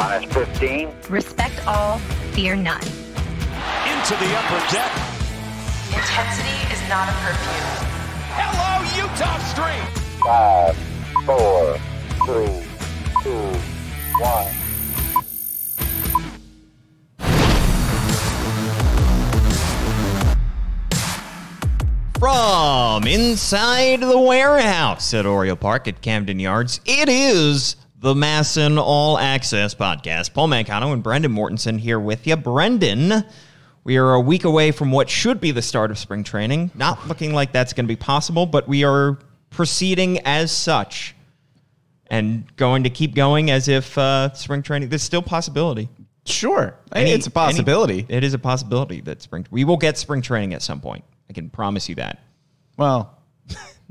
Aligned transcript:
Minus 0.00 0.32
15. 0.32 0.88
Respect 1.10 1.66
all, 1.66 1.98
fear 2.32 2.56
none. 2.56 2.80
Into 2.80 4.16
the 4.16 4.34
upper 4.34 4.58
deck. 4.72 4.90
Intensity 5.92 6.56
is 6.72 6.80
not 6.88 7.06
a 7.06 7.12
perfume. 7.20 7.68
Hello, 8.32 8.82
Eutaw 8.96 9.38
Street. 9.50 9.90
Five, 10.24 10.74
four, 11.26 11.76
three, 12.24 12.64
two, 13.22 13.44
one. 14.24 14.48
From 22.18 23.06
inside 23.06 24.00
the 24.00 24.18
warehouse 24.18 25.12
at 25.12 25.26
Oriole 25.26 25.56
Park 25.56 25.86
at 25.88 26.00
Camden 26.00 26.40
Yards, 26.40 26.80
it 26.86 27.10
is 27.10 27.76
the 28.00 28.14
MASN 28.14 28.78
All 28.78 29.18
Access 29.18 29.74
Podcast. 29.74 30.32
Paul 30.32 30.48
Mancano 30.48 30.92
and 30.92 31.02
Brendan 31.02 31.32
Mortensen 31.32 31.78
here 31.78 32.00
with 32.00 32.26
you. 32.26 32.34
Brendan, 32.36 33.24
we 33.84 33.98
are 33.98 34.14
a 34.14 34.20
week 34.20 34.44
away 34.44 34.72
from 34.72 34.90
what 34.90 35.10
should 35.10 35.38
be 35.40 35.50
the 35.50 35.60
start 35.60 35.90
of 35.90 35.98
spring 35.98 36.24
training. 36.24 36.70
Not 36.74 37.06
looking 37.08 37.34
like 37.34 37.52
that's 37.52 37.74
going 37.74 37.84
to 37.84 37.88
be 37.88 37.96
possible, 37.96 38.46
but 38.46 38.66
we 38.66 38.84
are 38.84 39.18
proceeding 39.50 40.18
as 40.20 40.50
such 40.50 41.14
and 42.06 42.44
going 42.56 42.84
to 42.84 42.90
keep 42.90 43.14
going 43.14 43.50
as 43.50 43.68
if 43.68 43.96
uh, 43.98 44.32
spring 44.32 44.62
training. 44.62 44.88
There's 44.88 45.02
still 45.02 45.22
possibility. 45.22 45.90
Sure, 46.24 46.74
Any- 46.92 47.12
it's 47.12 47.26
a 47.26 47.30
possibility. 47.30 48.06
any- 48.08 48.16
it 48.18 48.24
is 48.24 48.32
a 48.34 48.38
possibility 48.38 49.00
that 49.02 49.20
spring. 49.20 49.46
We 49.50 49.64
will 49.64 49.76
get 49.76 49.98
spring 49.98 50.22
training 50.22 50.54
at 50.54 50.62
some 50.62 50.80
point. 50.80 51.04
I 51.28 51.32
can 51.34 51.50
promise 51.50 51.88
you 51.88 51.96
that. 51.96 52.22
well, 52.78 53.18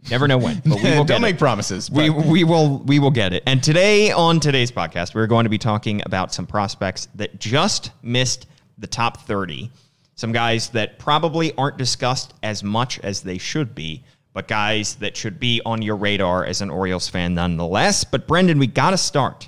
Never 0.10 0.28
know 0.28 0.38
when, 0.38 0.62
but 0.66 0.82
we 0.82 0.92
will 0.92 1.04
don't 1.06 1.22
make 1.22 1.36
it. 1.36 1.40
promises. 1.40 1.90
We, 1.92 2.10
but- 2.10 2.26
we 2.26 2.44
will 2.44 2.80
we 2.80 3.00
will 3.00 3.12
get 3.12 3.34
it. 3.34 3.44
And 3.46 3.62
today 3.64 4.12
on 4.12 4.40
today's 4.40 4.72
podcast, 4.72 5.14
we're 5.16 5.28
going 5.28 5.44
to 5.46 5.50
be 5.50 5.58
talking 5.58 6.02
about 6.06 6.34
some 6.34 6.46
prospects 6.48 7.08
that 7.16 7.40
just 7.40 7.92
missed 8.02 8.48
the 8.78 8.88
top 8.88 9.22
30. 9.22 9.70
Some 10.16 10.32
guys 10.32 10.70
that 10.70 11.00
probably 11.00 11.54
aren't 11.56 11.78
discussed 11.78 12.34
as 12.44 12.64
much 12.64 13.00
as 13.00 13.22
they 13.22 13.38
should 13.38 13.74
be, 13.76 14.04
but 14.34 14.48
guys 14.48 14.96
that 14.96 15.16
should 15.18 15.40
be 15.40 15.62
on 15.66 15.82
your 15.82 15.96
radar 15.96 16.44
as 16.46 16.62
an 16.62 16.70
Orioles 16.70 17.08
fan 17.08 17.34
nonetheless. 17.36 18.04
But 18.04 18.28
Brendan, 18.28 18.60
we 18.60 18.68
got 18.68 18.92
to 18.92 18.98
start 18.98 19.48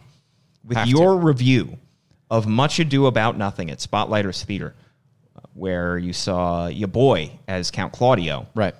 with 0.63 0.77
Have 0.77 0.85
to. 0.87 0.91
your 0.91 1.17
review 1.17 1.77
of 2.29 2.47
Much 2.47 2.79
Ado 2.79 3.05
About 3.07 3.37
Nothing 3.37 3.69
at 3.71 3.79
Spotlighters 3.79 4.43
Theater, 4.45 4.73
where 5.53 5.97
you 5.97 6.13
saw 6.13 6.67
your 6.67 6.87
boy 6.87 7.31
as 7.47 7.69
Count 7.71 7.91
Claudio. 7.91 8.47
Right. 8.55 8.73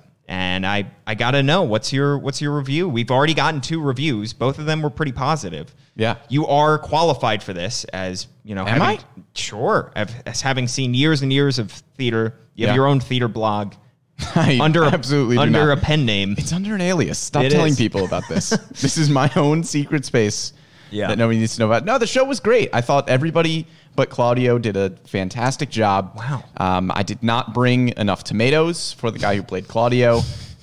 And 0.52 0.68
I, 0.68 0.92
I 1.08 1.16
gotta 1.16 1.42
know 1.42 1.62
what's 1.64 1.94
your 1.94 2.18
what's 2.18 2.42
your 2.42 2.58
review? 2.58 2.90
We've 2.90 3.10
already 3.10 3.34
gotten 3.34 3.62
two 3.62 3.82
reviews. 3.82 4.34
Both 4.34 4.60
of 4.60 4.66
them 4.66 4.82
were 4.82 4.90
pretty 4.90 5.14
positive. 5.14 5.74
Yeah. 5.96 6.18
You 6.28 6.46
are 6.48 6.78
qualified 6.78 7.42
for 7.42 7.54
this 7.54 7.86
as 7.86 8.28
you 8.44 8.54
know. 8.54 8.64
Am 8.68 8.80
having, 8.82 9.00
I? 9.00 9.00
Sure. 9.34 9.94
As 10.26 10.42
having 10.42 10.68
seen 10.68 10.94
years 10.94 11.22
and 11.22 11.32
years 11.32 11.58
of 11.58 11.72
theater, 11.72 12.36
you 12.56 12.68
have 12.68 12.74
Yeah. 12.76 12.80
your 12.82 12.88
own 12.88 13.00
theater 13.00 13.30
blog 13.30 13.76
I 14.36 14.60
under 14.62 14.84
a, 14.84 14.88
absolutely 14.92 15.38
do 15.38 15.42
under 15.44 15.68
not. 15.68 15.78
a 15.78 15.82
pen 15.82 16.06
name. 16.06 16.36
It's 16.38 16.52
under 16.52 16.76
an 16.76 16.82
alias. 16.82 17.18
Stop 17.18 17.44
It 17.46 17.52
telling 17.52 17.72
is. 17.72 17.78
people 17.78 18.04
about 18.04 18.28
this. 18.28 18.50
this 18.82 18.98
is 18.98 19.10
my 19.10 19.32
own 19.38 19.64
secret 19.64 20.04
space 20.04 20.52
Yeah. 20.92 21.08
that 21.08 21.18
nobody 21.18 21.40
needs 21.40 21.56
to 21.56 21.62
know 21.62 21.68
about. 21.68 21.86
No, 21.86 21.98
the 21.98 22.08
show 22.08 22.24
was 22.24 22.40
great. 22.40 22.70
I 22.74 22.82
thought 22.82 23.10
everybody 23.10 23.66
but 23.96 24.10
Claudio 24.10 24.58
did 24.58 24.78
a 24.78 24.92
fantastic 25.06 25.70
job. 25.70 26.14
Wow. 26.16 26.44
Um, 26.58 26.92
I 26.94 27.04
did 27.04 27.24
not 27.24 27.54
bring 27.54 27.90
enough 27.98 28.24
tomatoes 28.24 28.94
for 28.94 29.12
the 29.12 29.20
guy 29.20 29.36
who 29.36 29.44
played 29.44 29.68
Claudio. 29.68 30.22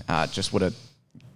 Uh, 0.08 0.26
just 0.26 0.52
would 0.52 0.62
have 0.62 0.74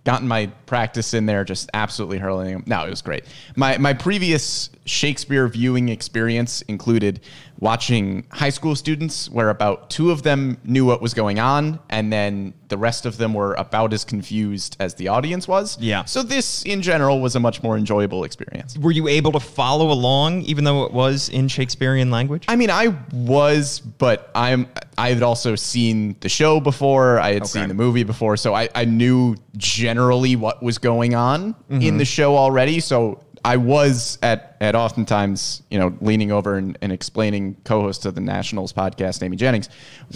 gotten 0.04 0.26
my 0.26 0.46
practice 0.66 1.14
in 1.14 1.26
there, 1.26 1.44
just 1.44 1.70
absolutely 1.74 2.18
hurling 2.18 2.48
him. 2.48 2.64
No, 2.66 2.84
it 2.86 2.90
was 2.90 3.02
great. 3.02 3.24
My 3.56 3.76
my 3.78 3.92
previous 3.92 4.70
Shakespeare 4.84 5.46
viewing 5.48 5.88
experience 5.88 6.62
included 6.62 7.20
watching 7.60 8.26
high 8.30 8.50
school 8.50 8.74
students, 8.74 9.30
where 9.30 9.48
about 9.48 9.88
two 9.88 10.10
of 10.10 10.24
them 10.24 10.58
knew 10.64 10.84
what 10.84 11.00
was 11.00 11.14
going 11.14 11.38
on, 11.38 11.78
and 11.90 12.12
then 12.12 12.52
the 12.68 12.76
rest 12.76 13.06
of 13.06 13.16
them 13.16 13.34
were 13.34 13.54
about 13.54 13.92
as 13.92 14.04
confused 14.04 14.76
as 14.80 14.94
the 14.94 15.06
audience 15.06 15.46
was. 15.46 15.78
Yeah. 15.78 16.04
So 16.04 16.24
this, 16.24 16.64
in 16.64 16.82
general, 16.82 17.20
was 17.20 17.36
a 17.36 17.40
much 17.40 17.62
more 17.62 17.76
enjoyable 17.76 18.24
experience. 18.24 18.76
Were 18.76 18.90
you 18.90 19.06
able 19.06 19.30
to 19.32 19.40
follow 19.40 19.92
along, 19.92 20.42
even 20.42 20.64
though 20.64 20.84
it 20.84 20.92
was 20.92 21.28
in 21.28 21.46
Shakespearean 21.46 22.10
language? 22.10 22.44
I 22.48 22.56
mean, 22.56 22.70
I 22.70 22.96
was, 23.12 23.78
but 23.78 24.32
I'm. 24.34 24.68
I 24.98 25.10
had 25.10 25.22
also 25.22 25.54
seen 25.54 26.16
the 26.20 26.28
show 26.28 26.58
before. 26.58 27.20
I 27.20 27.32
had 27.34 27.46
seen 27.46 27.68
the 27.68 27.74
movie 27.74 28.02
before, 28.02 28.36
so 28.36 28.54
I, 28.54 28.68
I 28.74 28.84
knew 28.84 29.36
generally 29.56 30.34
what 30.36 30.62
was 30.62 30.78
going 30.78 31.14
on 31.14 31.54
in 31.70 31.80
mm-hmm. 31.80 31.98
the 31.98 32.04
show 32.04 32.36
already. 32.36 32.80
So 32.80 33.22
I 33.44 33.56
was 33.56 34.18
at 34.22 34.56
at 34.60 34.74
oftentimes, 34.76 35.62
you 35.70 35.78
know, 35.78 35.96
leaning 36.00 36.30
over 36.30 36.56
and, 36.56 36.78
and 36.80 36.92
explaining 36.92 37.56
co-host 37.64 38.06
of 38.06 38.14
the 38.14 38.20
Nationals 38.20 38.72
podcast, 38.72 39.22
Amy 39.22 39.36
Jennings, 39.36 39.68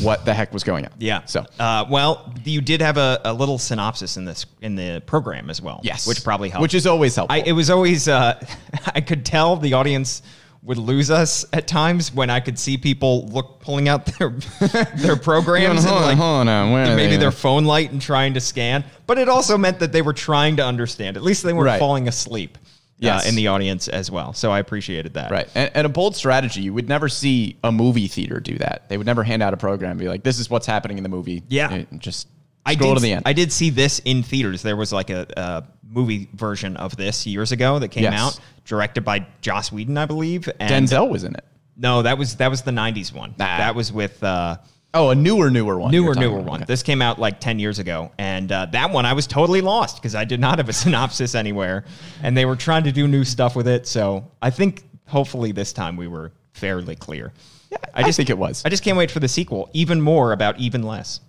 what 0.02 0.24
the 0.24 0.32
heck 0.32 0.52
was 0.52 0.62
going 0.62 0.84
on. 0.84 0.92
Yeah. 0.98 1.24
So 1.24 1.44
uh, 1.58 1.84
well, 1.90 2.32
you 2.44 2.60
did 2.60 2.80
have 2.80 2.96
a, 2.98 3.20
a 3.24 3.32
little 3.32 3.58
synopsis 3.58 4.16
in 4.16 4.24
this 4.24 4.46
in 4.60 4.76
the 4.76 5.02
program 5.06 5.50
as 5.50 5.60
well. 5.60 5.80
yes, 5.82 6.06
which 6.06 6.22
probably 6.22 6.48
helped. 6.50 6.62
Which 6.62 6.74
is 6.74 6.86
always 6.86 7.16
helpful. 7.16 7.34
I, 7.34 7.42
it 7.44 7.52
was 7.52 7.68
always 7.70 8.06
uh, 8.08 8.40
I 8.94 9.00
could 9.00 9.26
tell 9.26 9.56
the 9.56 9.72
audience 9.72 10.22
would 10.62 10.78
lose 10.78 11.12
us 11.12 11.44
at 11.52 11.68
times 11.68 12.12
when 12.12 12.28
I 12.28 12.40
could 12.40 12.58
see 12.58 12.76
people 12.76 13.26
look 13.28 13.60
pulling 13.60 13.88
out 13.88 14.04
their 14.06 14.30
their 14.96 15.16
programs 15.16 15.84
and 15.84 15.94
on, 15.94 16.02
like 16.02 16.16
hold 16.16 16.48
on, 16.48 16.72
maybe 16.96 17.12
they? 17.12 17.16
their 17.18 17.30
phone 17.30 17.64
light 17.64 17.92
and 17.92 18.02
trying 18.02 18.34
to 18.34 18.40
scan. 18.40 18.84
But 19.06 19.18
it 19.18 19.28
also 19.28 19.56
meant 19.56 19.78
that 19.80 19.92
they 19.92 20.02
were 20.02 20.12
trying 20.12 20.56
to 20.56 20.64
understand. 20.64 21.16
At 21.16 21.22
least 21.22 21.42
they 21.44 21.52
weren't 21.52 21.66
Right. 21.66 21.78
falling 21.78 22.08
asleep. 22.08 22.58
Yes. 22.98 23.26
Uh, 23.26 23.28
in 23.28 23.34
the 23.34 23.48
audience 23.48 23.88
as 23.88 24.10
well. 24.10 24.32
So 24.32 24.50
I 24.50 24.58
appreciated 24.58 25.14
that. 25.14 25.30
Right. 25.30 25.48
And, 25.54 25.70
and 25.74 25.86
a 25.86 25.88
bold 25.90 26.16
strategy. 26.16 26.62
You 26.62 26.72
would 26.72 26.88
never 26.88 27.08
see 27.10 27.58
a 27.62 27.70
movie 27.70 28.08
theater 28.08 28.40
do 28.40 28.56
that. 28.58 28.88
They 28.88 28.96
would 28.96 29.06
never 29.06 29.22
hand 29.22 29.42
out 29.42 29.52
a 29.52 29.58
program 29.58 29.90
and 29.92 30.00
be 30.00 30.08
like, 30.08 30.22
this 30.22 30.38
is 30.38 30.48
what's 30.48 30.66
happening 30.66 30.96
in 30.96 31.02
the 31.02 31.10
movie. 31.10 31.42
Yeah. 31.48 31.72
And 31.72 32.00
just 32.00 32.26
I 32.64 32.74
did, 32.74 32.94
to 32.94 33.00
the 33.00 33.12
end. 33.12 33.22
I 33.26 33.34
did 33.34 33.52
see 33.52 33.68
this 33.70 33.98
in 34.06 34.22
theaters. 34.22 34.62
There 34.62 34.76
was 34.76 34.92
like 34.94 35.10
a, 35.10 35.26
a 35.36 35.64
movie 35.86 36.28
version 36.32 36.76
of 36.78 36.96
this 36.96 37.26
years 37.26 37.52
ago 37.52 37.78
that 37.80 37.88
came 37.88 38.04
Yes. 38.04 38.14
out, 38.18 38.40
directed 38.64 39.04
by 39.04 39.26
Joss 39.42 39.70
Whedon, 39.70 39.98
I 39.98 40.06
believe. 40.06 40.48
And 40.58 40.88
Denzel 40.88 41.10
was 41.10 41.22
in 41.24 41.34
it. 41.34 41.44
No, 41.76 42.00
that 42.02 42.16
was 42.16 42.36
that 42.36 42.48
was 42.50 42.62
the 42.62 42.70
'90s 42.70 43.12
one. 43.12 43.34
Ah. 43.38 43.58
That 43.58 43.74
was 43.74 43.92
with 43.92 44.22
uh, 44.24 44.56
Oh, 44.96 45.10
a 45.10 45.14
newer, 45.14 45.50
newer 45.50 45.78
one. 45.78 45.90
newer, 45.90 46.14
newer 46.14 46.38
about. 46.38 46.44
one. 46.48 46.60
Okay. 46.62 46.66
This 46.66 46.82
came 46.82 47.02
out 47.02 47.18
like 47.18 47.38
10 47.40 47.58
years 47.58 47.78
ago, 47.78 48.10
and 48.18 48.50
uh, 48.50 48.66
that 48.66 48.90
one 48.90 49.04
I 49.06 49.12
was 49.12 49.26
totally 49.26 49.60
lost 49.60 49.96
because 49.96 50.14
I 50.14 50.24
did 50.24 50.40
not 50.40 50.58
have 50.58 50.68
a 50.68 50.72
synopsis 50.84 51.34
anywhere, 51.34 51.84
and 52.22 52.36
they 52.36 52.44
were 52.46 52.56
trying 52.56 52.84
to 52.84 52.92
do 52.92 53.06
new 53.06 53.24
stuff 53.24 53.54
with 53.54 53.68
it. 53.68 53.86
So 53.86 54.30
I 54.40 54.50
think 54.50 54.84
hopefully 55.06 55.52
this 55.52 55.72
time 55.72 55.96
we 55.96 56.08
were 56.08 56.32
fairly 56.52 56.96
clear. 56.96 57.32
Yeah, 57.70 57.78
I 57.94 58.02
just 58.04 58.16
think 58.16 58.30
it 58.30 58.38
was. 58.38 58.62
I 58.64 58.68
just 58.68 58.82
can't 58.82 58.96
wait 58.96 59.10
for 59.10 59.20
the 59.20 59.28
sequel. 59.28 59.68
Even 59.72 60.00
more 60.00 60.32
about 60.32 60.58
even 60.58 60.82
less. 60.82 61.20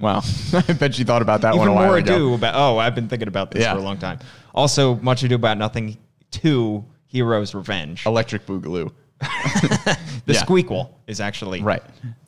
Wow. 0.00 0.22
I 0.52 0.72
bet 0.72 0.98
you 0.98 1.04
thought 1.04 1.22
about 1.22 1.40
that 1.42 1.54
one 1.56 1.68
a 1.68 1.72
while 1.72 1.86
more 1.86 1.96
ago. 1.98 2.14
ado 2.14 2.34
about. 2.34 2.54
Oh, 2.56 2.78
I've 2.78 2.94
been 2.94 3.08
thinking 3.08 3.28
about 3.28 3.50
this 3.50 3.62
Yeah. 3.62 3.72
for 3.74 3.78
a 3.80 3.82
long 3.82 3.98
time. 3.98 4.18
Also, 4.54 4.96
much 4.96 5.22
ado 5.22 5.34
about 5.36 5.58
nothing. 5.58 5.96
Two 6.30 6.84
Heroes 7.06 7.54
Revenge. 7.54 8.04
Electric 8.04 8.46
Boogaloo. 8.46 8.92
The 10.26 10.32
yeah. 10.34 10.42
Squeakquel 10.42 10.90
is 11.06 11.20
actually 11.20 11.62
Right. 11.62 11.82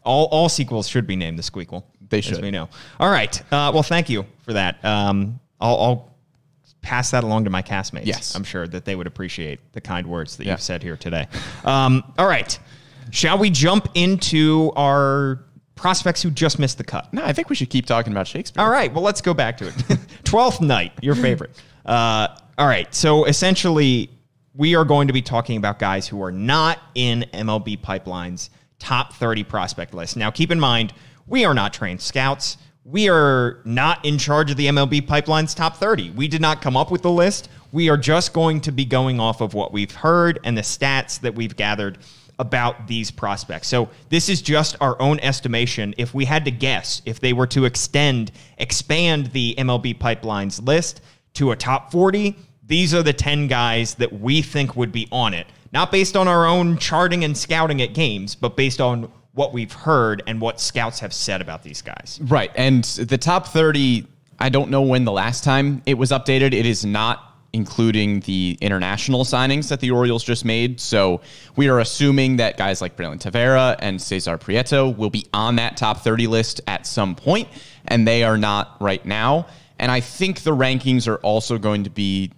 All 0.04 0.26
all 0.26 0.48
sequels 0.48 0.86
should 0.88 1.06
be 1.06 1.16
named 1.16 1.38
the 1.38 1.42
Squeakquel. 1.42 1.82
They 2.08 2.18
as 2.18 2.24
should. 2.24 2.42
we 2.42 2.50
know. 2.52 2.68
All 3.00 3.10
right. 3.10 3.40
Uh, 3.52 3.70
well, 3.74 3.82
thank 3.82 4.08
you 4.08 4.24
for 4.44 4.52
that. 4.54 4.82
Um, 4.84 5.40
I'll, 5.60 5.76
I'll 5.76 6.16
pass 6.80 7.10
that 7.10 7.24
along 7.24 7.44
to 7.44 7.50
my 7.50 7.60
castmates. 7.60 8.06
Yes. 8.06 8.34
I'm 8.36 8.44
sure 8.44 8.66
that 8.68 8.84
they 8.84 8.94
would 8.94 9.06
appreciate 9.08 9.60
the 9.72 9.80
kind 9.80 10.06
words 10.06 10.36
that 10.36 10.46
Yeah. 10.46 10.52
you've 10.52 10.62
said 10.62 10.82
here 10.82 10.96
today. 10.96 11.26
Um, 11.64 12.04
all 12.16 12.28
right. 12.28 12.56
Shall 13.10 13.36
we 13.36 13.50
jump 13.50 13.88
into 13.94 14.70
our 14.76 15.40
prospects 15.74 16.22
who 16.22 16.30
just 16.30 16.58
missed 16.58 16.78
the 16.78 16.84
cut? 16.84 17.12
No, 17.12 17.24
I 17.24 17.32
think 17.32 17.50
we 17.50 17.56
should 17.56 17.68
keep 17.70 17.84
talking 17.84 18.12
about 18.12 18.26
Shakespeare. 18.28 18.62
All 18.62 18.70
right. 18.70 18.92
Well, 18.94 19.02
let's 19.02 19.20
go 19.20 19.34
back 19.34 19.58
to 19.58 19.66
it. 19.68 19.74
Twelfth 20.24 20.60
Night, 20.60 20.92
your 21.02 21.16
favorite. 21.16 21.50
Uh, 21.84 22.28
all 22.56 22.66
right. 22.68 22.94
So 22.94 23.24
essentially, 23.24 24.08
we 24.58 24.74
are 24.74 24.84
going 24.84 25.06
to 25.06 25.12
be 25.12 25.22
talking 25.22 25.56
about 25.56 25.78
guys 25.78 26.08
who 26.08 26.20
are 26.20 26.32
not 26.32 26.80
in 26.96 27.24
MLB 27.32 27.80
Pipeline's 27.80 28.50
top 28.80 29.14
30 29.14 29.44
prospect 29.44 29.94
list. 29.94 30.16
Now, 30.16 30.32
keep 30.32 30.50
in 30.50 30.58
mind, 30.58 30.92
we 31.28 31.44
are 31.44 31.54
not 31.54 31.72
trained 31.72 32.02
scouts. 32.02 32.58
We 32.84 33.08
are 33.08 33.60
not 33.64 34.04
in 34.04 34.18
charge 34.18 34.50
of 34.50 34.56
the 34.56 34.66
MLB 34.66 35.06
Pipeline's 35.06 35.54
top 35.54 35.76
30. 35.76 36.10
We 36.10 36.26
did 36.26 36.40
not 36.40 36.60
come 36.60 36.76
up 36.76 36.90
with 36.90 37.02
the 37.02 37.10
list. 37.10 37.48
We 37.70 37.88
are 37.88 37.96
just 37.96 38.32
going 38.32 38.60
to 38.62 38.72
be 38.72 38.84
going 38.84 39.20
off 39.20 39.40
of 39.40 39.54
what 39.54 39.72
we've 39.72 39.94
heard 39.94 40.40
and 40.42 40.58
the 40.58 40.62
stats 40.62 41.20
that 41.20 41.36
we've 41.36 41.54
gathered 41.54 41.98
about 42.40 42.88
these 42.88 43.12
prospects. 43.12 43.68
So 43.68 43.88
this 44.08 44.28
is 44.28 44.42
just 44.42 44.74
our 44.80 45.00
own 45.00 45.20
estimation. 45.20 45.94
If 45.98 46.14
we 46.14 46.24
had 46.24 46.44
to 46.46 46.50
guess, 46.50 47.00
if 47.04 47.20
they 47.20 47.32
were 47.32 47.46
to 47.48 47.64
extend, 47.64 48.32
expand 48.56 49.26
the 49.26 49.54
MLB 49.56 49.98
pipelines 49.98 50.66
list 50.66 51.00
to 51.34 51.52
a 51.52 51.56
top 51.56 51.92
40, 51.92 52.36
these 52.68 52.94
are 52.94 53.02
the 53.02 53.12
10 53.12 53.48
guys 53.48 53.94
that 53.94 54.12
we 54.12 54.42
think 54.42 54.76
would 54.76 54.92
be 54.92 55.08
on 55.10 55.34
it. 55.34 55.46
Not 55.72 55.90
based 55.90 56.16
on 56.16 56.28
our 56.28 56.46
own 56.46 56.78
charting 56.78 57.24
and 57.24 57.36
scouting 57.36 57.82
at 57.82 57.94
games, 57.94 58.34
but 58.34 58.56
based 58.56 58.80
on 58.80 59.10
what 59.32 59.52
we've 59.52 59.72
heard 59.72 60.22
and 60.26 60.40
what 60.40 60.60
scouts 60.60 61.00
have 61.00 61.12
said 61.12 61.40
about 61.40 61.62
these 61.62 61.82
guys. 61.82 62.18
Right. 62.22 62.50
And 62.54 62.84
the 62.84 63.18
top 63.18 63.48
30, 63.48 64.06
I 64.38 64.48
don't 64.48 64.70
know 64.70 64.82
when 64.82 65.04
the 65.04 65.12
last 65.12 65.44
time 65.44 65.82
it 65.86 65.94
was 65.94 66.10
updated. 66.10 66.52
It 66.52 66.66
is 66.66 66.84
not 66.84 67.24
including 67.52 68.20
the 68.20 68.58
international 68.60 69.24
signings 69.24 69.68
that 69.68 69.80
the 69.80 69.90
Orioles 69.90 70.22
just 70.22 70.44
made. 70.44 70.80
So 70.80 71.22
we 71.56 71.68
are 71.68 71.80
assuming 71.80 72.36
that 72.36 72.56
guys 72.58 72.80
like 72.82 72.96
Braylin 72.96 73.20
Tavera 73.20 73.76
and 73.78 74.00
Cesar 74.00 74.36
Prieto 74.38 74.94
will 74.94 75.10
be 75.10 75.26
on 75.32 75.56
that 75.56 75.76
top 75.76 76.02
30 76.02 76.26
list 76.26 76.60
at 76.66 76.86
some 76.86 77.14
point, 77.14 77.48
and 77.86 78.06
they 78.06 78.22
are 78.22 78.36
not 78.36 78.76
right 78.80 79.04
now. 79.06 79.46
And 79.78 79.90
I 79.90 80.00
think 80.00 80.42
the 80.42 80.54
rankings 80.54 81.08
are 81.08 81.18
also 81.18 81.56
going 81.56 81.84
to 81.84 81.90
be 81.90 82.32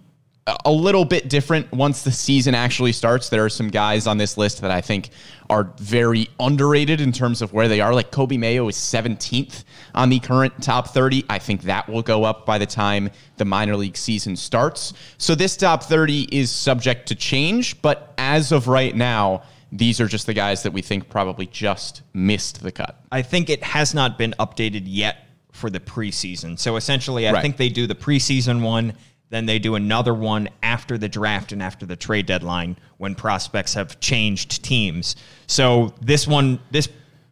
a 0.65 0.71
little 0.71 1.05
bit 1.05 1.29
different 1.29 1.71
once 1.71 2.01
the 2.01 2.11
season 2.11 2.55
actually 2.55 2.91
starts. 2.91 3.29
There 3.29 3.45
are 3.45 3.49
some 3.49 3.69
guys 3.69 4.07
on 4.07 4.17
this 4.17 4.37
list 4.37 4.61
that 4.61 4.71
I 4.71 4.81
think 4.81 5.09
are 5.51 5.71
very 5.77 6.29
underrated 6.39 6.99
in 6.99 7.11
terms 7.11 7.43
of 7.43 7.53
where 7.53 7.67
they 7.67 7.79
are. 7.79 7.93
Like 7.93 8.11
Coby 8.11 8.39
Mayo 8.39 8.67
is 8.67 8.75
17th 8.75 9.63
on 9.93 10.09
the 10.09 10.19
current 10.19 10.61
top 10.61 10.89
30. 10.89 11.25
I 11.29 11.37
think 11.37 11.61
that 11.63 11.87
will 11.87 12.01
go 12.01 12.23
up 12.23 12.45
by 12.45 12.57
the 12.57 12.65
time 12.65 13.11
the 13.37 13.45
minor 13.45 13.75
league 13.77 13.95
season 13.95 14.35
starts. 14.35 14.93
So 15.19 15.35
this 15.35 15.55
top 15.55 15.83
30 15.83 16.23
is 16.35 16.49
subject 16.49 17.07
to 17.09 17.15
change, 17.15 17.79
but 17.83 18.13
as 18.17 18.51
of 18.51 18.67
right 18.67 18.95
now, 18.95 19.43
these 19.71 20.01
are 20.01 20.07
just 20.07 20.25
the 20.25 20.33
guys 20.33 20.63
that 20.63 20.73
we 20.73 20.81
think 20.81 21.07
probably 21.07 21.45
just 21.45 22.01
missed 22.13 22.63
the 22.63 22.71
cut. 22.71 22.99
I 23.11 23.21
think 23.21 23.49
it 23.49 23.63
has 23.63 23.93
not 23.93 24.17
been 24.17 24.33
updated 24.39 24.83
yet 24.85 25.27
for 25.51 25.69
the 25.69 25.79
preseason. 25.79 26.57
So 26.57 26.77
essentially, 26.77 27.27
I 27.27 27.33
Right. 27.33 27.41
think 27.41 27.57
they 27.57 27.69
do 27.69 27.85
the 27.85 27.95
preseason 27.95 28.61
one, 28.61 28.93
then 29.31 29.45
they 29.45 29.57
do 29.57 29.75
another 29.75 30.13
one 30.13 30.49
after 30.61 30.97
the 30.97 31.09
draft 31.09 31.53
and 31.53 31.63
after 31.63 31.85
the 31.85 31.95
trade 31.95 32.25
deadline 32.25 32.77
when 32.97 33.15
prospects 33.15 33.73
have 33.73 33.99
changed 34.01 34.61
teams. 34.63 35.15
So 35.47 35.93
this 36.01 36.27
one, 36.27 36.59
this 36.69 36.89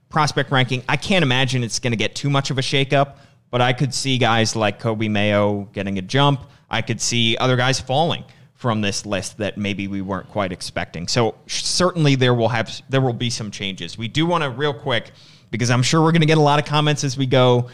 prospect 0.08 0.50
ranking, 0.50 0.82
I 0.88 0.96
can't 0.96 1.24
imagine 1.24 1.62
it's 1.62 1.78
going 1.78 1.92
to 1.92 1.98
get 1.98 2.16
too 2.16 2.30
much 2.30 2.52
of 2.52 2.58
a 2.58 2.62
shakeup, 2.62 3.18
but 3.52 3.62
I 3.62 3.74
could 3.74 3.94
see 3.94 4.18
guys 4.18 4.56
like 4.56 4.82
Coby 4.82 5.12
Mayo 5.12 5.68
getting 5.74 5.98
a 5.98 6.02
jump. 6.02 6.50
I 6.70 6.82
could 6.82 7.02
see 7.02 7.36
other 7.36 7.58
guys 7.58 7.82
falling 7.82 8.24
from 8.54 8.80
this 8.80 9.06
list 9.06 9.38
that 9.38 9.58
maybe 9.58 9.90
we 9.90 10.02
weren't 10.02 10.30
quite 10.30 10.54
expecting. 10.54 11.06
So 11.08 11.36
certainly 11.48 12.16
there 12.16 12.34
will 12.34 12.50
have 12.50 12.82
there 12.88 13.02
will 13.02 13.14
be 13.14 13.30
some 13.30 13.52
changes. 13.52 13.98
We 13.98 14.08
do 14.08 14.26
want 14.26 14.44
to 14.44 14.50
real 14.50 14.74
quick 14.74 15.12
because 15.52 15.70
I'm 15.70 15.84
sure 15.84 16.02
we're 16.02 16.12
going 16.12 16.22
to 16.22 16.28
get 16.28 16.38
a 16.38 16.42
lot 16.42 16.60
of 16.60 16.66
comments 16.66 17.04
as 17.04 17.18
we 17.18 17.26
go 17.26 17.70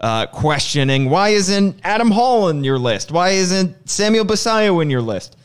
uh, 0.00 0.26
questioning 0.26 1.08
why 1.08 1.30
isn't 1.30 1.80
Adam 1.84 2.10
Hall 2.10 2.48
in 2.48 2.64
your 2.64 2.78
list? 2.78 3.10
Why 3.10 3.30
isn't 3.30 3.88
Samuel 3.88 4.24
Basallo 4.24 4.82
in 4.82 4.90
your 4.90 5.02
list? 5.02 5.36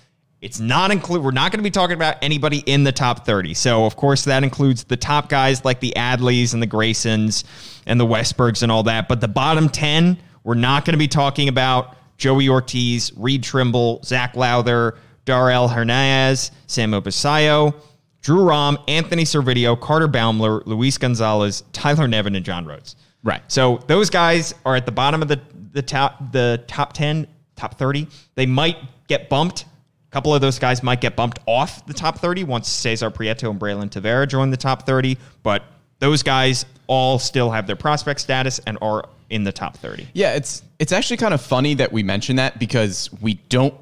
It's 0.41 0.59
not 0.59 0.89
include. 0.89 1.23
We're 1.23 1.31
not 1.31 1.51
going 1.51 1.59
to 1.59 1.63
be 1.63 1.71
talking 1.71 1.93
about 1.93 2.17
anybody 2.21 2.59
in 2.65 2.83
the 2.83 2.91
top 2.91 3.25
30. 3.25 3.53
So 3.53 3.85
of 3.85 3.95
course 3.95 4.25
that 4.25 4.43
includes 4.43 4.83
the 4.83 4.97
top 4.97 5.29
guys 5.29 5.63
like 5.63 5.79
the 5.79 5.93
Adleys 5.95 6.53
and 6.53 6.61
the 6.61 6.67
Graysons 6.67 7.43
and 7.85 7.99
the 7.99 8.05
Westburgs 8.05 8.63
and 8.63 8.71
all 8.71 8.83
that. 8.83 9.07
But 9.07 9.21
the 9.21 9.27
bottom 9.27 9.69
10, 9.69 10.17
we're 10.43 10.55
not 10.55 10.83
going 10.83 10.93
to 10.93 10.99
be 10.99 11.07
talking 11.07 11.47
about 11.47 11.95
Joey 12.17 12.49
Ortiz, 12.49 13.11
Reed 13.15 13.43
Trimble, 13.43 14.01
Zac 14.03 14.35
Lowther, 14.35 14.97
Darell 15.25 15.69
Hernaiz, 15.69 16.51
Samuel 16.65 17.01
Basallo, 17.01 17.75
Drew 18.21 18.43
Rom, 18.43 18.77
Anthony 18.87 19.23
Servideo, 19.23 19.79
Carter 19.79 20.07
Baumler, 20.07 20.63
Luis 20.65 20.97
Gonzalez, 20.97 21.63
Tyler 21.73 22.07
Nevin, 22.07 22.35
and 22.35 22.45
John 22.45 22.65
Rhodes. 22.65 22.95
Right. 23.23 23.41
So 23.47 23.83
those 23.87 24.09
guys 24.09 24.53
are 24.65 24.75
at 24.75 24.85
the 24.85 24.91
bottom 24.91 25.21
of 25.21 25.27
the 25.27 25.39
the 25.73 25.81
top 25.81 26.31
the 26.31 26.63
top 26.67 26.93
ten, 26.93 27.27
top 27.55 27.77
thirty. 27.77 28.07
They 28.35 28.45
might 28.45 28.77
get 29.07 29.29
bumped. 29.29 29.63
A 29.63 30.11
couple 30.11 30.33
of 30.35 30.41
those 30.41 30.59
guys 30.59 30.83
might 30.83 30.99
get 31.01 31.15
bumped 31.15 31.39
off 31.45 31.85
the 31.85 31.93
top 31.93 32.19
thirty 32.19 32.43
once 32.43 32.67
Cesar 32.67 33.11
Prieto 33.11 33.49
and 33.49 33.59
Braylin 33.59 33.89
Tavera 33.89 34.27
join 34.27 34.49
the 34.49 34.57
top 34.57 34.85
thirty. 34.85 35.17
But 35.43 35.63
those 35.99 36.23
guys 36.23 36.65
all 36.87 37.19
still 37.19 37.51
have 37.51 37.67
their 37.67 37.75
prospect 37.75 38.19
status 38.19 38.59
and 38.65 38.77
are 38.81 39.07
in 39.29 39.43
the 39.43 39.51
top 39.51 39.77
thirty. 39.77 40.07
Yeah, 40.13 40.33
it's 40.33 40.63
it's 40.79 40.91
actually 40.91 41.17
kind 41.17 41.33
of 41.33 41.41
funny 41.41 41.75
that 41.75 41.91
we 41.91 42.03
mention 42.03 42.37
that 42.37 42.59
because 42.59 43.09
we 43.21 43.35
don't 43.49 43.75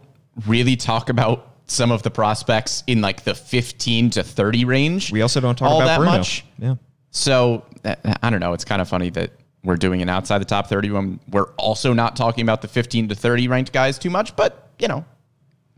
really 0.47 0.75
talk 0.75 1.09
about 1.09 1.47
some 1.65 1.91
of 1.91 2.03
the 2.03 2.11
prospects 2.11 2.83
in 2.87 3.01
like 3.01 3.23
the 3.23 3.35
15 3.35 4.09
to 4.11 4.23
30 4.23 4.65
range. 4.65 5.11
We 5.11 5.21
also 5.21 5.39
don't 5.39 5.57
talk 5.57 5.69
all 5.69 5.81
about 5.81 5.87
that 5.87 5.97
Bruno. 5.97 6.17
much. 6.17 6.45
Yeah. 6.57 6.75
So 7.11 7.65
uh, 7.85 7.95
I 8.21 8.29
don't 8.29 8.39
know. 8.39 8.53
It's 8.53 8.65
kind 8.65 8.81
of 8.81 8.87
funny 8.89 9.09
that 9.11 9.31
we're 9.63 9.77
doing 9.77 10.01
it 10.01 10.09
outside 10.09 10.39
the 10.39 10.45
top 10.45 10.67
30 10.67 10.91
when 10.91 11.19
we're 11.29 11.49
also 11.57 11.91
not 11.93 12.15
talking 12.15 12.43
about 12.43 12.61
the 12.61 12.67
15 12.67 13.09
to 13.09 13.15
30 13.15 13.47
ranked 13.47 13.73
guys 13.73 13.99
too 13.99 14.09
much. 14.09 14.35
But 14.35 14.69
you 14.79 14.87
know, 14.87 15.03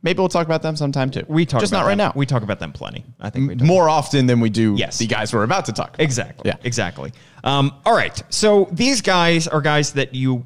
maybe 0.04 0.20
we'll 0.20 0.30
talk 0.30 0.46
about 0.46 0.62
them 0.62 0.76
sometime 0.76 1.10
too. 1.10 1.24
We 1.28 1.46
talk 1.46 1.62
just 1.62 1.72
about 1.72 1.82
not 1.82 1.88
right 1.88 1.98
now. 1.98 2.12
We 2.16 2.26
talk 2.26 2.44
about 2.44 2.60
them 2.60 2.72
plenty. 2.74 3.04
I 3.20 3.30
think 3.30 3.48
we 3.50 3.56
do. 3.56 3.66
more 3.66 3.90
often 3.90 4.28
than 4.28 4.40
we 4.40 4.50
do 4.50 4.76
Yes. 4.78 4.98
the 5.00 5.08
guys 5.08 5.34
we're 5.34 5.44
about 5.44 5.66
to 5.66 5.72
talk. 5.74 5.90
About. 5.96 6.02
Exactly. 6.02 6.50
Yeah. 6.50 6.58
Exactly. 6.64 7.12
Um, 7.44 7.74
all 7.86 7.96
right. 7.96 8.22
So 8.30 8.68
these 8.72 9.02
guys 9.02 9.48
are 9.48 9.62
guys 9.62 9.94
that 9.94 10.14
you 10.14 10.46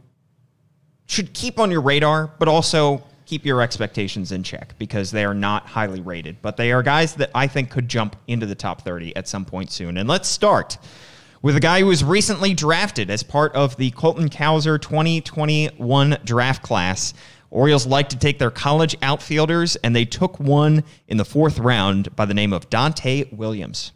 should 1.07 1.33
keep 1.33 1.59
on 1.59 1.69
your 1.71 1.81
radar, 1.81 2.31
but 2.39 2.47
also 2.47 3.03
keep 3.25 3.45
your 3.45 3.61
expectations 3.61 4.31
in 4.31 4.43
check 4.43 4.75
because 4.77 5.11
they 5.11 5.25
are 5.25 5.33
not 5.33 5.67
highly 5.67 6.01
rated. 6.01 6.41
But 6.41 6.57
they 6.57 6.71
are 6.71 6.83
guys 6.83 7.15
that 7.15 7.31
I 7.33 7.47
think 7.47 7.69
could 7.69 7.87
jump 7.87 8.15
into 8.27 8.45
the 8.45 8.55
top 8.55 8.81
30 8.81 9.15
at 9.15 9.27
some 9.27 9.45
point 9.45 9.71
soon. 9.71 9.97
And 9.97 10.07
let's 10.07 10.29
start 10.29 10.77
with 11.41 11.55
a 11.55 11.59
guy 11.59 11.79
who 11.79 11.87
was 11.87 12.03
recently 12.03 12.53
drafted 12.53 13.09
as 13.09 13.23
part 13.23 13.53
of 13.53 13.77
the 13.77 13.91
Colton 13.91 14.29
Cowser 14.29 14.81
2021 14.81 16.17
draft 16.23 16.63
class. 16.63 17.13
Orioles 17.51 17.85
like 17.85 18.09
to 18.09 18.17
take 18.17 18.39
their 18.39 18.51
college 18.51 18.97
outfielders, 19.01 19.75
and 19.77 19.95
they 19.95 20.05
took 20.05 20.39
one 20.39 20.83
in 21.07 21.17
the 21.17 21.23
fourth 21.23 21.59
round 21.59 22.13
by 22.15 22.25
the 22.25 22.33
name 22.33 22.51
of 22.51 22.69
Donta' 22.69 23.31
Williams. 23.31 23.91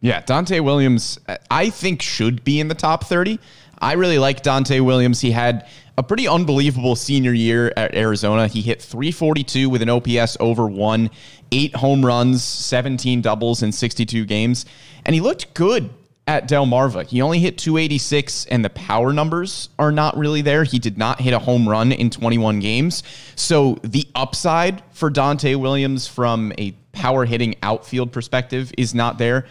Yeah, 0.00 0.20
Donta' 0.22 0.62
Williams, 0.62 1.18
I 1.50 1.70
think, 1.70 2.02
should 2.02 2.44
be 2.44 2.60
in 2.60 2.68
the 2.68 2.74
top 2.74 3.04
30. 3.04 3.38
I 3.80 3.92
really 3.94 4.18
like 4.18 4.42
Donta' 4.42 4.80
Williams. 4.84 5.20
He 5.20 5.30
had 5.30 5.68
a 5.96 6.02
pretty 6.02 6.28
unbelievable 6.28 6.96
senior 6.96 7.32
year 7.32 7.72
at 7.76 7.94
Arizona. 7.94 8.48
He 8.48 8.60
hit 8.60 8.82
342 8.82 9.70
with 9.70 9.82
an 9.82 9.88
OPS 9.88 10.36
over 10.40 10.66
one, 10.66 11.10
eight 11.52 11.74
home 11.76 12.04
runs, 12.04 12.42
17 12.42 13.20
doubles 13.20 13.62
in 13.62 13.72
62 13.72 14.24
games, 14.24 14.66
and 15.04 15.14
he 15.14 15.20
looked 15.20 15.54
good 15.54 15.90
at 16.26 16.48
Delmarva. 16.48 17.06
He 17.06 17.22
only 17.22 17.38
hit 17.38 17.56
286, 17.56 18.46
and 18.46 18.64
the 18.64 18.70
power 18.70 19.12
numbers 19.12 19.70
are 19.78 19.90
not 19.90 20.16
really 20.16 20.42
there. 20.42 20.62
He 20.62 20.78
did 20.78 20.98
not 20.98 21.20
hit 21.20 21.32
a 21.32 21.38
home 21.38 21.68
run 21.68 21.90
in 21.90 22.10
21 22.10 22.60
games. 22.60 23.02
So 23.34 23.78
the 23.82 24.06
upside 24.14 24.82
for 24.92 25.10
Donta' 25.10 25.56
Williams 25.56 26.06
from 26.06 26.52
a 26.58 26.72
power 26.92 27.24
hitting 27.24 27.54
outfield 27.62 28.12
perspective 28.12 28.72
is 28.76 28.94
not 28.94 29.18
there. 29.18 29.46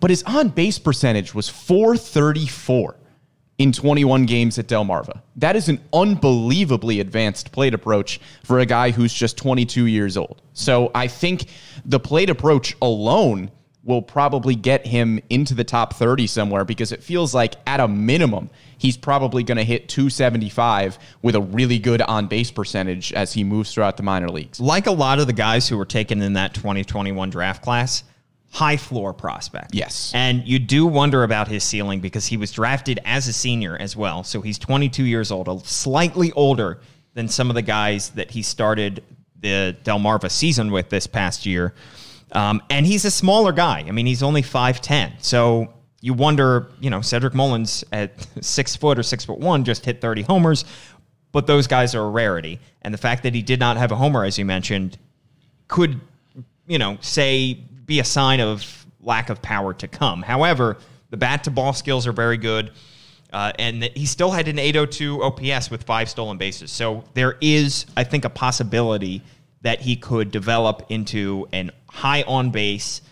But 0.00 0.10
his 0.10 0.22
on 0.22 0.48
base 0.48 0.78
percentage 0.78 1.34
was 1.34 1.48
434 1.48 2.96
in 3.58 3.72
21 3.72 4.26
games 4.26 4.58
at 4.58 4.66
Delmarva. 4.66 5.20
That 5.36 5.56
is 5.56 5.68
an 5.68 5.80
unbelievably 5.92 7.00
advanced 7.00 7.52
plate 7.52 7.74
approach 7.74 8.20
for 8.42 8.58
a 8.60 8.66
guy 8.66 8.90
who's 8.90 9.12
just 9.12 9.36
22 9.36 9.86
years 9.86 10.16
old. 10.16 10.42
So 10.52 10.90
I 10.94 11.06
think 11.06 11.46
the 11.84 12.00
plate 12.00 12.30
approach 12.30 12.76
alone 12.82 13.50
will 13.84 14.02
probably 14.02 14.54
get 14.54 14.86
him 14.86 15.20
into 15.28 15.54
the 15.54 15.64
top 15.64 15.94
30 15.94 16.26
somewhere 16.26 16.64
because 16.64 16.92
it 16.92 17.02
feels 17.02 17.34
like 17.34 17.56
at 17.66 17.80
a 17.80 17.88
minimum 17.88 18.48
he's 18.78 18.96
probably 18.96 19.42
going 19.42 19.58
to 19.58 19.64
hit 19.64 19.88
275 19.88 20.98
with 21.22 21.34
a 21.34 21.40
really 21.40 21.78
good 21.78 22.00
on 22.02 22.26
base 22.26 22.50
percentage 22.50 23.12
as 23.12 23.32
he 23.32 23.42
moves 23.42 23.74
throughout 23.74 23.96
the 23.96 24.02
minor 24.02 24.28
leagues. 24.28 24.60
like 24.60 24.86
a 24.86 24.92
lot 24.92 25.18
of 25.18 25.26
the 25.26 25.32
guys 25.32 25.68
who 25.68 25.76
were 25.76 25.84
taken 25.84 26.22
in 26.22 26.34
that 26.34 26.54
2021 26.54 27.30
draft 27.30 27.62
class, 27.62 28.04
high 28.52 28.76
floor 28.76 29.14
prospect. 29.14 29.74
Yes. 29.74 30.12
And 30.14 30.46
you 30.46 30.58
do 30.58 30.86
wonder 30.86 31.24
about 31.24 31.48
his 31.48 31.64
ceiling 31.64 32.00
because 32.00 32.26
he 32.26 32.36
was 32.36 32.52
drafted 32.52 33.00
as 33.06 33.26
a 33.26 33.32
senior 33.32 33.78
as 33.80 33.96
well. 33.96 34.22
So 34.24 34.42
he's 34.42 34.58
22 34.58 35.04
years 35.04 35.32
old, 35.32 35.48
a 35.48 35.58
slightly 35.60 36.32
older 36.32 36.80
than 37.14 37.28
some 37.28 37.48
of 37.48 37.54
the 37.54 37.62
guys 37.62 38.10
that 38.10 38.30
he 38.30 38.42
started 38.42 39.02
the 39.40 39.74
Delmarva 39.84 40.30
season 40.30 40.70
with 40.70 40.90
this 40.90 41.06
past 41.06 41.46
year. 41.46 41.74
Um, 42.32 42.62
and 42.68 42.84
he's 42.84 43.06
a 43.06 43.10
smaller 43.10 43.52
guy. 43.52 43.86
I 43.88 43.90
mean, 43.90 44.04
he's 44.04 44.22
only 44.22 44.42
5'10. 44.42 45.24
So 45.24 45.72
you 46.02 46.12
wonder, 46.12 46.68
you 46.78 46.90
know, 46.90 47.00
Cedric 47.00 47.32
Mullins 47.32 47.84
at 47.90 48.12
six 48.44 48.76
foot 48.76 48.98
or 48.98 49.02
six 49.02 49.24
foot 49.24 49.38
one 49.38 49.64
just 49.64 49.86
hit 49.86 50.02
30 50.02 50.22
homers, 50.22 50.66
but 51.32 51.46
those 51.46 51.66
guys 51.66 51.94
are 51.94 52.04
a 52.04 52.10
rarity. 52.10 52.60
And 52.82 52.92
the 52.92 52.98
fact 52.98 53.22
that 53.22 53.34
he 53.34 53.40
did 53.40 53.60
not 53.60 53.78
have 53.78 53.92
a 53.92 53.96
homer, 53.96 54.26
as 54.26 54.38
you 54.38 54.44
mentioned, 54.44 54.98
could, 55.68 56.02
you 56.66 56.78
know, 56.78 56.98
say 57.00 57.64
be 57.92 58.00
a 58.00 58.04
sign 58.04 58.40
of 58.40 58.86
lack 59.02 59.28
of 59.28 59.42
power 59.42 59.74
to 59.74 59.86
come. 59.86 60.22
However, 60.22 60.78
the 61.10 61.18
bat 61.18 61.44
to 61.44 61.50
ball 61.50 61.74
skills 61.74 62.06
are 62.06 62.12
very 62.12 62.38
good. 62.38 62.72
Uh, 63.30 63.52
and 63.58 63.82
he 63.94 64.06
still 64.06 64.30
had 64.30 64.48
an 64.48 64.58
802 64.58 65.22
OPS 65.22 65.70
with 65.70 65.82
five 65.82 66.08
stolen 66.08 66.38
bases. 66.38 66.70
So 66.70 67.04
there 67.12 67.36
is, 67.42 67.84
I 67.94 68.04
think, 68.04 68.24
a 68.24 68.30
possibility 68.30 69.20
that 69.60 69.82
he 69.82 69.94
could 69.94 70.30
develop 70.30 70.86
into 70.88 71.46
an 71.52 71.70
high 71.86 72.22
on 72.22 72.50
base 72.50 73.02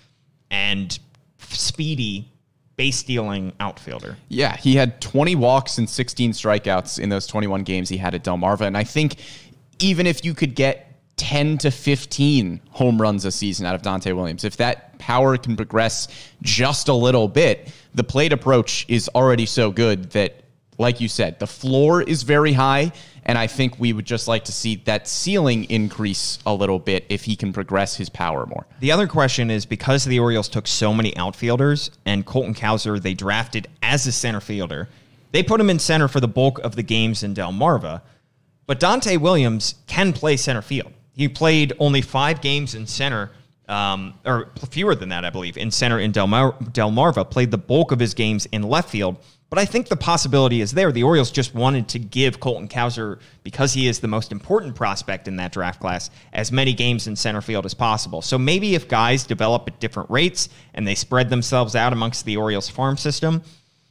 and 0.51 0.99
speedy 1.39 2.33
base 2.77 2.97
stealing 2.97 3.53
outfielder. 3.61 4.17
Yeah, 4.31 4.57
he 4.57 4.77
had 4.77 5.03
20 5.03 5.35
walks 5.35 5.77
and 5.77 5.89
16 5.89 6.33
strikeouts 6.33 6.99
in 6.99 7.11
those 7.11 7.27
21 7.27 7.65
games 7.65 7.91
he 7.91 7.99
had 7.99 8.15
at 8.15 8.25
Delmarva. 8.25 8.63
And 8.63 8.79
I 8.79 8.85
think 8.85 9.17
even 9.79 10.07
if 10.07 10.25
you 10.25 10.33
could 10.33 10.55
get 10.55 10.90
10 11.31 11.59
to 11.59 11.71
15 11.71 12.61
home 12.71 13.01
runs 13.01 13.25
a 13.25 13.31
season 13.31 13.65
out 13.65 13.77
of 13.77 13.83
Donta' 13.83 14.17
Williams, 14.17 14.43
if 14.43 14.57
that 14.57 14.99
power 14.99 15.37
can 15.37 15.55
progress 15.55 16.09
just 16.43 16.89
a 16.89 16.93
little 16.93 17.29
bit, 17.29 17.73
the 17.95 18.03
plate 18.03 18.33
approach 18.33 18.85
is 18.89 19.09
already 19.15 19.47
so 19.47 19.71
good 19.71 20.11
that 20.11 20.43
like 20.77 21.01
you 21.01 21.07
said, 21.07 21.39
the 21.39 21.47
floor 21.47 22.03
is 22.03 22.25
very 22.25 22.53
high. 22.53 22.91
And 23.25 23.39
I 23.39 23.47
think 23.47 23.79
we 23.79 23.93
would 23.93 24.07
just 24.07 24.27
like 24.27 24.43
to 24.47 24.53
see 24.53 24.83
that 24.87 25.07
ceiling 25.07 25.71
increase 25.71 26.41
a 26.47 26.53
little 26.53 26.81
bit 26.81 27.07
if 27.09 27.23
he 27.23 27.37
can 27.37 27.53
progress 27.53 27.95
his 27.95 28.09
power 28.09 28.45
more. 28.47 28.67
The 28.81 28.91
other 28.91 29.07
question 29.07 29.53
is 29.53 29.65
because 29.65 30.05
the 30.05 30.19
Orioles 30.19 30.49
took 30.49 30.67
so 30.67 30.93
many 30.93 31.17
outfielders 31.17 31.93
and 32.05 32.27
Colton 32.27 32.55
Cowser 32.55 33.01
they 33.01 33.15
drafted 33.15 33.69
as 33.85 34.05
a 34.05 34.11
center 34.11 34.41
fielder, 34.41 34.89
they 35.31 35.45
put 35.45 35.61
him 35.61 35.71
in 35.71 35.79
center 35.79 36.09
for 36.09 36.19
the 36.19 36.27
bulk 36.27 36.59
of 36.59 36.75
the 36.75 36.83
games 36.83 37.23
in 37.23 37.35
Delmarva. 37.35 38.03
But 38.67 38.81
Dante 38.81 39.17
Williams 39.17 39.77
can 39.87 40.13
play 40.13 40.37
center 40.37 40.63
field. 40.63 40.93
He 41.21 41.29
played 41.29 41.75
only 41.79 42.01
five 42.01 42.41
games 42.41 42.75
in 42.75 42.87
center, 42.87 43.31
um, 43.69 44.15
or 44.25 44.49
fewer 44.71 44.95
than 44.95 45.11
that, 45.11 45.23
I 45.23 45.29
believe, 45.29 45.59
in 45.59 45.71
center 45.71 45.99
in 45.99 46.13
Delmar- 46.13 46.55
Delmarva. 46.73 47.29
Played 47.29 47.51
the 47.51 47.59
bulk 47.59 47.93
of 47.93 48.01
his 48.01 48.15
games 48.15 48.47
in 48.47 48.63
left 48.63 48.89
field. 48.89 49.19
But 49.51 49.59
I 49.59 49.67
think 49.67 49.89
the 49.89 49.97
possibility 49.97 50.63
is 50.63 50.71
there. 50.71 50.91
The 50.91 51.03
Orioles 51.03 51.31
just 51.31 51.55
wanted 51.55 51.89
to 51.89 51.99
give 51.99 52.41
Colton 52.41 52.69
Cowser, 52.69 53.21
because 53.43 53.75
he 53.75 53.87
is 53.87 54.01
the 54.01 54.09
most 54.09 54.33
important 54.33 54.75
prospect 54.75 55.29
in 55.29 55.37
that 55.37 55.53
draft 55.53 55.79
class, 55.79 56.09
as 56.33 56.51
many 56.51 56.73
games 56.73 57.07
in 57.07 57.17
center 57.17 57.43
field 57.43 57.67
as 57.67 57.75
possible. 57.75 58.23
So 58.23 58.39
maybe 58.39 58.75
if 58.75 58.89
guys 58.89 59.25
develop 59.25 59.69
at 59.69 59.79
different 59.79 60.09
rates 60.09 60.49
and 60.73 60.89
they 60.89 60.95
spread 60.95 61.29
themselves 61.29 61.77
out 61.77 61.93
amongst 61.93 62.25
the 62.25 62.39
Orioles 62.39 62.71
farm 62.71 62.97
system, 62.97 63.43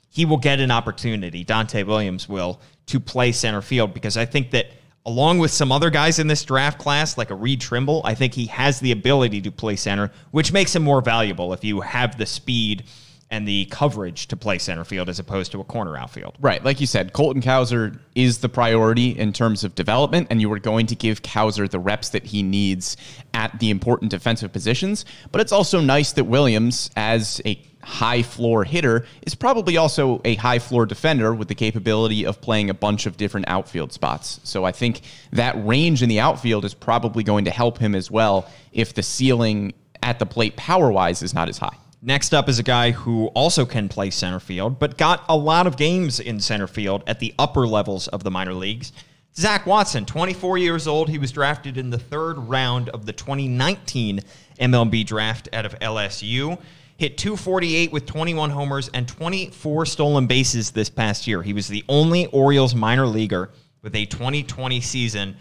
he 0.10 0.26
will 0.26 0.38
get 0.38 0.60
an 0.60 0.72
opportunity. 0.72 1.46
Donta' 1.46 1.86
Williams 1.86 2.28
will 2.28 2.60
to 2.88 3.00
play 3.00 3.32
center 3.32 3.62
field 3.62 3.94
because 3.94 4.18
I 4.18 4.26
think 4.26 4.50
that 4.50 4.72
along 5.06 5.40
with 5.40 5.52
some 5.52 5.72
other 5.72 5.90
guys 5.90 6.20
in 6.20 6.28
this 6.28 6.44
draft 6.44 6.80
class, 6.80 7.18
like 7.18 7.32
a 7.32 7.36
Reed 7.36 7.62
Trimble, 7.62 8.02
I 8.04 8.16
think 8.16 8.34
he 8.34 8.48
has 8.48 8.80
the 8.80 8.92
ability 8.92 9.42
to 9.42 9.52
play 9.52 9.76
center, 9.76 10.12
which 10.32 10.52
makes 10.52 10.76
him 10.76 10.84
more 10.84 11.02
valuable 11.02 11.54
if 11.54 11.64
you 11.64 11.82
have 11.82 12.18
the 12.18 12.26
speed 12.26 12.84
and 13.32 13.48
the 13.48 13.66
coverage 13.66 14.28
to 14.28 14.36
play 14.36 14.58
center 14.58 14.84
field 14.84 15.08
as 15.08 15.20
opposed 15.20 15.52
to 15.52 15.60
a 15.60 15.64
corner 15.64 15.96
outfield. 15.96 16.36
Right. 16.40 16.64
Like 16.64 16.82
you 16.82 16.88
said, 16.88 17.14
Colton 17.14 17.42
Cowser 17.42 18.00
is 18.16 18.40
the 18.40 18.50
priority 18.50 19.18
in 19.18 19.34
terms 19.34 19.64
of 19.64 19.76
development, 19.76 20.28
and 20.30 20.42
you 20.42 20.52
are 20.52 20.60
going 20.60 20.88
to 20.88 20.96
give 20.96 21.22
Cowser 21.22 21.70
the 21.70 21.80
reps 21.80 22.10
that 22.10 22.26
he 22.26 22.42
needs 22.42 22.98
at 23.34 23.60
the 23.60 23.70
important 23.70 24.12
defensive 24.12 24.52
positions. 24.52 25.06
But 25.32 25.42
it's 25.42 25.52
also 25.52 25.80
nice 25.80 26.14
that 26.14 26.24
Williams, 26.24 26.90
as 26.96 27.40
a 27.46 27.62
high 27.84 28.24
floor 28.24 28.64
hitter, 28.64 29.06
is 29.22 29.36
probably 29.36 29.78
also 29.78 30.22
a 30.26 30.36
high 30.36 30.60
floor 30.60 30.86
defender 30.86 31.34
with 31.34 31.48
the 31.48 31.56
capability 31.56 32.26
of 32.26 32.42
playing 32.42 32.70
a 32.70 32.74
bunch 32.74 33.06
of 33.06 33.16
different 33.16 33.48
outfield 33.48 33.94
spots. 33.94 34.40
So 34.44 34.66
I 34.66 34.72
think 34.72 35.02
that 35.32 35.56
range 35.66 36.02
in 36.02 36.10
the 36.10 36.20
outfield 36.20 36.66
is 36.66 36.74
probably 36.74 37.24
going 37.24 37.46
to 37.46 37.52
help 37.52 37.78
him 37.78 37.96
as 37.96 38.10
well 38.10 38.50
if 38.74 38.96
the 38.96 39.04
ceiling 39.04 39.74
at 40.02 40.20
the 40.20 40.26
plate 40.26 40.56
power 40.56 40.92
wise 40.92 41.22
is 41.22 41.34
not 41.34 41.48
as 41.48 41.58
high. 41.58 41.76
Next 42.02 42.34
up 42.34 42.48
is 42.48 42.60
a 42.60 42.64
guy 42.64 42.92
who 42.92 43.28
also 43.28 43.66
can 43.66 43.90
play 43.90 44.10
center 44.10 44.40
field, 44.40 44.80
but 44.80 44.98
got 44.98 45.26
a 45.28 45.36
lot 45.36 45.68
of 45.68 45.76
games 45.76 46.22
in 46.22 46.40
center 46.40 46.68
field 46.68 47.04
at 47.08 47.20
the 47.20 47.34
upper 47.38 47.68
levels 47.68 48.08
of 48.08 48.24
the 48.24 48.32
minor 48.32 48.54
leagues. 48.54 48.94
Zach 49.36 49.66
Watson, 49.66 50.06
24 50.06 50.58
years 50.58 50.88
old. 50.88 51.10
He 51.10 51.18
was 51.18 51.34
drafted 51.34 51.78
in 51.78 51.90
the 51.90 52.00
third 52.00 52.38
round 52.38 52.88
of 52.90 53.06
the 53.06 53.12
2019 53.12 54.22
MLB 54.62 55.06
draft 55.06 55.50
out 55.52 55.66
of 55.66 55.78
LSU. 55.80 56.58
Hit 56.96 57.18
248 57.18 57.92
with 57.92 58.06
21 58.06 58.50
homers 58.50 58.90
and 58.94 59.06
24 59.06 59.86
stolen 59.86 60.26
bases 60.26 60.72
this 60.72 60.90
past 60.90 61.28
year. 61.28 61.44
He 61.44 61.54
was 61.54 61.68
the 61.68 61.84
only 61.90 62.28
Orioles 62.28 62.76
minor 62.76 63.08
leaguer 63.08 63.52
with 63.82 63.96
a 63.96 64.06
2020 64.06 64.80
season 64.80 65.36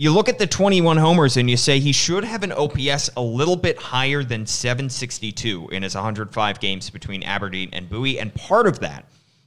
you 0.00 0.12
look 0.12 0.28
at 0.28 0.38
the 0.38 0.46
21 0.46 0.96
homers 0.96 1.36
and 1.36 1.50
you 1.50 1.56
say 1.56 1.80
he 1.80 1.90
should 1.90 2.22
have 2.22 2.44
an 2.44 2.52
OPS 2.52 3.10
a 3.16 3.20
little 3.20 3.56
bit 3.56 3.76
higher 3.76 4.22
than 4.22 4.46
762 4.46 5.70
in 5.70 5.82
his 5.82 5.96
105 5.96 6.60
games 6.60 6.88
between 6.88 7.24
Aberdeen 7.24 7.68
and 7.72 7.90
Bowie. 7.90 8.20
And 8.20 8.32
part 8.32 8.68
of 8.68 8.78
that 8.78 9.06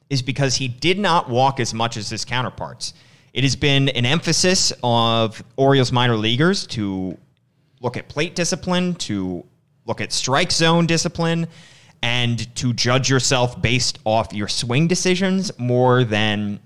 is 0.09 0.21
because 0.21 0.57
he 0.57 0.67
did 0.67 0.99
not 0.99 1.29
walk 1.29 1.61
as 1.61 1.73
much 1.73 1.95
as 1.95 2.09
his 2.09 2.25
counterparts. 2.25 2.93
It 3.33 3.45
has 3.45 3.55
been 3.55 3.87
an 3.89 4.05
emphasis 4.05 4.73
of 4.83 5.41
Orioles 5.55 5.93
minor 5.93 6.17
leaguers 6.17 6.67
to 6.67 7.17
look 7.79 7.95
at 7.95 8.09
plate 8.09 8.35
discipline, 8.35 8.95
to 8.95 9.45
look 9.85 10.01
at 10.01 10.11
strike 10.11 10.51
zone 10.51 10.85
discipline, 10.85 11.47
and 12.03 12.53
to 12.57 12.73
judge 12.73 13.09
yourself 13.09 13.61
based 13.61 13.99
off 14.03 14.33
your 14.33 14.49
swing 14.49 14.89
decisions 14.89 15.57
more 15.57 16.03
than 16.03 16.59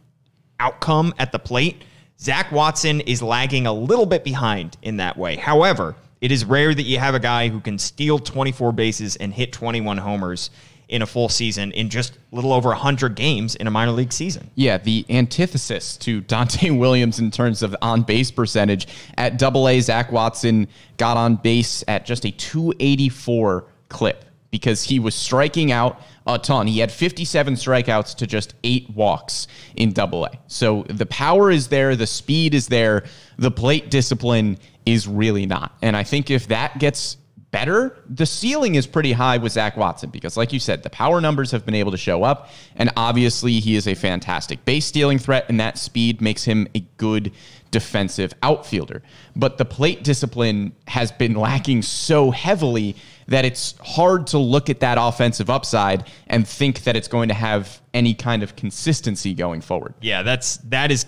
outcome 0.60 1.14
at 1.20 1.32
the 1.32 1.38
plate. 1.38 1.84
Zach 2.20 2.52
Watson 2.52 3.02
is 3.02 3.22
lagging 3.22 3.68
a 3.68 3.74
little 3.74 4.06
bit 4.06 4.24
behind 4.24 4.78
in 4.82 4.98
that 4.98 5.18
way. 5.18 5.36
However, 5.36 5.96
it 6.22 6.32
is 6.32 6.46
rare 6.46 6.74
that 6.74 6.84
you 6.84 6.98
have 6.98 7.14
a 7.14 7.20
guy 7.20 7.50
who 7.50 7.60
can 7.60 7.78
steal 7.78 8.20
24 8.20 8.72
bases 8.72 9.16
and 9.18 9.34
hit 9.34 9.52
21 9.52 9.98
homers 9.98 10.50
in 10.88 11.02
a 11.02 11.06
full 11.06 11.30
season 11.30 11.72
in 11.72 11.90
just 11.90 12.14
a 12.32 12.36
little 12.36 12.54
over 12.54 12.70
100 12.70 13.16
games 13.16 13.56
in 13.56 13.68
a 13.68 13.72
minor 13.72 13.92
league 13.92 14.14
season. 14.14 14.50
Yeah, 14.56 14.78
the 14.78 15.06
antithesis 15.10 15.98
to 15.98 16.22
Donta' 16.22 16.78
Williams 16.80 17.20
in 17.20 17.32
terms 17.32 17.64
of 17.64 17.76
on 17.82 18.04
base 18.04 18.32
percentage. 18.32 18.88
At 19.18 19.38
double 19.38 19.68
A, 19.68 19.80
Zach 19.82 20.12
Watson 20.12 20.68
got 20.98 21.18
on 21.18 21.36
base 21.36 21.84
at 21.88 22.06
just 22.06 22.26
a 22.26 22.32
284 22.32 23.66
clip 23.90 24.26
because 24.56 24.82
he 24.82 25.02
was 25.02 25.14
striking 25.14 25.70
out 25.70 26.00
a 26.26 26.40
ton. 26.40 26.66
He 26.66 26.80
had 26.80 26.90
57 26.90 27.56
strikeouts 27.56 28.16
to 28.16 28.26
just 28.26 28.56
eight 28.64 28.90
walks 28.90 29.48
in 29.76 29.92
double 29.92 30.24
A. 30.24 30.32
So 30.48 30.84
the 30.88 31.06
power 31.06 31.52
is 31.52 31.68
there, 31.68 31.98
the 31.98 32.08
speed 32.08 32.54
is 32.54 32.70
there, 32.70 33.04
the 33.38 33.52
plate 33.52 33.92
discipline 33.92 34.58
is 34.86 35.10
really 35.10 35.46
not. 35.46 35.76
And 35.82 35.98
I 35.98 36.04
think 36.04 36.32
if 36.32 36.48
that 36.48 36.80
gets 36.80 37.18
better, 37.52 37.98
the 38.10 38.26
ceiling 38.26 38.76
is 38.76 38.88
pretty 38.88 39.12
high 39.12 39.40
with 39.40 39.52
Zach 39.52 39.76
Watson 39.76 40.10
because, 40.10 40.38
like 40.38 40.54
you 40.54 40.60
said, 40.60 40.84
the 40.84 40.90
power 40.90 41.20
numbers 41.20 41.52
have 41.52 41.66
been 41.66 41.76
able 41.76 41.92
to 41.92 41.98
show 41.98 42.24
up. 42.24 42.48
And 42.78 42.94
obviously, 42.96 43.60
he 43.60 43.76
is 43.76 43.86
a 43.86 43.94
fantastic 43.94 44.64
base 44.64 44.86
stealing 44.86 45.20
threat, 45.20 45.48
and 45.50 45.60
that 45.60 45.78
speed 45.78 46.22
makes 46.22 46.46
him 46.46 46.66
a 46.76 46.80
good 46.96 47.34
defensive 47.72 48.34
outfielder. 48.42 49.04
But 49.36 49.58
the 49.58 49.66
plate 49.66 50.02
discipline 50.02 50.74
has 50.88 51.12
been 51.12 51.34
lacking 51.34 51.82
so 51.82 52.32
heavily 52.32 52.96
that 53.28 53.46
it's 53.46 53.76
hard 53.80 54.28
to 54.28 54.38
look 54.38 54.70
at 54.70 54.80
that 54.82 54.98
offensive 55.00 55.50
upside 55.50 56.06
and 56.28 56.48
think 56.48 56.84
that 56.84 56.96
it's 56.96 57.08
going 57.08 57.30
to 57.30 57.34
have 57.34 57.82
any 57.94 58.14
kind 58.14 58.44
of 58.44 58.56
consistency 58.56 59.34
going 59.34 59.62
forward. 59.62 59.94
Yeah, 60.02 60.24
that's 60.24 60.58
that 60.58 60.92
is 60.92 61.06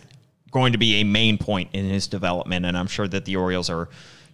going 0.51 0.71
to 0.71 0.77
be 0.77 1.01
a 1.01 1.03
main 1.03 1.37
point 1.37 1.69
in 1.73 1.85
his 1.85 2.07
development, 2.07 2.65
and 2.65 2.77
I'm 2.77 2.87
sure 2.87 3.07
that 3.07 3.25
the 3.25 3.35
Orioles 3.35 3.69
are 3.69 3.89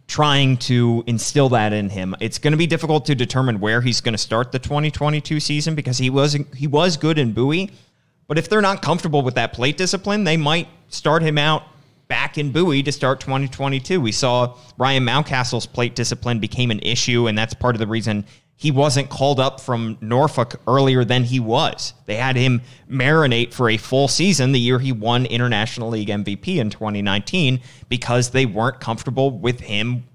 trying 0.08 0.58
to 0.58 1.04
instill 1.08 1.50
that 1.50 1.74
in 1.74 1.90
him. 1.90 2.16
It's 2.20 2.38
going 2.38 2.52
to 2.52 2.58
be 2.58 2.68
difficult 2.68 3.06
to 3.06 3.16
determine 3.16 3.60
where 3.60 3.82
he's 3.82 4.02
going 4.02 4.14
to 4.14 4.18
start 4.20 4.52
the 4.52 4.60
2022 4.60 5.40
season 5.40 5.76
because 5.76 5.98
he 5.98 6.10
was 6.10 6.38
he 6.56 6.68
was 6.68 6.98
good 6.98 7.18
in 7.18 7.34
Bowie, 7.34 7.72
but 8.28 8.38
if 8.38 8.50
they're 8.50 8.62
not 8.62 8.82
comfortable 8.82 9.22
with 9.22 9.36
that 9.36 9.54
plate 9.54 9.78
discipline, 9.78 10.24
they 10.24 10.38
might 10.38 10.68
start 10.90 11.22
him 11.22 11.38
out 11.38 11.64
back 12.08 12.38
in 12.38 12.52
Bowie 12.52 12.84
to 12.84 12.92
start 12.92 13.20
2022. 13.20 14.00
We 14.00 14.12
saw 14.12 14.58
Ryan 14.78 15.06
Mountcastle's 15.06 15.66
plate 15.66 15.96
discipline 15.96 16.40
became 16.40 16.72
an 16.72 16.80
issue, 16.80 17.28
and 17.28 17.38
that's 17.38 17.54
part 17.54 17.76
of 17.76 17.80
the 17.80 17.88
reason 17.88 18.26
he 18.56 18.72
wasn't 18.72 19.10
called 19.10 19.40
up 19.40 19.60
from 19.60 19.98
Norfolk 20.00 20.62
earlier 20.68 21.04
than 21.04 21.24
he 21.24 21.40
was. 21.40 21.94
They 22.06 22.16
had 22.16 22.36
him 22.36 22.62
marinate 22.90 23.54
for 23.54 23.70
a 23.70 23.78
full 23.78 24.08
season 24.08 24.52
the 24.52 24.60
year 24.60 24.80
he 24.80 24.92
won 24.92 25.26
International 25.26 25.90
League 25.90 26.08
MVP 26.08 26.58
in 26.58 26.70
2019 26.70 27.60
because 27.90 28.30
they 28.30 28.46
weren't 28.46 28.80
comfortable 28.80 29.32
with 29.32 29.60
him 29.60 30.06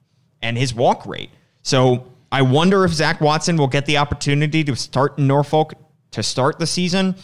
and 0.41 0.57
his 0.57 0.75
walk 0.75 1.05
rate. 1.05 1.31
So 1.63 2.07
I 2.31 2.43
wonder 2.43 2.85
if 2.85 2.93
Zach 2.93 3.21
Watson 3.21 3.57
will 3.57 3.67
get 3.67 3.87
the 3.87 3.99
opportunity 3.99 4.65
to 4.65 4.77
start 4.77 5.19
in 5.19 5.27
Norfolk 5.27 5.75
to 6.13 6.23
start 6.23 6.59
the 6.59 6.67
season. 6.67 7.17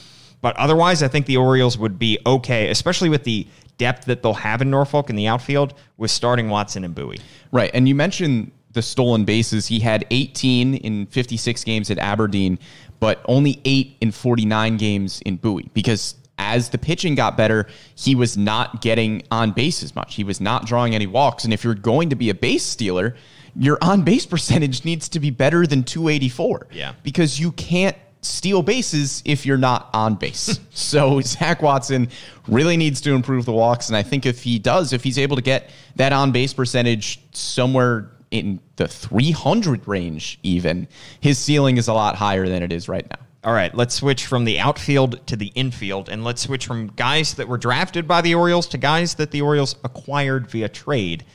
But 0.44 0.58
otherwise, 0.58 1.02
I 1.02 1.08
think 1.08 1.24
the 1.24 1.38
Orioles 1.38 1.78
would 1.78 1.98
be 1.98 2.18
okay, 2.26 2.68
especially 2.68 3.08
with 3.08 3.24
the 3.24 3.46
depth 3.78 4.04
that 4.04 4.22
they'll 4.22 4.34
have 4.34 4.60
in 4.60 4.68
Norfolk 4.68 5.08
in 5.08 5.16
the 5.16 5.26
outfield 5.26 5.72
with 5.96 6.10
starting 6.10 6.50
Watson 6.50 6.84
and 6.84 6.94
Bowie. 6.94 7.20
Right. 7.50 7.70
And 7.72 7.88
you 7.88 7.94
mentioned 7.94 8.52
the 8.72 8.82
stolen 8.82 9.24
bases. 9.24 9.66
He 9.66 9.80
had 9.80 10.04
18 10.10 10.74
in 10.74 11.06
56 11.06 11.64
games 11.64 11.90
at 11.90 11.96
Aberdeen, 11.96 12.58
but 13.00 13.22
only 13.24 13.58
eight 13.64 13.96
in 14.02 14.12
49 14.12 14.76
games 14.76 15.22
in 15.22 15.36
Bowie 15.36 15.70
because 15.72 16.14
as 16.36 16.68
the 16.68 16.76
pitching 16.76 17.14
got 17.14 17.38
better, 17.38 17.66
he 17.94 18.14
was 18.14 18.36
not 18.36 18.82
getting 18.82 19.22
on 19.30 19.52
base 19.52 19.82
as 19.82 19.94
much. 19.94 20.14
He 20.14 20.24
was 20.24 20.42
not 20.42 20.66
drawing 20.66 20.94
any 20.94 21.06
walks. 21.06 21.44
And 21.44 21.54
if 21.54 21.64
you're 21.64 21.74
going 21.74 22.10
to 22.10 22.16
be 22.16 22.28
a 22.28 22.34
base 22.34 22.64
stealer, 22.64 23.16
your 23.56 23.78
on 23.80 24.02
base 24.02 24.26
percentage 24.34 24.84
needs 24.84 25.08
to 25.08 25.20
be 25.20 25.30
better 25.30 25.66
than 25.66 25.84
284. 25.84 26.66
Yeah. 26.70 26.92
Because 27.02 27.40
you 27.40 27.52
can't 27.52 27.96
steal 28.24 28.62
bases 28.62 29.22
if 29.24 29.46
you're 29.46 29.58
not 29.58 29.90
on 29.92 30.14
base. 30.14 30.58
so 30.70 31.20
Zach 31.20 31.62
Watson 31.62 32.08
really 32.48 32.76
needs 32.76 33.00
to 33.02 33.12
improve 33.12 33.44
the 33.44 33.52
walks. 33.52 33.88
And 33.88 33.96
I 33.96 34.02
think 34.02 34.26
if 34.26 34.42
he 34.42 34.58
does, 34.58 34.92
if 34.92 35.04
he's 35.04 35.18
able 35.18 35.36
to 35.36 35.42
get 35.42 35.70
that 35.96 36.12
on 36.12 36.32
base 36.32 36.52
percentage 36.52 37.20
somewhere 37.32 38.10
in 38.30 38.60
the 38.76 38.88
300 38.88 39.86
range, 39.86 40.38
even, 40.42 40.88
his 41.20 41.38
ceiling 41.38 41.76
is 41.76 41.88
a 41.88 41.92
lot 41.92 42.16
higher 42.16 42.48
than 42.48 42.62
it 42.62 42.72
is 42.72 42.88
right 42.88 43.08
now. 43.08 43.18
All 43.44 43.52
right, 43.52 43.74
let's 43.74 43.94
switch 43.94 44.24
from 44.24 44.46
the 44.46 44.58
outfield 44.58 45.26
to 45.26 45.36
the 45.36 45.48
infield, 45.48 46.08
and 46.08 46.24
let's 46.24 46.40
switch 46.40 46.66
from 46.66 46.86
guys 46.96 47.34
that 47.34 47.46
were 47.46 47.58
drafted 47.58 48.08
by 48.08 48.22
the 48.22 48.34
Orioles 48.34 48.66
to 48.68 48.78
guys 48.78 49.16
that 49.16 49.32
the 49.32 49.42
Orioles 49.42 49.76
acquired 49.84 50.50
via 50.50 50.70
trade. 50.70 51.26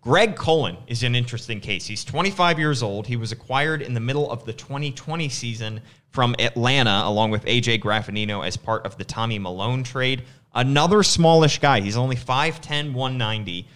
Greg 0.00 0.34
Cullen 0.34 0.76
is 0.88 1.04
an 1.04 1.14
interesting 1.14 1.60
case. 1.60 1.86
He's 1.86 2.04
25 2.04 2.58
years 2.58 2.82
old. 2.82 3.06
He 3.06 3.14
was 3.14 3.30
acquired 3.30 3.80
in 3.80 3.94
the 3.94 4.00
middle 4.00 4.28
of 4.28 4.44
the 4.44 4.52
2020 4.52 5.28
season 5.28 5.80
from 6.12 6.36
Atlanta, 6.38 7.02
along 7.04 7.30
with 7.30 7.44
AJ 7.46 7.82
Graffanino 7.82 8.46
as 8.46 8.56
part 8.56 8.86
of 8.86 8.96
the 8.96 9.04
Tommy 9.04 9.38
Milone 9.38 9.82
trade. 9.82 10.24
Another 10.54 11.02
smallish 11.02 11.58
guy. 11.58 11.80
He's 11.80 11.96
only 11.96 12.16
5'10, 12.16 12.92
190. 12.92 13.66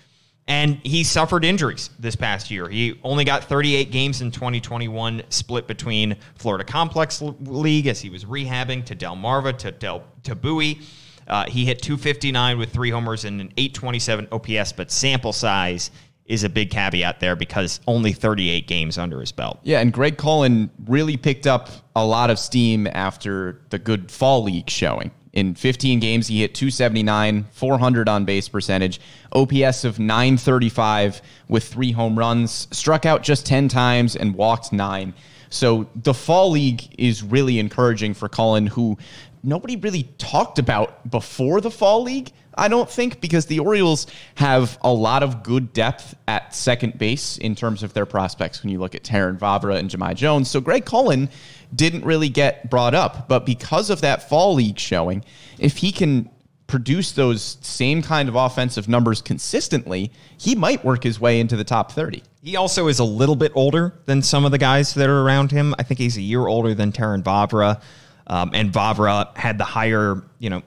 And 0.49 0.77
he 0.85 1.03
suffered 1.03 1.45
injuries 1.45 1.91
this 1.99 2.15
past 2.15 2.51
year. 2.51 2.69
He 2.69 3.01
only 3.03 3.25
got 3.25 3.45
38 3.45 3.91
games 3.91 4.21
in 4.21 4.31
2021, 4.31 5.23
split 5.29 5.67
between 5.67 6.17
Florida 6.37 6.63
Complex 6.63 7.21
League 7.21 7.89
as 7.89 8.01
he 8.01 8.11
was 8.11 8.25
rehabbing 8.25 8.85
to 8.85 8.95
Delmarva 8.95 9.59
to 9.59 9.73
Del 9.73 10.05
to 10.23 10.37
Bowie. 10.37 10.81
Uh, 11.27 11.47
he 11.47 11.65
hit 11.65 11.83
259 11.83 12.59
with 12.59 12.73
three 12.73 12.91
homers 12.91 13.25
and 13.25 13.41
an 13.41 13.53
827 13.57 14.29
OPS, 14.31 14.73
but 14.73 14.93
sample 14.93 15.33
size 15.33 15.91
is 16.27 16.45
a 16.45 16.49
big 16.49 16.71
caveat 16.71 17.21
there 17.21 17.37
because 17.37 17.81
only 17.87 18.13
38 18.13 18.67
games 18.67 18.99
under 18.99 19.21
his 19.21 19.33
belt. 19.33 19.59
Yeah, 19.63 19.81
and 19.81 19.93
Greg 19.93 20.19
Cullen 20.19 20.71
really 20.87 21.17
picked 21.17 21.47
up 21.47 21.71
a 21.95 22.05
lot 22.05 22.31
of 22.31 22.39
steam 22.39 22.87
after 22.89 23.61
the 23.71 23.79
good 23.79 24.11
fall 24.11 24.43
league 24.43 24.69
showing. 24.69 25.11
In 25.33 25.55
15 25.55 26.01
games, 26.01 26.29
he 26.29 26.41
hit 26.41 26.55
279, 26.55 27.45
400 27.53 28.09
on 28.09 28.25
base 28.25 28.49
percentage, 28.49 29.01
OPS 29.33 29.85
of 29.85 29.99
935 29.99 31.21
with 31.49 31.65
three 31.65 31.93
home 31.93 32.19
runs, 32.19 32.69
struck 32.71 33.05
out 33.05 33.23
just 33.23 33.45
10 33.45 33.69
times 33.69 34.17
and 34.17 34.35
walked 34.35 34.73
nine. 34.73 35.13
So 35.51 35.89
the 35.95 36.15
fall 36.15 36.51
league 36.51 36.83
is 36.99 37.23
really 37.23 37.59
encouraging 37.59 38.15
for 38.15 38.31
Cullen, 38.31 38.67
who 38.67 38.97
nobody 39.43 39.77
really 39.77 40.05
talked 40.19 40.59
about 40.59 41.09
before 41.11 41.61
the 41.61 41.71
fall 41.71 42.03
league. 42.03 42.33
I 42.57 42.69
don't 42.69 42.89
think 42.89 43.21
because 43.21 43.47
the 43.47 43.59
Orioles 43.59 44.07
have 44.37 44.79
a 44.83 44.93
lot 44.93 45.23
of 45.23 45.43
good 45.43 45.73
depth 45.73 46.15
at 46.27 46.55
second 46.55 46.99
base 46.99 47.39
in 47.39 47.55
terms 47.55 47.83
of 47.83 47.93
their 47.93 48.07
prospects 48.07 48.63
when 48.63 48.71
you 48.71 48.79
look 48.79 48.95
at 48.95 49.03
Terrin 49.03 49.39
Vavra 49.39 49.77
and 49.77 49.91
Jahmai 49.91 50.15
Jones. 50.15 50.51
So 50.51 50.61
Greg 50.61 50.85
Cullen 50.85 51.29
didn't 51.75 52.05
really 52.05 52.29
get 52.29 52.71
brought 52.71 52.95
up, 52.95 53.29
but 53.29 53.45
because 53.45 53.91
of 53.91 54.01
that 54.01 54.29
fall 54.29 54.55
league 54.55 54.79
showing, 54.79 55.25
if 55.59 55.79
he 55.79 55.93
can 55.93 56.31
produce 56.67 57.13
those 57.13 57.59
same 57.61 58.03
kind 58.03 58.29
of 58.29 58.35
offensive 58.35 58.89
numbers 58.89 59.23
consistently, 59.23 60.11
he 60.37 60.55
might 60.55 60.85
work 60.85 61.05
his 61.05 61.21
way 61.21 61.39
into 61.39 61.57
the 61.57 61.65
top 61.65 61.93
30. 61.93 62.23
He 62.43 62.57
also 62.57 62.89
is 62.89 62.99
a 62.99 63.05
little 63.05 63.37
bit 63.37 63.53
older 63.55 63.95
than 64.07 64.23
some 64.23 64.45
of 64.45 64.51
the 64.51 64.59
guys 64.59 64.95
that 64.95 65.09
are 65.09 65.23
around 65.23 65.51
him. 65.51 65.75
I 65.79 65.83
think 65.83 65.99
he's 65.99 66.17
a 66.17 66.23
year 66.23 66.47
older 66.47 66.75
than 66.75 66.93
Terrin 66.93 67.23
Vavra. 67.23 67.81
Um, 68.29 68.51
and 68.55 68.73
Vavra 68.73 69.37
had 69.37 69.59
the 69.59 69.65
higher, 69.65 70.23
you 70.39 70.51
know, 70.51 70.63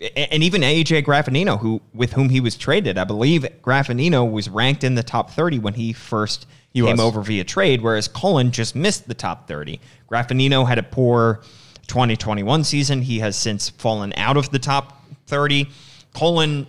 and 0.00 0.42
even 0.42 0.62
AJ 0.62 1.04
Graffanino, 1.04 1.58
who 1.58 1.80
with 1.92 2.12
whom 2.12 2.28
he 2.28 2.40
was 2.40 2.56
traded, 2.56 2.98
I 2.98 3.04
believe 3.04 3.42
Graffanino 3.62 4.30
was 4.30 4.48
ranked 4.48 4.84
in 4.84 4.94
the 4.94 5.02
top 5.02 5.30
30 5.30 5.58
when 5.58 5.74
he 5.74 5.92
first 5.92 6.46
He 6.72 6.80
came 6.80 6.92
was. 6.92 7.00
over 7.00 7.20
via 7.22 7.44
trade, 7.44 7.80
whereas 7.80 8.06
Cullen 8.06 8.52
just 8.52 8.76
missed 8.76 9.08
the 9.08 9.14
top 9.14 9.48
30. 9.48 9.80
Graffanino 10.10 10.66
had 10.68 10.78
a 10.78 10.84
poor 10.84 11.40
2021 11.88 12.64
season. 12.64 13.02
He 13.02 13.18
has 13.18 13.36
since 13.36 13.70
fallen 13.70 14.12
out 14.16 14.36
of 14.36 14.50
the 14.50 14.58
top 14.58 15.02
30. 15.26 15.68
Cullen 16.14 16.66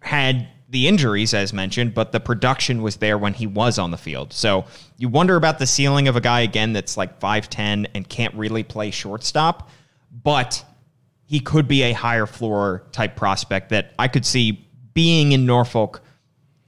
had 0.00 0.48
the 0.68 0.88
injuries, 0.88 1.34
as 1.34 1.52
mentioned, 1.52 1.94
but 1.94 2.10
the 2.12 2.20
production 2.20 2.82
was 2.82 2.96
there 2.96 3.18
when 3.18 3.34
he 3.34 3.46
was 3.46 3.78
on 3.78 3.90
the 3.90 3.96
field. 3.96 4.32
So 4.32 4.64
you 4.98 5.08
wonder 5.08 5.36
about 5.36 5.58
the 5.58 5.66
ceiling 5.66 6.08
of 6.08 6.16
a 6.16 6.20
guy 6.20 6.40
again 6.40 6.72
that's 6.72 6.96
like 6.96 7.20
5'10 7.20 7.86
and 7.94 8.08
can't 8.08 8.34
really 8.34 8.62
play 8.62 8.90
shortstop, 8.90 9.70
but 10.24 10.64
he 11.26 11.40
could 11.40 11.68
be 11.68 11.82
a 11.82 11.92
higher 11.92 12.26
floor 12.26 12.84
type 12.92 13.16
prospect 13.16 13.68
that 13.70 13.92
I 13.98 14.08
could 14.08 14.24
see 14.24 14.66
being 14.94 15.32
in 15.32 15.44
Norfolk 15.44 16.00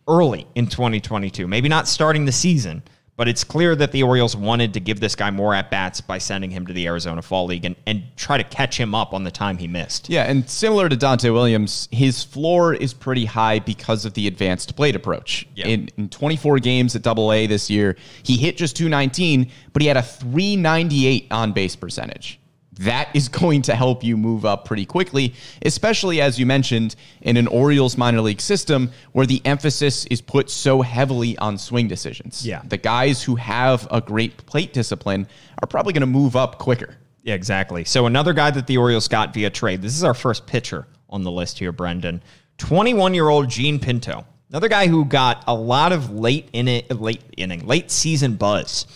early 0.07 0.47
in 0.55 0.67
2022. 0.67 1.47
Maybe 1.47 1.69
not 1.69 1.87
starting 1.87 2.25
the 2.25 2.33
season, 2.33 2.83
but 3.17 3.29
it's 3.29 3.45
clear 3.45 3.75
that 3.77 3.93
the 3.93 4.03
Orioles 4.03 4.37
wanted 4.37 4.75
to 4.75 4.81
give 4.81 5.01
this 5.01 5.15
guy 5.15 5.31
more 5.31 5.55
at 5.55 5.71
bats 5.71 6.01
by 6.01 6.19
sending 6.19 6.51
him 6.51 6.67
to 6.67 6.73
the 6.73 6.87
Arizona 6.87 7.23
Fall 7.23 7.47
League 7.47 7.65
and, 7.65 7.77
and 7.87 8.05
try 8.17 8.37
to 8.37 8.45
catch 8.45 8.79
him 8.79 8.95
up 8.95 9.13
on 9.15 9.25
the 9.25 9.31
time 9.31 9.59
he 9.59 9.69
missed. 9.69 10.09
Yeah, 10.09 10.25
and 10.25 10.49
similar 10.49 10.89
to 10.89 10.97
Donta' 10.97 11.33
Williams, 11.33 11.89
his 11.91 12.23
floor 12.23 12.75
is 12.75 12.93
pretty 12.93 13.25
high 13.25 13.61
because 13.61 14.05
of 14.05 14.15
the 14.15 14.27
advanced 14.27 14.77
plate 14.77 14.97
approach. 14.97 15.49
Yeah. 15.55 15.67
In, 15.67 15.89
in 15.97 16.09
24 16.09 16.59
games 16.59 16.97
at 16.97 17.03
Double 17.03 17.33
A 17.33 17.47
this 17.47 17.71
year, 17.71 17.97
he 18.23 18.37
hit 18.37 18.57
just 18.57 18.77
219, 18.77 19.51
but 19.73 19.83
he 19.83 19.89
had 19.89 19.97
a 19.97 20.03
398 20.03 21.29
on 21.31 21.53
base 21.53 21.77
percentage. 21.77 22.41
That 22.79 23.09
is 23.15 23.29
going 23.29 23.63
to 23.63 23.75
help 23.75 24.05
you 24.05 24.17
move 24.17 24.45
up 24.45 24.65
pretty 24.65 24.87
quickly, 24.87 25.35
especially 25.63 26.21
as 26.21 26.39
you 26.39 26.47
mentioned 26.47 26.95
in 27.23 27.37
an 27.37 27.47
Orioles 27.49 27.97
minor 27.97 28.21
league 28.21 28.41
system 28.41 28.91
where 29.13 29.27
the 29.27 29.43
emphasis 29.45 30.07
is 30.07 30.21
put 30.21 30.49
so 30.49 30.83
heavily 30.83 31.37
on 31.39 31.59
swing 31.59 31.89
decisions. 31.89 32.47
Yeah. 32.47 32.63
The 32.65 32.77
guys 32.77 33.23
who 33.23 33.35
have 33.37 33.89
a 33.91 34.01
great 34.01 34.47
plate 34.47 34.73
discipline 34.73 35.27
are 35.61 35.67
probably 35.67 35.93
going 35.93 36.03
to 36.03 36.07
move 36.07 36.37
up 36.37 36.59
quicker. 36.59 36.97
Yeah, 37.23 37.35
exactly. 37.35 37.85
So 37.85 38.07
another 38.07 38.33
guy 38.33 38.51
that 38.53 38.67
the 38.67 38.79
Orioles 38.79 39.09
got 39.09 39.35
via 39.35 39.51
trade. 39.51 39.83
This 39.83 39.97
is 39.97 40.05
our 40.05 40.15
first 40.15 40.47
pitcher 40.47 40.87
on 41.11 41.25
the 41.25 41.31
list 41.31 41.59
here, 41.59 41.73
Brendan. 41.73 42.23
21-year-old 42.59 43.49
Jean 43.49 43.79
Pinto. 43.79 44.25
Another 44.51 44.69
guy 44.69 44.87
who 44.87 45.05
got 45.05 45.45
a 45.47 45.55
lot 45.55 45.93
of 45.93 46.11
late 46.11 46.49
in 46.53 46.69
it, 46.69 46.91
late 46.91 47.23
inning, 47.37 47.67
late 47.67 47.91
season 47.91 48.37
buzz. 48.37 48.87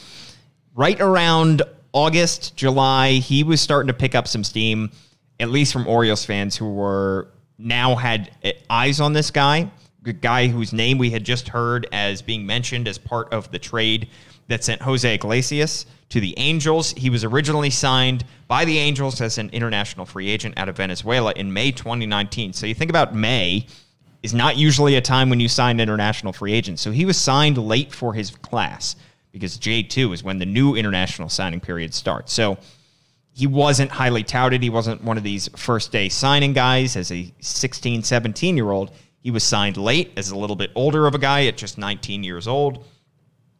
Right 0.75 0.99
around 1.01 1.63
August, 1.93 2.57
July, 2.57 3.13
he 3.15 3.45
was 3.45 3.61
starting 3.61 3.89
to 3.89 3.95
pick 3.95 4.15
up 4.15 4.27
some 4.27 4.43
steam, 4.43 4.91
at 5.39 5.51
least 5.51 5.73
from 5.73 5.87
Orioles 5.87 6.25
fans 6.25 6.57
who 6.57 6.73
were 6.73 7.29
now 7.59 7.95
had 7.95 8.31
eh, 8.43 8.53
eyes 8.71 9.01
on 9.01 9.13
this 9.13 9.31
guy, 9.31 9.71
the 10.03 10.13
guy 10.13 10.49
whose 10.49 10.73
name 10.73 10.99
we 10.99 11.11
had 11.11 11.25
just 11.25 11.49
heard 11.49 11.87
as 11.93 12.23
being 12.23 12.47
mentioned 12.47 12.89
as 12.89 12.99
part 12.99 13.33
of 13.33 13.51
the 13.51 13.59
trade 13.59 14.09
that 14.49 14.65
sent 14.65 14.83
Jose 14.83 15.15
Iglesias 15.15 15.87
to 16.09 16.21
the 16.21 16.35
Angels. 16.39 16.93
He 16.93 17.11
was 17.11 17.25
originally 17.25 17.71
signed 17.71 18.25
by 18.49 18.65
the 18.65 18.79
Angels 18.79 19.21
as 19.21 19.39
an 19.39 19.51
international 19.51 20.07
free 20.07 20.29
agent 20.29 20.59
out 20.59 20.69
of 20.69 20.77
Venezuela 20.77 21.33
in 21.37 21.53
May 21.53 21.73
2019. 21.73 22.53
So 22.53 22.67
you 22.67 22.75
think 22.75 22.91
about 22.91 23.15
May 23.15 23.67
is 24.23 24.35
not 24.35 24.57
usually 24.57 24.97
a 24.97 25.01
time 25.01 25.31
when 25.31 25.41
you 25.41 25.49
sign 25.49 25.81
international 25.81 26.33
free 26.33 26.53
agents. 26.53 26.81
So 26.81 26.91
he 26.91 27.05
was 27.05 27.17
signed 27.17 27.59
late 27.59 27.93
for 27.93 28.15
his 28.15 28.31
class 28.31 28.97
because 29.33 29.59
J2 29.59 30.15
is 30.15 30.23
when 30.23 30.39
the 30.39 30.47
new 30.47 30.75
international 30.77 31.29
signing 31.29 31.61
period 31.61 31.95
starts. 31.95 32.33
So 32.33 32.59
he 33.35 33.47
wasn't 33.47 33.91
highly 33.91 34.23
touted. 34.23 34.63
He 34.63 34.71
wasn't 34.71 35.03
one 35.03 35.17
of 35.17 35.25
these 35.25 35.49
first 35.57 35.91
day 35.91 36.09
signing 36.09 36.53
guys 36.53 36.97
as 36.97 37.11
a 37.11 37.33
16, 37.41 38.03
17 38.03 38.57
year 38.57 38.71
old. 38.71 38.93
He 39.23 39.31
was 39.31 39.43
signed 39.43 39.77
late 39.77 40.13
as 40.17 40.31
a 40.31 40.37
little 40.37 40.57
bit 40.57 40.71
older 40.75 41.07
of 41.07 41.15
a 41.15 41.19
guy 41.19 41.47
at 41.47 41.57
just 41.57 41.79
19 41.79 42.25
years 42.25 42.47
old. 42.47 42.85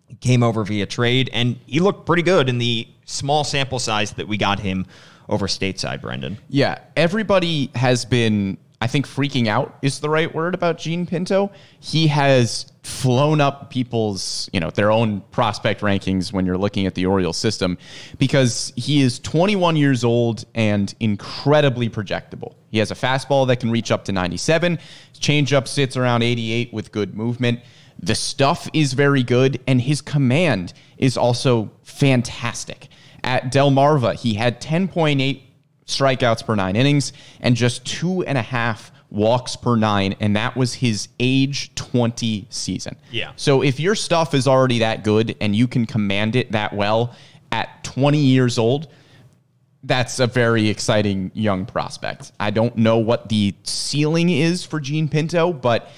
He 0.07 0.17
came 0.17 0.43
over 0.43 0.63
via 0.63 0.87
trade 0.87 1.31
and 1.33 1.59
he 1.67 1.81
looked 1.81 2.05
pretty 2.05 2.23
good 2.23 2.49
in 2.49 2.59
the 2.59 2.87
small 3.07 3.45
sample 3.45 3.79
size 3.79 4.13
that 4.13 4.29
we 4.29 4.37
got 4.37 4.61
him 4.61 4.87
over 5.29 5.47
stateside, 5.47 6.03
Brendan. 6.03 6.39
Yeah, 6.49 6.79
everybody 6.97 7.71
has 7.75 8.05
been, 8.05 8.59
I 8.81 8.89
think, 8.89 9.07
freaking 9.07 9.47
out 9.47 9.79
is 9.81 10.01
the 10.01 10.11
right 10.11 10.33
word 10.35 10.55
about 10.55 10.79
Jean 10.79 11.07
Pinto. 11.07 11.51
He 11.81 12.09
has 12.09 12.72
flown 12.83 13.41
up 13.41 13.71
people's, 13.71 14.51
you 14.53 14.59
know, 14.59 14.71
their 14.71 14.91
own 14.91 15.21
prospect 15.31 15.83
rankings 15.83 16.33
when 16.33 16.45
you're 16.45 16.59
looking 16.59 16.87
at 16.87 16.95
the 16.95 17.07
Orioles 17.07 17.37
system 17.37 17.79
because 18.19 18.73
he 18.77 19.03
is 19.03 19.21
21 19.21 19.77
years 19.77 20.03
old 20.03 20.45
and 20.55 20.93
incredibly 20.99 21.89
projectable. 21.89 22.55
He 22.71 22.79
has 22.79 22.91
a 22.91 22.95
fastball 22.95 23.47
that 23.49 23.61
can 23.61 23.71
reach 23.71 23.93
up 23.93 24.05
to 24.07 24.13
97. 24.13 24.79
Changeup 25.15 25.69
sits 25.69 25.97
around 25.97 26.23
88 26.23 26.73
with 26.73 26.91
good 26.91 27.15
movement. 27.15 27.61
The 28.01 28.17
stuff 28.17 28.69
is 28.73 28.95
very 28.95 29.23
good, 29.23 29.61
and 29.69 29.81
his 29.81 30.01
command 30.01 30.73
is 30.99 31.17
also 31.17 31.71
fantastic. 31.83 32.89
At 33.23 33.53
Delmarva, 33.53 34.15
he 34.15 34.35
had 34.35 34.61
10.8 34.61 35.43
strikeouts 35.87 36.45
per 36.45 36.55
nine 36.55 36.77
innings 36.77 37.13
and 37.41 37.55
just 37.55 37.85
two 37.85 38.25
and 38.25 38.39
a 38.39 38.43
half 38.43 38.92
walks 39.13 39.57
per 39.57 39.77
nine, 39.77 40.15
and 40.21 40.35
that 40.37 40.57
was 40.57 40.75
his 40.75 41.09
age 41.21 41.75
20 41.75 42.47
season. 42.49 42.97
Yeah. 43.11 43.33
So 43.37 43.63
if 43.63 43.79
your 43.79 43.95
stuff 43.95 44.33
is 44.35 44.49
already 44.49 44.79
that 44.81 45.05
good 45.05 45.37
and 45.41 45.55
you 45.55 45.69
can 45.69 45.87
command 45.87 46.35
it 46.35 46.53
that 46.53 46.73
well 46.73 47.15
at 47.53 47.85
20 47.85 48.19
years 48.19 48.59
old, 48.59 48.89
that's 49.85 50.19
a 50.19 50.27
very 50.27 50.69
exciting 50.69 51.31
young 51.35 51.67
prospect. 51.67 52.33
I 52.41 52.51
don't 52.51 52.77
know 52.77 52.99
what 52.99 53.29
the 53.29 53.55
ceiling 53.65 54.31
is 54.31 54.65
for 54.65 54.81
Jean 54.81 55.09
Pinto, 55.09 55.53
but 55.53 55.91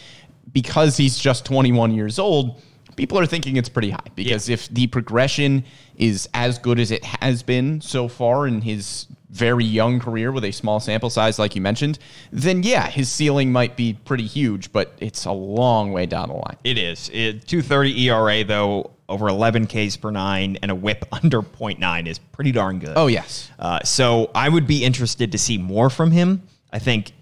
because 0.52 0.96
he's 0.96 1.18
just 1.18 1.44
21 1.44 1.94
years 1.94 2.18
old, 2.18 2.60
people 2.96 3.18
are 3.18 3.26
thinking 3.26 3.56
it's 3.56 3.68
pretty 3.68 3.90
high. 3.90 4.06
Because 4.16 4.48
if 4.48 4.68
the 4.68 4.88
progression 4.88 5.64
is 5.96 6.28
as 6.34 6.58
good 6.58 6.80
as 6.80 6.90
it 6.90 7.04
has 7.04 7.42
been 7.44 7.80
so 7.80 8.08
far 8.08 8.46
in 8.48 8.62
his 8.62 9.06
very 9.34 9.64
young 9.64 9.98
career 9.98 10.30
with 10.30 10.44
a 10.44 10.52
small 10.52 10.78
sample 10.78 11.10
size, 11.10 11.40
like 11.40 11.56
you 11.56 11.60
mentioned, 11.60 11.98
then 12.30 12.62
yeah, 12.62 12.86
his 12.86 13.10
ceiling 13.10 13.50
might 13.50 13.76
be 13.76 13.94
pretty 14.04 14.26
huge, 14.26 14.70
but 14.70 14.94
it's 15.00 15.24
a 15.24 15.32
long 15.32 15.92
way 15.92 16.06
down 16.06 16.28
the 16.28 16.36
line. 16.36 16.56
It 16.62 16.78
is. 16.78 17.10
It, 17.12 17.46
230 17.48 18.08
ERA, 18.08 18.44
though, 18.44 18.92
over 19.08 19.28
11 19.28 19.66
Ks 19.66 19.96
per 19.96 20.12
nine, 20.12 20.56
and 20.62 20.70
a 20.70 20.74
whip 20.74 21.04
under 21.12 21.42
0.9 21.42 22.06
is 22.06 22.18
pretty 22.18 22.52
darn 22.52 22.78
good. 22.78 22.92
Oh, 22.96 23.08
yes. 23.08 23.50
Uh, 23.58 23.80
so 23.82 24.30
I 24.36 24.48
would 24.48 24.68
be 24.68 24.84
interested 24.84 25.32
to 25.32 25.38
see 25.38 25.58
more 25.58 25.90
from 25.90 26.12
him. 26.12 26.46
I 26.72 26.78
think 26.78 27.12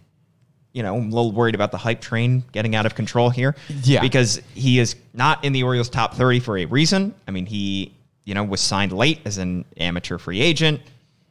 you 0.73 0.83
know, 0.83 0.97
I'm 0.97 1.13
a 1.13 1.15
little 1.15 1.33
worried 1.33 1.55
about 1.55 1.71
the 1.71 1.79
hype 1.79 2.01
train 2.01 2.45
getting 2.53 2.75
out 2.75 2.87
of 2.87 2.95
control 2.95 3.31
here. 3.31 3.55
Yeah. 3.83 4.01
Because 4.01 4.41
he 4.55 4.79
is 4.79 4.97
not 5.13 5.45
in 5.45 5.53
the 5.53 5.63
Orioles 5.63 5.91
top 5.91 6.15
30 6.15 6.41
for 6.41 6.57
a 6.57 6.65
reason. 6.65 7.15
I 7.29 7.31
mean, 7.31 7.45
he, 7.47 7.95
you 8.25 8.35
know, 8.35 8.43
was 8.43 8.61
signed 8.61 8.93
late 8.93 9.21
as 9.27 9.37
an 9.37 9.67
amateur 9.77 10.17
free 10.17 10.41
agent, 10.41 10.81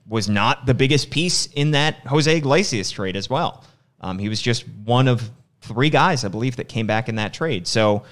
was 0.08 0.28
not 0.28 0.66
the 0.66 0.74
biggest 0.74 1.10
piece 1.10 1.46
in 1.48 1.72
that 1.72 2.00
Jose 2.08 2.36
Iglesias 2.36 2.92
trade 2.92 3.16
as 3.16 3.30
well. 3.30 3.64
Um, 4.02 4.18
he 4.20 4.30
was 4.30 4.42
just 4.42 4.68
one 4.68 5.08
of 5.08 5.30
three 5.62 5.90
guys, 5.90 6.26
I 6.26 6.28
believe, 6.28 6.56
that 6.58 6.68
came 6.68 6.88
back 6.88 7.08
in 7.08 7.16
that 7.16 7.34
trade. 7.34 7.68
So 7.68 8.04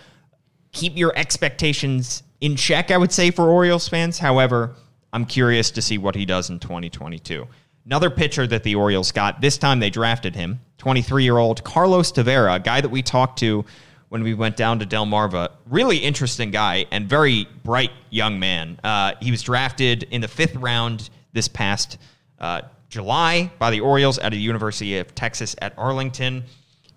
keep 0.72 0.96
your 0.96 1.12
expectations 1.16 2.24
in 2.42 2.56
check, 2.56 2.92
I 2.92 2.98
would 2.98 3.12
say, 3.12 3.32
for 3.32 3.50
Orioles 3.50 3.88
fans. 3.88 4.20
However, 4.20 4.76
I'm 5.12 5.26
curious 5.26 5.72
to 5.72 5.82
see 5.82 5.98
what 5.98 6.16
he 6.16 6.26
does 6.26 6.50
in 6.50 6.60
2022. 6.60 7.48
Another 7.86 8.10
pitcher 8.10 8.46
that 8.48 8.64
the 8.64 8.76
Orioles 8.76 9.12
got, 9.12 9.42
this 9.42 9.58
time 9.58 9.80
they 9.80 9.90
drafted 9.90 10.36
him, 10.36 10.60
23 10.78 11.24
year 11.24 11.38
old 11.38 11.64
Carlos 11.64 12.12
Tavera, 12.12 12.56
a 12.56 12.60
guy 12.60 12.82
that 12.82 12.90
we 12.90 13.02
talked 13.02 13.40
to 13.40 13.66
when 14.10 14.24
we 14.24 14.34
went 14.34 14.56
down 14.56 14.80
to 14.80 14.86
Delmarva. 14.86 15.52
Really 15.68 15.98
interesting 15.98 16.52
guy 16.52 16.86
and 16.92 17.10
very 17.10 17.48
bright 17.64 17.92
young 18.10 18.40
man. 18.40 18.80
Uh, 18.84 19.14
he 19.20 19.32
was 19.32 19.42
drafted 19.42 20.04
in 20.04 20.22
the 20.22 20.28
fifth 20.28 20.56
round 20.56 21.10
this 21.40 21.48
past 21.48 21.98
uh, 22.40 22.62
July 22.90 23.50
by 23.60 23.72
the 23.72 23.80
Orioles 23.80 24.20
at 24.20 24.34
the 24.34 24.38
University 24.38 24.98
of 24.98 25.16
Texas 25.16 25.56
at 25.62 25.74
Arlington. 25.78 26.44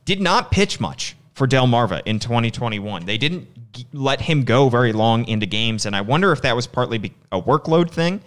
Did 0.04 0.20
not 0.20 0.50
pitch 0.50 0.80
much 0.80 1.14
for 1.34 1.46
Delmarva 1.46 2.02
in 2.06 2.18
2021. 2.18 3.06
They 3.06 3.18
didn't 3.18 3.46
let 3.92 4.20
him 4.20 4.42
go 4.42 4.68
very 4.68 4.92
long 4.92 5.28
into 5.28 5.46
games, 5.46 5.86
and 5.86 5.94
I 5.94 6.00
wonder 6.00 6.32
if 6.32 6.42
that 6.42 6.56
was 6.56 6.66
partly 6.66 7.14
a 7.30 7.40
workload 7.40 7.88
thing. 7.88 8.20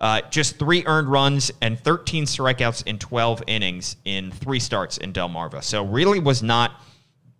Uh, 0.00 0.22
just 0.30 0.58
three 0.58 0.82
earned 0.86 1.08
runs 1.08 1.52
and 1.60 1.78
13 1.78 2.24
strikeouts 2.24 2.84
in 2.86 2.98
12 2.98 3.44
innings 3.46 3.94
in 4.04 4.32
three 4.32 4.58
starts 4.58 4.96
in 4.96 5.12
Delmarva. 5.12 5.62
So 5.62 5.84
really 5.84 6.18
was 6.18 6.42
not 6.42 6.80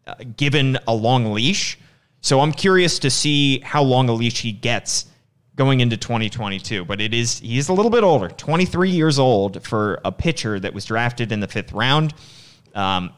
uh, 0.06 0.14
given 0.36 0.78
a 0.86 0.94
long 0.94 1.32
leash. 1.32 1.80
So 2.20 2.40
I'm 2.40 2.52
curious 2.52 3.00
to 3.00 3.10
see 3.10 3.58
how 3.60 3.82
long 3.82 4.08
a 4.08 4.12
leash 4.12 4.42
he 4.42 4.52
gets 4.52 5.06
going 5.60 5.80
into 5.80 5.94
2022. 5.94 6.86
But 6.86 7.02
it 7.02 7.12
is 7.12 7.38
he's 7.38 7.68
a 7.68 7.74
little 7.74 7.90
bit 7.90 8.02
older, 8.02 8.28
23 8.28 8.88
years 8.88 9.18
old 9.18 9.62
for 9.62 10.00
a 10.06 10.10
pitcher 10.10 10.58
that 10.58 10.72
was 10.72 10.86
drafted 10.86 11.32
in 11.32 11.40
the 11.40 11.48
fifth 11.48 11.72
round. 11.72 12.14
Um, 12.74 13.12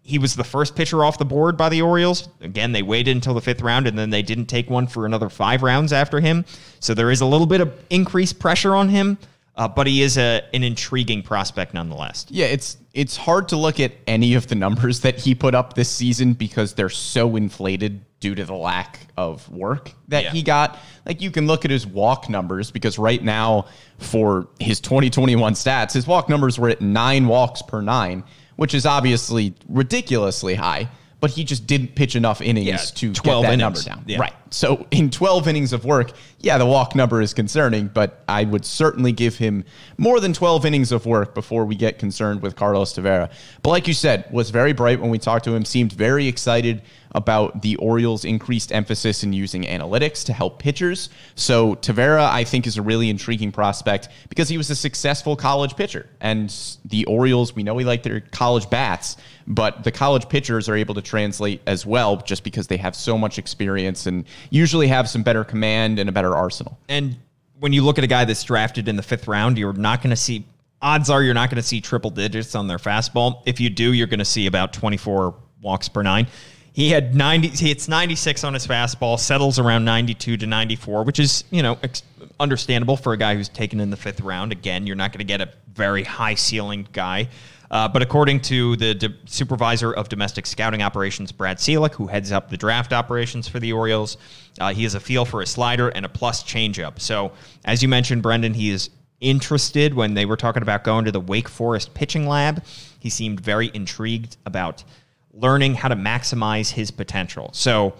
he 0.00 0.18
was 0.18 0.36
the 0.36 0.44
first 0.44 0.74
pitcher 0.74 1.04
off 1.04 1.18
the 1.18 1.26
board 1.26 1.58
by 1.58 1.68
the 1.68 1.82
Orioles. 1.82 2.30
Again, 2.40 2.72
they 2.72 2.82
waited 2.82 3.14
until 3.14 3.34
the 3.34 3.42
fifth 3.42 3.60
round 3.60 3.86
and 3.86 3.98
then 3.98 4.08
they 4.08 4.22
didn't 4.22 4.46
take 4.46 4.70
one 4.70 4.86
for 4.86 5.04
another 5.04 5.28
five 5.28 5.62
rounds 5.62 5.92
after 5.92 6.18
him. 6.18 6.46
So 6.80 6.94
there 6.94 7.10
is 7.10 7.20
a 7.20 7.26
little 7.26 7.46
bit 7.46 7.60
of 7.60 7.78
increased 7.90 8.38
pressure 8.38 8.74
on 8.74 8.88
him, 8.88 9.18
uh, 9.54 9.68
but 9.68 9.86
he 9.86 10.00
is 10.00 10.16
a, 10.16 10.42
an 10.54 10.64
intriguing 10.64 11.22
prospect 11.22 11.74
nonetheless. 11.74 12.24
Yeah, 12.30 12.46
it's 12.46 12.78
it's 12.94 13.18
hard 13.18 13.50
to 13.50 13.56
look 13.58 13.80
at 13.80 13.92
any 14.06 14.32
of 14.32 14.46
the 14.46 14.54
numbers 14.54 15.00
that 15.00 15.18
he 15.18 15.34
put 15.34 15.54
up 15.54 15.74
this 15.74 15.90
season 15.90 16.32
because 16.32 16.72
they're 16.72 16.88
so 16.88 17.36
inflated 17.36 18.02
due 18.24 18.34
to 18.34 18.42
the 18.46 18.54
lack 18.54 19.00
of 19.18 19.46
work 19.50 19.92
that 20.08 20.24
Yeah. 20.24 20.30
he 20.32 20.42
got. 20.42 20.78
Like 21.04 21.20
you 21.20 21.30
can 21.30 21.46
look 21.46 21.66
at 21.66 21.70
his 21.70 21.86
walk 21.86 22.30
numbers 22.30 22.70
because 22.70 22.98
right 22.98 23.22
now 23.22 23.66
for 23.98 24.48
his 24.58 24.80
2021 24.80 25.52
stats, 25.52 25.92
his 25.92 26.06
walk 26.06 26.30
numbers 26.30 26.58
were 26.58 26.70
at 26.70 26.80
9 26.80 27.26
walks 27.28 27.60
per 27.60 27.82
9, 27.82 28.24
which 28.56 28.72
is 28.72 28.86
obviously 28.86 29.54
ridiculously 29.68 30.54
high, 30.54 30.88
but 31.20 31.32
he 31.32 31.44
just 31.44 31.66
didn't 31.66 31.94
pitch 31.96 32.16
enough 32.16 32.40
innings 32.40 32.66
Yeah, 32.66 32.76
to 32.78 33.12
12 33.12 33.42
get 33.42 33.48
that 33.48 33.52
innings. 33.60 33.60
number 33.86 34.00
down. 34.00 34.04
Yeah. 34.06 34.20
Right. 34.20 34.32
So 34.48 34.86
in 34.90 35.10
12 35.10 35.46
innings 35.46 35.74
of 35.74 35.84
work, 35.84 36.12
yeah, 36.44 36.58
the 36.58 36.66
walk 36.66 36.94
number 36.94 37.22
is 37.22 37.32
concerning, 37.32 37.88
but 37.88 38.22
I 38.28 38.44
would 38.44 38.66
certainly 38.66 39.12
give 39.12 39.36
him 39.36 39.64
more 39.96 40.20
than 40.20 40.34
12 40.34 40.66
innings 40.66 40.92
of 40.92 41.06
work 41.06 41.34
before 41.34 41.64
we 41.64 41.74
get 41.74 41.98
concerned 41.98 42.42
with 42.42 42.54
Carlos 42.54 42.92
Tavera. 42.92 43.32
But 43.62 43.70
like 43.70 43.88
you 43.88 43.94
said, 43.94 44.26
was 44.30 44.50
very 44.50 44.74
bright 44.74 45.00
when 45.00 45.10
we 45.10 45.18
talked 45.18 45.46
to 45.46 45.54
him, 45.54 45.64
seemed 45.64 45.92
very 45.92 46.26
excited 46.26 46.82
about 47.14 47.62
the 47.62 47.76
Orioles' 47.76 48.24
increased 48.24 48.72
emphasis 48.72 49.22
in 49.22 49.32
using 49.32 49.62
analytics 49.62 50.24
to 50.24 50.32
help 50.32 50.58
pitchers. 50.58 51.08
So 51.36 51.76
Tavera, 51.76 52.28
I 52.28 52.44
think, 52.44 52.66
is 52.66 52.76
a 52.76 52.82
really 52.82 53.08
intriguing 53.08 53.52
prospect 53.52 54.08
because 54.28 54.48
he 54.48 54.58
was 54.58 54.68
a 54.70 54.74
successful 54.74 55.36
college 55.36 55.76
pitcher. 55.76 56.08
And 56.20 56.52
the 56.84 57.04
Orioles, 57.04 57.54
we 57.54 57.62
know 57.62 57.74
we 57.74 57.84
like 57.84 58.02
their 58.02 58.20
college 58.20 58.68
bats, 58.68 59.16
but 59.46 59.84
the 59.84 59.92
college 59.92 60.28
pitchers 60.28 60.68
are 60.68 60.74
able 60.74 60.94
to 60.94 61.02
translate 61.02 61.60
as 61.66 61.86
well 61.86 62.16
just 62.16 62.42
because 62.42 62.66
they 62.66 62.78
have 62.78 62.96
so 62.96 63.16
much 63.16 63.38
experience 63.38 64.06
and 64.06 64.24
usually 64.50 64.88
have 64.88 65.08
some 65.08 65.22
better 65.22 65.44
command 65.44 65.98
and 65.98 66.08
a 66.08 66.12
better 66.12 66.33
arsenal. 66.36 66.78
And 66.88 67.16
when 67.58 67.72
you 67.72 67.84
look 67.84 67.98
at 67.98 68.04
a 68.04 68.08
guy 68.08 68.24
that's 68.24 68.42
drafted 68.42 68.88
in 68.88 68.96
the 68.96 69.02
fifth 69.02 69.28
round, 69.28 69.58
you're 69.58 69.72
not 69.72 70.02
going 70.02 70.10
to 70.10 70.16
see. 70.16 70.44
Odds 70.82 71.08
are 71.08 71.22
you're 71.22 71.34
not 71.34 71.48
going 71.48 71.56
to 71.56 71.66
see 71.66 71.80
triple 71.80 72.10
digits 72.10 72.54
on 72.54 72.66
their 72.66 72.78
fastball. 72.78 73.42
If 73.46 73.58
you 73.60 73.70
do, 73.70 73.92
you're 73.92 74.06
going 74.06 74.18
to 74.18 74.24
see 74.24 74.46
about 74.46 74.72
24 74.72 75.34
walks 75.62 75.88
per 75.88 76.02
nine. 76.02 76.26
He 76.74 76.90
had 76.90 77.14
90. 77.14 77.48
He 77.48 77.68
hits 77.68 77.88
96 77.88 78.44
on 78.44 78.52
his 78.52 78.66
fastball, 78.66 79.18
settles 79.18 79.58
around 79.58 79.84
92 79.84 80.36
to 80.38 80.46
94, 80.46 81.04
which 81.04 81.20
is 81.20 81.44
you 81.50 81.62
know 81.62 81.78
ex- 81.82 82.02
understandable 82.40 82.96
for 82.96 83.12
a 83.12 83.16
guy 83.16 83.34
who's 83.36 83.48
taken 83.48 83.80
in 83.80 83.90
the 83.90 83.96
fifth 83.96 84.20
round. 84.20 84.52
Again, 84.52 84.86
you're 84.86 84.96
not 84.96 85.12
going 85.12 85.20
to 85.20 85.24
get 85.24 85.40
a 85.40 85.50
very 85.72 86.02
high 86.02 86.34
ceiling 86.34 86.88
guy. 86.92 87.28
Uh, 87.70 87.88
but 87.88 88.02
according 88.02 88.40
to 88.40 88.76
the 88.76 89.14
supervisor 89.26 89.92
of 89.92 90.08
domestic 90.08 90.46
scouting 90.46 90.82
operations, 90.82 91.32
Brad 91.32 91.58
Ciolek, 91.58 91.94
who 91.94 92.06
heads 92.06 92.32
up 92.32 92.50
the 92.50 92.56
draft 92.56 92.92
operations 92.92 93.48
for 93.48 93.58
the 93.58 93.72
Orioles, 93.72 94.16
uh, 94.60 94.72
he 94.72 94.82
has 94.84 94.94
a 94.94 95.00
feel 95.00 95.24
for 95.24 95.42
a 95.42 95.46
slider 95.46 95.88
and 95.88 96.04
a 96.04 96.08
plus 96.08 96.42
changeup. 96.42 97.00
So, 97.00 97.32
as 97.64 97.82
you 97.82 97.88
mentioned, 97.88 98.22
Brendan, 98.22 98.54
he 98.54 98.70
is 98.70 98.90
interested 99.20 99.94
when 99.94 100.14
they 100.14 100.26
were 100.26 100.36
talking 100.36 100.62
about 100.62 100.84
going 100.84 101.04
to 101.06 101.12
the 101.12 101.20
Wake 101.20 101.48
Forest 101.48 101.94
pitching 101.94 102.28
lab. 102.28 102.62
He 103.00 103.10
seemed 103.10 103.40
very 103.40 103.70
intrigued 103.74 104.36
about 104.46 104.84
learning 105.32 105.74
how 105.74 105.88
to 105.88 105.96
maximize 105.96 106.70
his 106.70 106.90
potential. 106.90 107.50
So, 107.52 107.94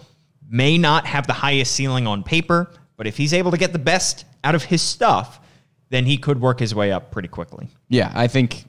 may 0.47 0.77
not 0.77 1.05
have 1.07 1.27
the 1.27 1.33
highest 1.33 1.73
ceiling 1.73 2.07
on 2.07 2.23
paper, 2.23 2.69
but 2.97 3.07
if 3.07 3.17
he's 3.17 3.33
able 3.33 3.51
to 3.51 3.57
get 3.57 3.73
the 3.73 3.79
best 3.79 4.25
out 4.43 4.55
of 4.55 4.63
his 4.63 4.81
stuff, 4.81 5.39
then 5.89 6.05
he 6.05 6.17
could 6.17 6.39
work 6.39 6.59
his 6.59 6.73
way 6.73 6.91
up 6.91 7.11
pretty 7.11 7.27
quickly. 7.27 7.67
Yeah, 7.89 8.11
I 8.15 8.27
think 8.27 8.65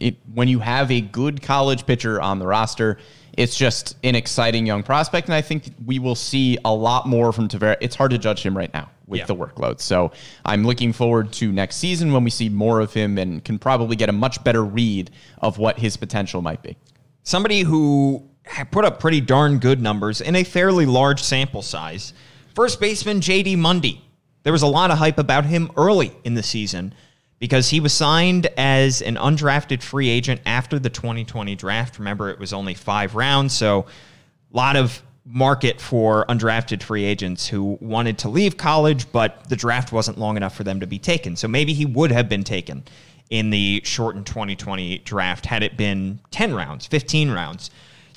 it, 0.00 0.16
when 0.34 0.48
you 0.48 0.58
have 0.60 0.90
a 0.90 1.00
good 1.00 1.42
college 1.42 1.86
pitcher 1.86 2.20
on 2.20 2.38
the 2.38 2.46
roster, 2.46 2.98
it's 3.36 3.56
just 3.56 3.96
an 4.02 4.14
exciting 4.16 4.66
young 4.66 4.82
prospect, 4.82 5.28
and 5.28 5.34
I 5.34 5.40
think 5.40 5.72
we 5.86 5.98
will 5.98 6.14
see 6.16 6.58
a 6.64 6.74
lot 6.74 7.06
more 7.06 7.32
from 7.32 7.48
Tavera. 7.48 7.76
It's 7.80 7.94
hard 7.94 8.10
to 8.10 8.18
judge 8.18 8.42
him 8.44 8.56
right 8.56 8.72
now 8.74 8.90
with 9.06 9.20
Yeah. 9.20 9.26
the 9.26 9.36
workload, 9.36 9.80
so 9.80 10.10
I'm 10.44 10.64
looking 10.64 10.92
forward 10.92 11.32
to 11.34 11.52
next 11.52 11.76
season 11.76 12.12
when 12.12 12.24
we 12.24 12.30
see 12.30 12.48
more 12.48 12.80
of 12.80 12.92
him 12.92 13.18
and 13.18 13.44
can 13.44 13.58
probably 13.58 13.94
get 13.96 14.08
a 14.08 14.12
much 14.12 14.42
better 14.42 14.64
read 14.64 15.10
of 15.40 15.58
what 15.58 15.78
his 15.78 15.96
potential 15.96 16.42
might 16.42 16.62
be. 16.62 16.76
somebody 17.22 17.60
who 17.60 18.22
put 18.70 18.84
up 18.84 18.98
pretty 18.98 19.20
darn 19.20 19.58
good 19.58 19.80
numbers 19.80 20.20
in 20.22 20.34
a 20.34 20.42
fairly 20.42 20.86
large 20.86 21.22
sample 21.22 21.60
size. 21.62 22.14
First 22.54 22.80
baseman 22.80 23.20
JD 23.20 23.56
Mundy. 23.58 24.02
There 24.42 24.52
was 24.54 24.62
a 24.62 24.66
lot 24.66 24.90
of 24.90 24.96
hype 24.98 25.18
about 25.18 25.44
him 25.44 25.70
early 25.76 26.12
in 26.24 26.34
the 26.34 26.42
season 26.42 26.94
because 27.40 27.70
he 27.70 27.80
was 27.80 27.92
signed 27.92 28.46
as 28.56 29.02
an 29.02 29.16
undrafted 29.16 29.82
free 29.82 30.08
agent 30.08 30.40
after 30.46 30.78
the 30.78 30.90
2020 30.90 31.56
draft. 31.56 31.98
Remember, 31.98 32.30
it 32.30 32.38
was 32.38 32.52
only 32.52 32.74
five 32.74 33.16
rounds, 33.16 33.52
so 33.52 33.86
a 34.52 34.56
lot 34.56 34.76
of 34.76 35.02
market 35.24 35.80
for 35.80 36.24
undrafted 36.26 36.82
free 36.82 37.04
agents 37.04 37.48
who 37.48 37.78
wanted 37.80 38.18
to 38.18 38.28
leave 38.28 38.56
college, 38.56 39.10
but 39.10 39.48
the 39.48 39.56
draft 39.56 39.90
wasn't 39.90 40.18
long 40.18 40.36
enough 40.36 40.54
for 40.54 40.64
them 40.64 40.80
to 40.80 40.86
be 40.86 40.98
taken. 40.98 41.34
So 41.34 41.48
maybe 41.48 41.72
he 41.72 41.86
would 41.86 42.12
have 42.12 42.28
been 42.28 42.44
taken 42.44 42.84
in 43.30 43.50
the 43.50 43.80
shortened 43.84 44.26
2020 44.26 44.98
draft 44.98 45.46
had 45.46 45.62
it 45.62 45.76
been 45.76 46.20
10 46.30 46.54
rounds, 46.54 46.86
15 46.86 47.30
rounds. 47.30 47.70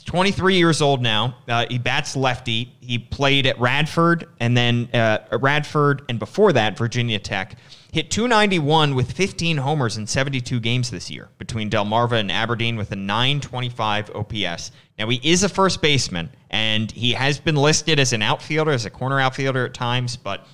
23 0.05 0.57
years 0.57 0.81
old 0.81 1.01
now. 1.01 1.35
Uh, 1.47 1.65
he 1.69 1.77
bats 1.77 2.17
lefty. 2.17 2.73
He 2.81 2.99
played 2.99 3.45
at 3.45 3.57
Radford 3.57 4.27
and 4.41 4.57
then 4.57 4.89
uh, 4.93 5.19
Radford 5.39 6.01
and 6.09 6.19
before 6.19 6.51
that 6.53 6.77
Virginia 6.77 7.19
Tech. 7.19 7.55
Hit 7.93 8.09
291 8.09 8.95
with 8.95 9.11
15 9.11 9.57
homers 9.57 9.97
in 9.97 10.07
72 10.07 10.59
games 10.59 10.89
this 10.89 11.11
year 11.11 11.29
between 11.37 11.69
Delmarva 11.69 12.19
and 12.19 12.31
Aberdeen 12.31 12.75
with 12.75 12.91
a 12.91 12.95
925 12.95 14.09
OPS. 14.15 14.71
Now 14.97 15.09
he 15.09 15.19
is 15.21 15.43
a 15.43 15.49
first 15.49 15.79
baseman 15.79 16.31
and 16.49 16.91
he 16.91 17.13
has 17.13 17.39
been 17.39 17.55
listed 17.55 17.99
as 17.99 18.11
an 18.11 18.23
outfielder, 18.23 18.71
as 18.71 18.85
a 18.85 18.89
corner 18.89 19.19
outfielder 19.19 19.67
at 19.67 19.75
times, 19.75 20.17
but 20.17 20.47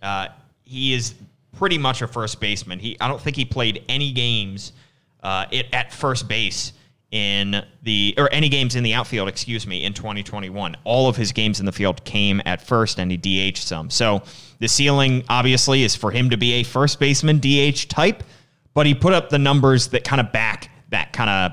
uh, 0.00 0.28
he 0.62 0.94
is 0.94 1.16
pretty 1.58 1.76
much 1.76 2.02
a 2.02 2.06
first 2.06 2.38
baseman. 2.38 2.78
He 2.78 2.96
I 3.00 3.08
don't 3.08 3.20
think 3.20 3.34
he 3.34 3.44
played 3.44 3.82
any 3.88 4.12
games 4.12 4.70
uh, 5.24 5.46
at 5.72 5.92
first 5.92 6.28
base 6.28 6.72
in 7.16 7.64
the 7.82 8.14
or 8.18 8.28
any 8.30 8.50
games 8.50 8.76
in 8.76 8.84
the 8.84 8.92
outfield, 8.92 9.26
excuse 9.26 9.66
me, 9.66 9.84
in 9.84 9.94
2021. 9.94 10.76
All 10.84 11.08
of 11.08 11.16
his 11.16 11.32
games 11.32 11.60
in 11.60 11.66
the 11.66 11.72
field 11.72 12.04
came 12.04 12.42
at 12.44 12.60
first, 12.60 12.98
and 12.98 13.10
he 13.10 13.16
DH 13.16 13.56
some. 13.56 13.88
So 13.88 14.22
the 14.58 14.68
ceiling 14.68 15.24
obviously 15.30 15.82
is 15.82 15.96
for 15.96 16.10
him 16.10 16.28
to 16.30 16.36
be 16.36 16.54
a 16.54 16.62
first 16.62 17.00
baseman 17.00 17.38
DH 17.38 17.88
type, 17.88 18.22
but 18.74 18.84
he 18.84 18.94
put 18.94 19.14
up 19.14 19.30
the 19.30 19.38
numbers 19.38 19.88
that 19.88 20.04
kind 20.04 20.20
of 20.20 20.30
back 20.30 20.70
that 20.90 21.14
kind 21.14 21.30
of 21.30 21.52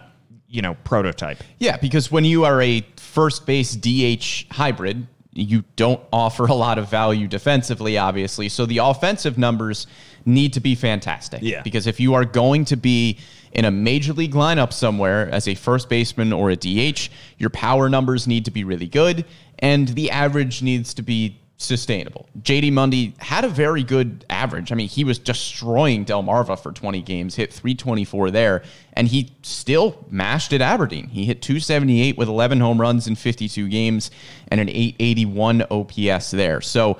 you 0.49 0.61
know 0.61 0.75
prototype. 0.83 1.41
Yeah, 1.59 1.77
because 1.77 2.11
when 2.11 2.25
you 2.25 2.43
are 2.43 2.61
a 2.61 2.85
first 2.97 3.45
base 3.45 3.73
DH 3.73 4.51
hybrid, 4.51 5.07
you 5.31 5.63
don't 5.77 6.01
offer 6.11 6.45
a 6.45 6.53
lot 6.53 6.77
of 6.77 6.89
value 6.89 7.27
defensively, 7.27 7.97
obviously. 7.97 8.49
So 8.49 8.65
the 8.65 8.79
offensive 8.79 9.37
numbers 9.37 9.87
need 10.25 10.53
to 10.53 10.59
be 10.59 10.75
fantastic. 10.75 11.39
Yeah. 11.41 11.61
Because 11.61 11.87
if 11.87 11.99
you 11.99 12.13
are 12.15 12.25
going 12.25 12.65
to 12.65 12.75
be 12.75 13.19
in 13.53 13.65
a 13.65 13.71
major 13.71 14.13
league 14.13 14.33
lineup 14.33 14.73
somewhere 14.73 15.29
as 15.29 15.47
a 15.47 15.55
first 15.55 15.89
baseman 15.89 16.33
or 16.33 16.49
a 16.49 16.55
DH, 16.55 17.09
your 17.37 17.49
power 17.49 17.87
numbers 17.89 18.27
need 18.27 18.45
to 18.45 18.51
be 18.51 18.63
really 18.63 18.87
good 18.87 19.25
and 19.59 19.87
the 19.89 20.11
average 20.11 20.61
needs 20.61 20.93
to 20.95 21.01
be 21.01 21.39
sustainable. 21.57 22.27
JD 22.41 22.73
Mundy 22.73 23.15
had 23.19 23.45
a 23.45 23.47
very 23.47 23.83
good 23.83 24.25
average. 24.29 24.71
I 24.71 24.75
mean, 24.75 24.87
he 24.87 25.03
was 25.03 25.17
destroying 25.17 26.05
Delmarva 26.05 26.59
for 26.59 26.71
20 26.71 27.01
games, 27.01 27.35
hit 27.35 27.53
324 27.53 28.31
there, 28.31 28.63
and 28.93 29.07
he 29.07 29.31
still 29.43 30.05
mashed 30.09 30.51
at 30.51 30.61
Aberdeen. 30.61 31.07
He 31.07 31.25
hit 31.25 31.41
278 31.41 32.17
with 32.17 32.27
11 32.27 32.59
home 32.59 32.81
runs 32.81 33.07
in 33.07 33.15
52 33.15 33.69
games 33.69 34.11
and 34.49 34.59
an 34.59 34.69
881 34.69 35.63
OPS 35.71 36.31
there. 36.31 36.59
So 36.59 36.97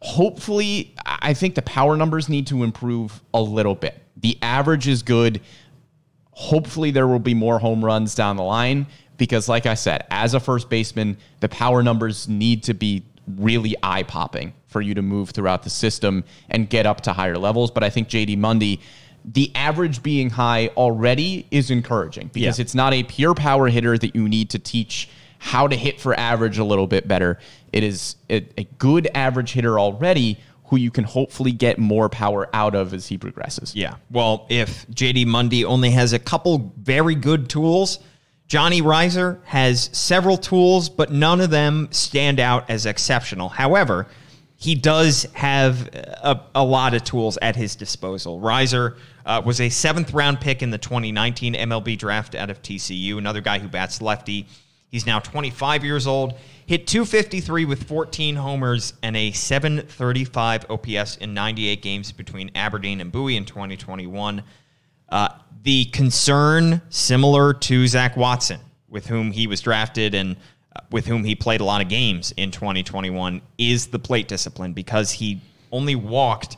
hopefully, 0.00 0.94
I 1.04 1.34
think 1.34 1.54
the 1.54 1.62
power 1.62 1.96
numbers 1.96 2.28
need 2.28 2.46
to 2.48 2.64
improve 2.64 3.22
a 3.32 3.40
little 3.40 3.74
bit. 3.74 4.02
The 4.20 4.38
average 4.42 4.86
is 4.88 5.02
good. 5.02 5.40
Hopefully, 6.32 6.90
there 6.90 7.06
will 7.06 7.18
be 7.18 7.34
more 7.34 7.58
home 7.58 7.84
runs 7.84 8.14
down 8.14 8.36
the 8.36 8.42
line 8.42 8.86
because, 9.16 9.48
like 9.48 9.66
I 9.66 9.74
said, 9.74 10.06
as 10.10 10.34
a 10.34 10.40
first 10.40 10.70
baseman, 10.70 11.18
the 11.40 11.48
power 11.48 11.82
numbers 11.82 12.28
need 12.28 12.62
to 12.64 12.74
be 12.74 13.04
really 13.36 13.76
eye 13.82 14.02
popping 14.02 14.54
for 14.68 14.80
you 14.80 14.94
to 14.94 15.02
move 15.02 15.30
throughout 15.30 15.62
the 15.62 15.70
system 15.70 16.24
and 16.48 16.70
get 16.70 16.86
up 16.86 17.02
to 17.02 17.12
higher 17.12 17.36
levels. 17.36 17.70
But 17.70 17.84
I 17.84 17.90
think 17.90 18.08
JD 18.08 18.38
Mundy, 18.38 18.80
the 19.24 19.52
average 19.54 20.02
being 20.02 20.30
high 20.30 20.68
already 20.76 21.46
is 21.50 21.70
encouraging 21.70 22.30
because 22.32 22.58
Yeah. 22.58 22.62
it's 22.62 22.74
not 22.74 22.94
a 22.94 23.02
pure 23.02 23.34
power 23.34 23.68
hitter 23.68 23.98
that 23.98 24.14
you 24.14 24.28
need 24.28 24.50
to 24.50 24.58
teach 24.58 25.08
how 25.38 25.66
to 25.66 25.76
hit 25.76 26.00
for 26.00 26.18
average 26.18 26.58
a 26.58 26.64
little 26.64 26.86
bit 26.86 27.06
better. 27.08 27.38
It 27.72 27.82
is 27.82 28.16
a, 28.30 28.46
a 28.56 28.64
good 28.78 29.08
average 29.14 29.52
hitter 29.52 29.78
already 29.78 30.38
who 30.70 30.76
you 30.76 30.92
can 30.92 31.02
hopefully 31.02 31.50
get 31.50 31.78
more 31.78 32.08
power 32.08 32.48
out 32.54 32.76
of 32.76 32.94
as 32.94 33.08
he 33.08 33.18
progresses. 33.18 33.74
Yeah. 33.74 33.96
Well, 34.08 34.46
if 34.48 34.86
JD 34.86 35.26
Mundy 35.26 35.64
only 35.64 35.90
has 35.90 36.12
a 36.12 36.18
couple 36.20 36.72
very 36.78 37.16
good 37.16 37.48
tools, 37.50 37.98
Johnny 38.46 38.80
Rizer 38.80 39.40
has 39.46 39.90
several 39.92 40.36
tools, 40.36 40.88
but 40.88 41.10
none 41.10 41.40
of 41.40 41.50
them 41.50 41.88
stand 41.90 42.38
out 42.38 42.70
as 42.70 42.86
exceptional. 42.86 43.48
However, 43.48 44.06
he 44.54 44.76
does 44.76 45.24
have 45.32 45.88
a, 45.92 46.40
a 46.54 46.62
lot 46.62 46.94
of 46.94 47.02
tools 47.02 47.36
at 47.42 47.56
his 47.56 47.74
disposal. 47.74 48.40
Rizer 48.40 48.96
uh, 49.26 49.42
was 49.44 49.60
a 49.60 49.70
seventh 49.70 50.14
round 50.14 50.40
pick 50.40 50.62
in 50.62 50.70
the 50.70 50.78
2019 50.78 51.54
MLB 51.54 51.98
draft 51.98 52.36
out 52.36 52.48
of 52.48 52.62
TCU, 52.62 53.18
another 53.18 53.40
guy 53.40 53.58
who 53.58 53.66
bats 53.66 54.00
lefty. 54.00 54.46
He's 54.88 55.04
now 55.04 55.18
25 55.18 55.82
years 55.82 56.06
old, 56.06 56.34
hit 56.70 56.86
253 56.86 57.64
with 57.64 57.82
14 57.82 58.36
homers 58.36 58.92
and 59.02 59.16
a 59.16 59.32
735 59.32 60.70
OPS 60.70 61.16
in 61.16 61.34
98 61.34 61.82
games 61.82 62.12
between 62.12 62.48
Aberdeen 62.54 63.00
and 63.00 63.10
Bowie 63.10 63.36
in 63.36 63.44
2021. 63.44 64.40
Uh, 65.08 65.30
the 65.64 65.86
concern, 65.86 66.80
similar 66.88 67.52
to 67.54 67.88
Zach 67.88 68.16
Watson, 68.16 68.60
with 68.88 69.08
whom 69.08 69.32
he 69.32 69.48
was 69.48 69.60
drafted 69.60 70.14
and 70.14 70.36
uh, 70.76 70.82
with 70.92 71.06
whom 71.06 71.24
he 71.24 71.34
played 71.34 71.60
a 71.60 71.64
lot 71.64 71.82
of 71.82 71.88
games 71.88 72.32
in 72.36 72.52
2021, 72.52 73.42
is 73.58 73.88
the 73.88 73.98
plate 73.98 74.28
discipline 74.28 74.72
because 74.72 75.10
he 75.10 75.40
only 75.72 75.96
walked 75.96 76.56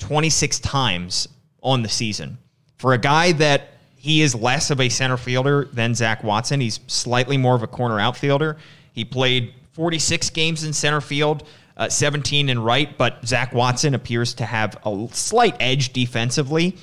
26 0.00 0.58
times 0.58 1.28
on 1.62 1.82
the 1.82 1.88
season. 1.88 2.36
For 2.78 2.94
a 2.94 2.98
guy 2.98 3.30
that 3.30 3.74
he 3.94 4.22
is 4.22 4.34
less 4.34 4.72
of 4.72 4.80
a 4.80 4.88
center 4.88 5.16
fielder 5.16 5.66
than 5.66 5.94
Zach 5.94 6.24
Watson, 6.24 6.60
he's 6.60 6.80
slightly 6.88 7.36
more 7.36 7.54
of 7.54 7.62
a 7.62 7.68
corner 7.68 8.00
outfielder. 8.00 8.56
He 8.92 9.04
played 9.04 9.54
46 9.72 10.30
games 10.30 10.64
in 10.64 10.72
center 10.72 11.00
field, 11.00 11.44
uh, 11.76 11.88
17 11.88 12.48
in 12.48 12.58
right, 12.58 12.96
but 12.98 13.26
Zach 13.26 13.52
Watson 13.54 13.94
appears 13.94 14.34
to 14.34 14.44
have 14.44 14.76
a 14.84 15.08
slight 15.12 15.56
edge 15.60 15.92
defensively 15.92 16.76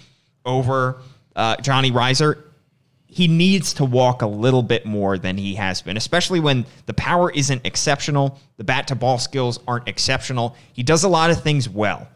over 0.45 1.01
uh, 1.35 1.57
Johnny 1.57 1.91
Rizer. 1.91 2.43
He 3.05 3.27
needs 3.27 3.73
to 3.75 3.85
walk 3.85 4.21
a 4.21 4.27
little 4.27 4.63
bit 4.63 4.85
more 4.85 5.17
than 5.17 5.37
he 5.37 5.55
has 5.55 5.81
been, 5.81 5.97
especially 5.97 6.39
when 6.39 6.65
the 6.87 6.93
power 6.93 7.31
isn't 7.31 7.65
exceptional. 7.65 8.39
The 8.57 8.63
bat 8.63 8.87
to 8.87 8.95
ball 8.95 9.17
skills 9.17 9.59
aren't 9.67 9.87
exceptional. 9.87 10.55
He 10.73 10.83
does 10.83 11.03
a 11.03 11.09
lot 11.09 11.29
of 11.29 11.41
things 11.41 11.69
well, 11.69 12.07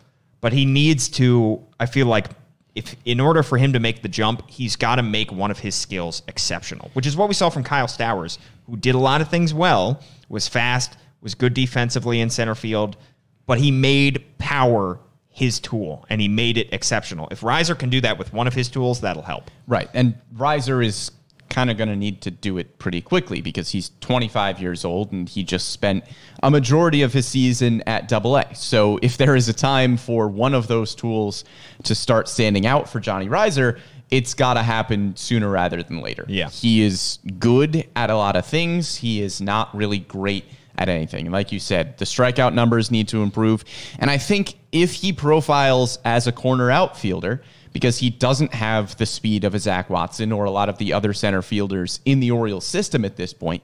but 0.42 0.54
he 0.54 0.66
needs 0.66 1.08
to, 1.10 1.62
I 1.80 1.86
feel 1.86 2.08
like, 2.08 2.28
if 2.74 2.96
in 3.04 3.20
order 3.20 3.44
for 3.44 3.58
him 3.58 3.74
to 3.74 3.80
make 3.80 4.02
the 4.02 4.08
jump, 4.08 4.50
he's 4.50 4.76
got 4.76 4.96
to 4.96 5.04
make 5.04 5.32
one 5.32 5.52
of 5.52 5.60
his 5.60 5.76
skills 5.76 6.24
exceptional, 6.28 6.90
which 6.94 7.06
is 7.06 7.18
what 7.18 7.28
we 7.28 7.34
saw 7.34 7.50
from 7.50 7.64
Kyle 7.64 7.88
Stowers, 7.88 8.38
who 8.66 8.78
did 8.78 8.96
a 8.96 9.00
lot 9.00 9.22
of 9.22 9.30
things 9.30 9.54
well, 9.54 10.02
was 10.30 10.48
fast, 10.48 10.98
was 11.22 11.36
good 11.36 11.54
defensively 11.54 12.20
in 12.20 12.30
center 12.30 12.56
field, 12.56 12.98
but 13.46 13.60
he 13.60 13.72
made 13.72 14.24
power 14.38 15.00
his 15.30 15.60
tool 15.60 16.06
and 16.10 16.20
he 16.20 16.28
made 16.28 16.58
it 16.58 16.68
exceptional. 16.74 17.28
If 17.32 17.42
Rizer 17.42 17.78
can 17.78 17.90
do 17.90 18.02
that 18.02 18.18
with 18.18 18.34
one 18.34 18.48
of 18.48 18.54
his 18.54 18.70
tools, 18.70 19.02
that'll 19.02 19.24
help. 19.24 19.50
Right. 19.68 19.90
And 19.94 20.16
Rizer 20.36 20.86
is 20.86 21.12
kind 21.50 21.70
of 21.70 21.78
going 21.78 21.90
to 21.90 21.96
need 21.96 22.22
to 22.22 22.32
do 22.32 22.58
it 22.58 22.80
pretty 22.80 23.02
quickly 23.02 23.42
because 23.42 23.70
he's 23.70 23.92
25 24.00 24.62
years 24.62 24.86
old 24.86 25.12
and 25.12 25.28
he 25.28 25.44
just 25.44 25.70
spent 25.70 26.04
a 26.42 26.50
majority 26.50 27.02
of 27.02 27.12
his 27.12 27.28
season 27.28 27.84
at 27.86 28.08
Double 28.08 28.38
A. 28.38 28.56
So 28.56 28.98
if 29.02 29.18
there 29.18 29.36
is 29.36 29.50
a 29.50 29.54
time 29.54 29.98
for 29.98 30.28
one 30.28 30.54
of 30.54 30.68
those 30.68 30.96
tools 30.96 31.44
to 31.84 31.94
start 31.94 32.30
standing 32.30 32.66
out 32.66 32.90
for 32.90 33.00
Johnny 33.00 33.28
Rizer, 33.28 33.80
it's 34.12 34.34
got 34.34 34.56
to 34.56 34.64
happen 34.64 35.16
sooner 35.16 35.50
rather 35.50 35.82
than 35.82 36.02
later. 36.02 36.26
Yeah. 36.28 36.50
He 36.50 36.82
is 36.82 37.20
good 37.40 37.88
at 37.96 38.10
a 38.10 38.16
lot 38.16 38.36
of 38.36 38.46
things. 38.46 38.98
He 38.98 39.22
is 39.22 39.42
not 39.42 39.74
really 39.74 40.00
great 40.00 40.46
at 40.78 40.90
anything. 40.90 41.26
And 41.26 41.34
like 41.34 41.52
you 41.52 41.60
said, 41.60 41.98
the 41.98 42.06
strikeout 42.06 42.54
numbers 42.54 42.92
need 42.92 43.08
to 43.10 43.24
improve. 43.24 43.64
And 44.00 44.12
I 44.12 44.18
think 44.18 44.56
if 44.72 44.94
he 44.94 45.14
profiles 45.14 45.98
as 46.04 46.28
a 46.28 46.32
corner 46.32 46.70
outfielder, 46.70 47.42
because 47.74 47.98
he 47.98 48.10
doesn't 48.10 48.54
have 48.54 48.98
the 48.98 49.06
speed 49.06 49.46
of 49.46 49.56
a 49.56 49.60
Zach 49.60 49.90
Watson 49.90 50.32
or 50.32 50.46
a 50.46 50.52
lot 50.52 50.68
of 50.68 50.78
the 50.78 50.92
other 50.92 51.14
center 51.14 51.42
fielders 51.42 52.02
in 52.04 52.20
the 52.20 52.32
Orioles 52.32 52.66
system 52.66 53.06
at 53.06 53.16
this 53.16 53.34
point. 53.34 53.64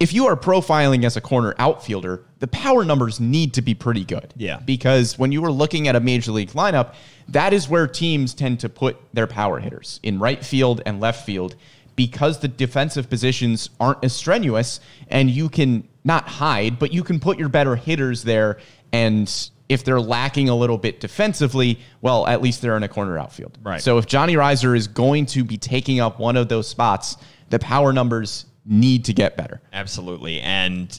If 0.00 0.12
you 0.12 0.26
are 0.26 0.36
profiling 0.36 1.04
as 1.04 1.16
a 1.16 1.20
corner 1.20 1.54
outfielder, 1.58 2.24
the 2.40 2.48
power 2.48 2.84
numbers 2.84 3.20
need 3.20 3.54
to 3.54 3.62
be 3.62 3.74
pretty 3.74 4.04
good. 4.04 4.34
Yeah. 4.36 4.58
Because 4.58 5.18
when 5.18 5.32
you 5.32 5.44
are 5.44 5.52
looking 5.52 5.88
at 5.88 5.96
a 5.96 6.00
major 6.00 6.32
league 6.32 6.50
lineup, 6.50 6.94
that 7.28 7.52
is 7.52 7.68
where 7.68 7.86
teams 7.86 8.34
tend 8.34 8.60
to 8.60 8.68
put 8.68 8.96
their 9.12 9.26
power 9.26 9.60
hitters 9.60 10.00
in 10.02 10.18
right 10.18 10.44
field 10.44 10.82
and 10.84 11.00
left 11.00 11.24
field 11.24 11.56
because 11.96 12.40
the 12.40 12.48
defensive 12.48 13.08
positions 13.08 13.70
aren't 13.78 14.04
as 14.04 14.12
strenuous 14.12 14.80
and 15.08 15.30
you 15.30 15.48
can 15.48 15.86
not 16.02 16.28
hide, 16.28 16.78
but 16.78 16.92
you 16.92 17.04
can 17.04 17.20
put 17.20 17.38
your 17.38 17.48
better 17.48 17.76
hitters 17.76 18.24
there 18.24 18.58
and 18.92 19.50
if 19.68 19.82
they're 19.82 20.00
lacking 20.00 20.48
a 20.48 20.54
little 20.54 20.76
bit 20.76 21.00
defensively, 21.00 21.80
well, 22.02 22.26
at 22.26 22.42
least 22.42 22.60
they're 22.60 22.76
in 22.76 22.82
a 22.82 22.88
corner 22.88 23.18
outfield. 23.18 23.58
Right. 23.62 23.80
So 23.80 23.96
if 23.96 24.06
Johnny 24.06 24.34
Rizer 24.34 24.76
is 24.76 24.86
going 24.86 25.26
to 25.26 25.42
be 25.42 25.56
taking 25.56 26.00
up 26.00 26.18
one 26.18 26.36
of 26.36 26.48
those 26.48 26.68
spots, 26.68 27.16
the 27.48 27.58
power 27.58 27.92
numbers 27.92 28.44
need 28.64 29.04
to 29.06 29.12
get 29.12 29.36
better. 29.36 29.60
Absolutely. 29.72 30.40
And 30.40 30.98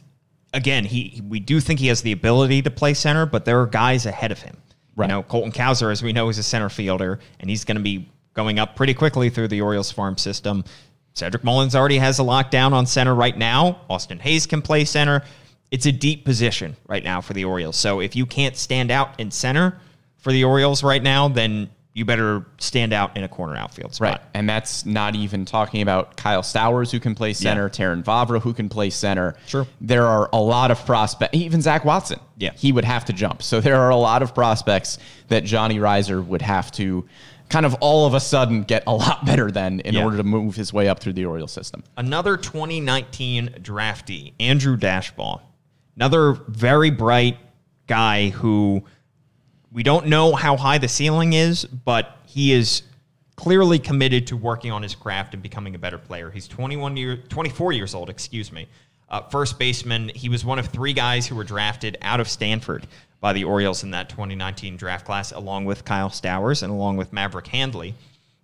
again, 0.54 0.86
he 0.86 1.22
we 1.28 1.40
do 1.40 1.60
think 1.60 1.80
he 1.80 1.88
has 1.88 2.02
the 2.02 2.12
ability 2.12 2.62
to 2.64 2.72
play 2.72 2.94
center, 2.94 3.26
but 3.26 3.46
there 3.46 3.60
are 3.62 3.68
guys 3.68 4.06
ahead 4.06 4.32
of 4.32 4.40
him. 4.42 4.58
Right. 4.96 5.08
You 5.08 5.16
know, 5.16 5.24
Colton 5.24 5.52
Cowser, 5.52 5.92
as 5.92 6.02
we 6.02 6.14
know, 6.14 6.30
is 6.30 6.38
a 6.38 6.44
center 6.44 6.70
fielder, 6.70 7.20
and 7.40 7.50
he's 7.50 7.66
going 7.66 7.78
to 7.78 7.84
be 7.84 8.10
going 8.34 8.60
up 8.60 8.76
pretty 8.76 8.94
quickly 8.94 9.30
through 9.30 9.50
the 9.50 9.62
Orioles 9.62 9.92
farm 9.92 10.18
system. 10.18 10.64
Cedric 11.14 11.44
Mullins 11.44 11.76
already 11.76 11.98
has 11.98 12.20
a 12.20 12.24
lockdown 12.24 12.74
on 12.74 12.86
center 12.86 13.16
right 13.16 13.38
now. 13.38 13.82
Austin 13.90 14.20
Hays 14.20 14.46
can 14.46 14.62
play 14.62 14.86
center. 14.86 15.24
It's 15.72 15.86
a 15.86 15.92
deep 15.92 16.26
position 16.26 16.76
right 16.88 17.04
now 17.04 17.22
for 17.22 17.34
the 17.34 17.46
Orioles. 17.46 17.78
So 17.78 18.00
if 18.02 18.16
you 18.16 18.26
can't 18.26 18.56
stand 18.56 18.92
out 18.92 19.20
in 19.20 19.32
center 19.32 19.80
for 20.18 20.32
the 20.32 20.44
Orioles 20.44 20.84
right 20.84 21.02
now, 21.02 21.28
then 21.30 21.70
you 21.96 22.04
better 22.06 22.46
stand 22.60 22.92
out 22.94 23.16
in 23.18 23.24
a 23.24 23.28
corner 23.28 23.56
outfield 23.56 23.96
spot. 23.96 24.12
Right. 24.12 24.22
And 24.34 24.48
that's 24.50 24.86
not 24.86 25.16
even 25.16 25.46
talking 25.46 25.82
about 25.82 26.18
Kyle 26.18 26.44
Stowers, 26.44 26.92
who 26.92 27.00
can 27.00 27.16
play 27.16 27.32
center, 27.34 27.64
Yeah. 27.64 27.70
Terrin 27.70 28.04
Vavra, 28.04 28.42
who 28.42 28.54
can 28.54 28.68
play 28.70 28.90
center. 28.90 29.36
Sure. 29.48 29.66
There 29.80 30.06
are 30.06 30.30
a 30.34 30.38
lot 30.40 30.72
of 30.72 30.86
prospects, 30.86 31.36
even 31.36 31.62
Zach 31.62 31.86
Watson. 31.86 32.20
Yeah. 32.38 32.52
He 32.56 32.72
would 32.74 32.84
have 32.86 33.06
to 33.06 33.14
jump. 33.14 33.42
So 33.42 33.62
there 33.62 33.78
are 33.80 33.90
a 33.90 33.96
lot 33.96 34.22
of 34.22 34.36
prospects 34.36 34.98
that 35.30 35.46
Johnny 35.46 35.80
Rizer 35.80 36.24
would 36.24 36.42
have 36.42 36.70
to 36.74 37.08
kind 37.48 37.66
of 37.66 37.76
all 37.76 38.06
of 38.06 38.14
a 38.14 38.20
sudden 38.20 38.64
get 38.64 38.84
a 38.88 38.94
lot 38.94 39.26
better 39.26 39.50
than 39.50 39.80
in 39.80 39.94
Yeah. 39.94 40.04
order 40.04 40.18
to 40.18 40.24
move 40.24 40.56
his 40.58 40.74
way 40.74 40.90
up 40.90 41.00
through 41.00 41.14
the 41.14 41.24
Orioles 41.24 41.54
system. 41.54 41.82
Another 41.96 42.36
2019 42.36 43.56
draftee, 43.62 44.34
Andrew 44.40 44.76
Daschbach. 44.76 45.40
Another 45.96 46.34
very 46.50 46.90
bright 46.90 47.38
guy 47.88 48.30
who 48.30 48.84
we 49.76 49.84
don't 49.84 50.08
know 50.08 50.34
how 50.34 50.56
high 50.56 50.78
the 50.78 50.88
ceiling 50.88 51.34
is, 51.34 51.66
but 51.66 52.18
he 52.26 52.54
is 52.54 52.84
clearly 53.36 53.78
committed 53.78 54.26
to 54.28 54.38
working 54.38 54.72
on 54.72 54.82
his 54.82 54.96
craft 54.96 55.34
and 55.34 55.44
becoming 55.44 55.76
a 55.76 55.78
better 55.78 55.98
player. 55.98 56.32
He's 56.32 56.48
21 56.48 56.96
year, 56.96 57.18
24 57.18 57.74
years 57.74 57.94
old, 57.94 58.10
excuse 58.10 58.54
me. 58.54 58.70
Uh, 59.10 59.22
first 59.24 59.60
baseman. 59.60 60.10
He 60.16 60.30
was 60.30 60.46
one 60.46 60.60
of 60.60 60.68
three 60.68 60.94
guys 60.94 61.28
who 61.28 61.36
were 61.36 61.44
drafted 61.44 61.98
out 62.02 62.22
of 62.22 62.30
Stanford 62.30 62.88
by 63.20 63.34
the 63.34 63.44
Orioles 63.44 63.84
in 63.84 63.92
that 63.92 64.08
2019 64.08 64.78
draft 64.78 65.06
class, 65.06 65.34
along 65.34 65.66
with 65.66 65.84
Kyle 65.84 66.10
Stowers 66.10 66.64
and 66.64 66.72
along 66.72 66.96
with 66.96 67.12
Maverick 67.12 67.48
Handley. 67.48 67.96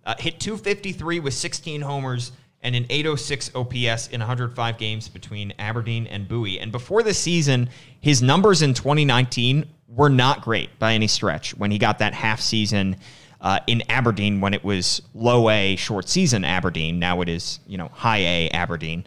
Uh, 0.04 0.14
hit 0.18 0.38
253 0.38 1.18
with 1.18 1.32
16 1.32 1.80
homers 1.80 2.32
and 2.60 2.76
an 2.76 2.84
806 2.90 3.52
OPS 3.54 4.08
in 4.08 4.20
105 4.20 4.76
games 4.76 5.08
between 5.08 5.54
Aberdeen 5.58 6.06
and 6.08 6.28
Bowie. 6.28 6.60
And 6.60 6.70
before 6.70 7.02
the 7.02 7.14
season, 7.14 7.70
his 8.00 8.20
numbers 8.20 8.60
in 8.60 8.74
2019 8.74 9.66
were 9.94 10.08
not 10.08 10.42
great 10.42 10.78
by 10.78 10.94
any 10.94 11.06
stretch 11.06 11.54
when 11.56 11.70
he 11.70 11.78
got 11.78 11.98
that 11.98 12.14
half 12.14 12.40
season 12.40 12.96
uh, 13.40 13.58
in 13.66 13.82
Aberdeen 13.88 14.40
when 14.40 14.54
it 14.54 14.64
was 14.64 15.02
low 15.14 15.50
A, 15.50 15.76
short 15.76 16.08
season 16.08 16.44
Aberdeen. 16.44 16.98
Now 16.98 17.20
it 17.20 17.28
is, 17.28 17.60
you 17.66 17.76
know, 17.76 17.88
high 17.92 18.20
A 18.20 18.48
Aberdeen. 18.50 19.04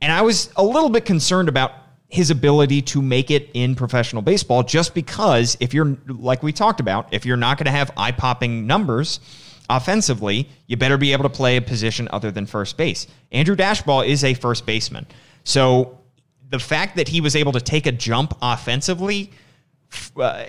And 0.00 0.12
I 0.12 0.22
was 0.22 0.50
a 0.56 0.64
little 0.64 0.90
bit 0.90 1.04
concerned 1.04 1.48
about 1.48 1.72
his 2.08 2.30
ability 2.30 2.82
to 2.82 3.00
make 3.00 3.30
it 3.30 3.48
in 3.54 3.74
professional 3.74 4.20
baseball 4.20 4.62
just 4.62 4.94
because 4.94 5.56
if 5.60 5.72
you're, 5.72 5.96
like 6.08 6.42
we 6.42 6.52
talked 6.52 6.80
about, 6.80 7.08
if 7.14 7.24
you're 7.24 7.38
not 7.38 7.56
going 7.56 7.64
to 7.64 7.70
have 7.70 7.90
eye 7.96 8.12
popping 8.12 8.66
numbers 8.66 9.20
offensively, 9.70 10.48
you 10.66 10.76
better 10.76 10.98
be 10.98 11.12
able 11.12 11.22
to 11.22 11.30
play 11.30 11.56
a 11.56 11.62
position 11.62 12.08
other 12.12 12.30
than 12.30 12.44
first 12.44 12.76
base. 12.76 13.06
Andrew 13.30 13.56
Daschbach 13.56 14.06
is 14.06 14.24
a 14.24 14.34
first 14.34 14.66
baseman. 14.66 15.06
So 15.44 16.00
the 16.50 16.58
fact 16.58 16.96
that 16.96 17.08
he 17.08 17.22
was 17.22 17.34
able 17.34 17.52
to 17.52 17.60
take 17.60 17.86
a 17.86 17.92
jump 17.92 18.36
offensively 18.42 19.30
uh, 20.16 20.44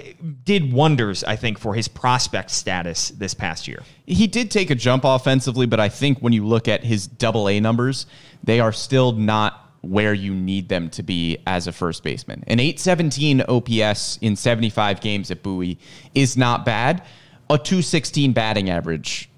did 0.46 0.72
wonders, 0.72 1.24
I 1.24 1.36
think, 1.36 1.58
for 1.60 1.74
his 1.74 1.88
prospect 1.88 2.52
status 2.52 3.10
this 3.10 3.34
past 3.34 3.68
year. 3.68 3.82
He 4.06 4.28
did 4.28 4.52
take 4.52 4.70
a 4.70 4.76
jump 4.76 5.04
offensively, 5.06 5.66
but 5.66 5.80
I 5.80 5.90
think 5.90 6.20
when 6.20 6.34
you 6.34 6.46
look 6.46 6.68
at 6.68 6.84
his 6.84 7.08
double 7.08 7.50
A 7.50 7.60
numbers, 7.60 8.06
they 8.44 8.60
are 8.60 8.72
still 8.72 9.12
not 9.14 9.60
where 9.82 10.14
you 10.14 10.34
need 10.34 10.70
them 10.70 10.90
to 10.92 11.04
be 11.04 11.38
as 11.46 11.68
a 11.68 11.72
first 11.74 12.04
baseman. 12.04 12.44
An 12.48 12.60
817 12.60 13.42
OPS 13.50 14.18
in 14.22 14.36
75 14.38 15.02
games 15.02 15.30
at 15.30 15.44
Bowie 15.44 15.78
is 16.16 16.38
not 16.38 16.64
bad. 16.66 17.04
A 17.50 17.58
216 17.58 18.32
batting 18.32 18.70
average 18.70 19.30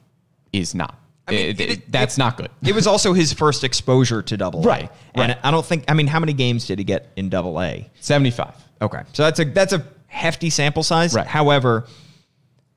is 0.54 0.76
not. 0.76 1.00
I 1.28 1.32
mean, 1.32 1.40
It- 1.50 1.60
it- 1.60 1.70
it- 1.72 1.92
that's 1.92 2.20
not 2.20 2.38
good. 2.38 2.50
It 2.64 2.76
was 2.76 2.86
also 2.86 3.14
his 3.14 3.34
first 3.34 3.64
exposure 3.64 4.22
to 4.22 4.38
double 4.38 4.60
A. 4.62 4.68
Right, 4.68 4.92
And 5.16 5.30
right. 5.30 5.38
I 5.44 5.50
don't 5.50 5.66
think, 5.66 5.84
I 5.88 5.96
mean, 5.96 6.06
how 6.06 6.20
many 6.20 6.34
games 6.34 6.68
did 6.68 6.78
he 6.78 6.86
get 6.86 7.12
in 7.16 7.30
double 7.30 7.60
A? 7.60 7.90
75. 8.00 8.54
Okay. 8.82 9.02
So 9.14 9.24
that's 9.24 9.40
a 9.40 9.46
that's 9.46 9.74
a 9.74 9.86
hefty 10.08 10.50
sample 10.50 10.84
size. 10.84 11.14
Right. 11.14 11.28
However, 11.28 11.86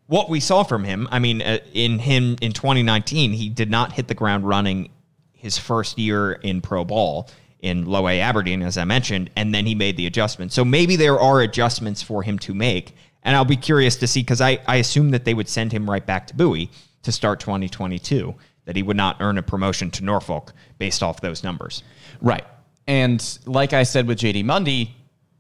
what 0.07 0.31
we 0.31 0.41
saw 0.41 0.63
from 0.63 0.85
him, 0.85 1.07
I 1.11 1.19
mean, 1.19 1.43
uh, 1.43 1.59
in 1.73 1.99
him 1.99 2.37
in 2.41 2.53
2019, 2.53 3.33
he 3.33 3.49
did 3.49 3.71
not 3.71 3.93
hit 3.93 4.09
the 4.09 4.15
ground 4.15 4.49
running 4.49 4.91
his 5.33 5.59
first 5.59 5.99
year 5.99 6.33
in 6.33 6.61
pro 6.61 6.85
ball 6.85 7.29
in 7.61 7.87
low 7.87 8.09
A 8.09 8.21
Aberdeen, 8.21 8.63
as 8.63 8.79
I 8.79 8.85
mentioned, 8.85 9.31
and 9.37 9.55
then 9.55 9.67
he 9.67 9.75
made 9.75 9.97
the 9.97 10.07
adjustment. 10.07 10.53
So 10.53 10.65
maybe 10.65 10.97
there 10.97 11.19
are 11.19 11.41
adjustments 11.41 12.03
for 12.03 12.23
him 12.23 12.39
to 12.41 12.55
make, 12.55 12.95
and 13.23 13.37
I'll 13.37 13.45
be 13.45 13.57
curious 13.57 13.97
to 13.97 14.07
see 14.07 14.21
because 14.21 14.41
I, 14.41 14.59
I 14.67 14.77
assume 14.77 15.11
that 15.11 15.25
they 15.25 15.35
would 15.35 15.49
send 15.49 15.73
him 15.73 15.89
right 15.89 16.05
back 16.05 16.27
to 16.29 16.35
Bowie 16.35 16.71
to 17.03 17.13
start 17.13 17.41
2022, 17.41 18.35
that 18.65 18.77
he 18.77 18.83
would 18.83 18.97
not 18.97 19.17
earn 19.21 19.39
a 19.39 19.43
promotion 19.43 19.91
to 19.93 20.05
Norfolk 20.05 20.53
based 20.79 21.03
off 21.03 21.21
those 21.21 21.43
numbers. 21.43 21.83
Right. 22.21 22.45
And 22.87 23.39
like 23.45 23.73
I 23.73 23.83
said 23.83 24.07
with 24.07 24.19
JD 24.19 24.45
Mundy, 24.45 24.95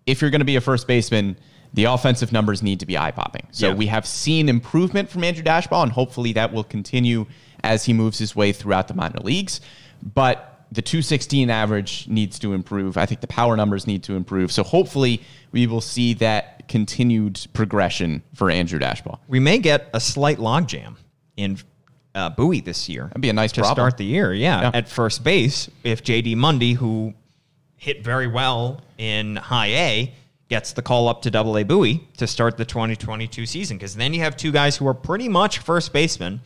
if 0.09 0.21
you're 0.21 0.31
going 0.31 0.40
to 0.40 0.44
be 0.44 0.57
a 0.57 0.61
first 0.61 0.87
baseman, 0.87 1.37
the 1.75 1.85
offensive 1.85 2.33
numbers 2.33 2.62
need 2.62 2.81
to 2.81 2.87
be 2.87 2.97
eye 2.97 3.11
popping. 3.11 3.47
So 3.53 3.68
Yeah. 3.68 3.75
we 3.75 3.87
have 3.87 4.07
seen 4.07 4.49
improvement 4.49 5.11
from 5.11 5.23
Andrew 5.23 5.44
Daschbach, 5.44 5.83
and 5.83 5.92
hopefully 5.92 6.33
that 6.33 6.53
will 6.53 6.64
continue 6.64 7.27
as 7.62 7.85
he 7.85 7.92
moves 7.92 8.18
his 8.18 8.35
way 8.35 8.53
throughout 8.53 8.88
the 8.88 8.94
minor 8.94 9.18
leagues. 9.23 9.61
But 10.14 10.64
the 10.73 10.81
216 10.83 11.51
average 11.51 12.07
needs 12.09 12.38
to 12.40 12.53
improve. 12.55 12.97
I 12.97 13.07
think 13.07 13.21
the 13.21 13.27
power 13.27 13.57
numbers 13.57 13.87
need 13.87 14.03
to 14.05 14.16
improve. 14.16 14.51
So 14.53 14.62
hopefully 14.62 15.23
we 15.53 15.66
will 15.66 15.81
see 15.81 16.14
that 16.14 16.68
continued 16.68 17.47
progression 17.53 18.23
for 18.35 18.51
Andrew 18.51 18.79
Daschbach. 18.79 19.18
We 19.29 19.40
may 19.40 19.59
get 19.59 19.88
a 19.94 20.01
slight 20.01 20.38
logjam 20.38 20.97
in 21.37 21.59
uh, 22.14 22.31
Bowie 22.31 22.61
this 22.61 22.88
year. 22.88 23.05
That'd 23.09 23.23
be 23.23 23.29
a 23.31 23.33
nice 23.33 23.53
to 23.53 23.61
problem. 23.61 23.75
start 23.77 23.97
the 23.99 24.05
year. 24.05 24.33
Yeah, 24.33 24.61
Yeah. 24.62 24.71
at 24.75 24.88
first 24.88 25.23
base, 25.25 25.71
if 25.85 26.03
JD 26.03 26.35
Mundy, 26.37 26.73
who 26.75 27.14
hit 27.79 28.05
very 28.05 28.27
well 28.27 28.83
in 28.99 29.37
High 29.37 29.69
A, 29.69 30.14
gets 30.49 30.73
the 30.73 30.83
call 30.83 31.09
up 31.09 31.23
to 31.23 31.31
Double 31.31 31.57
A 31.57 31.62
Bowie 31.62 32.07
to 32.19 32.27
start 32.27 32.57
the 32.57 32.64
2022 32.64 33.47
season, 33.47 33.79
because 33.79 33.95
then 33.95 34.12
you 34.12 34.21
have 34.21 34.37
two 34.37 34.53
guys 34.53 34.77
who 34.77 34.87
are 34.87 34.95
pretty 34.95 35.29
much 35.29 35.59
first 35.59 35.93
basemen. 35.93 36.41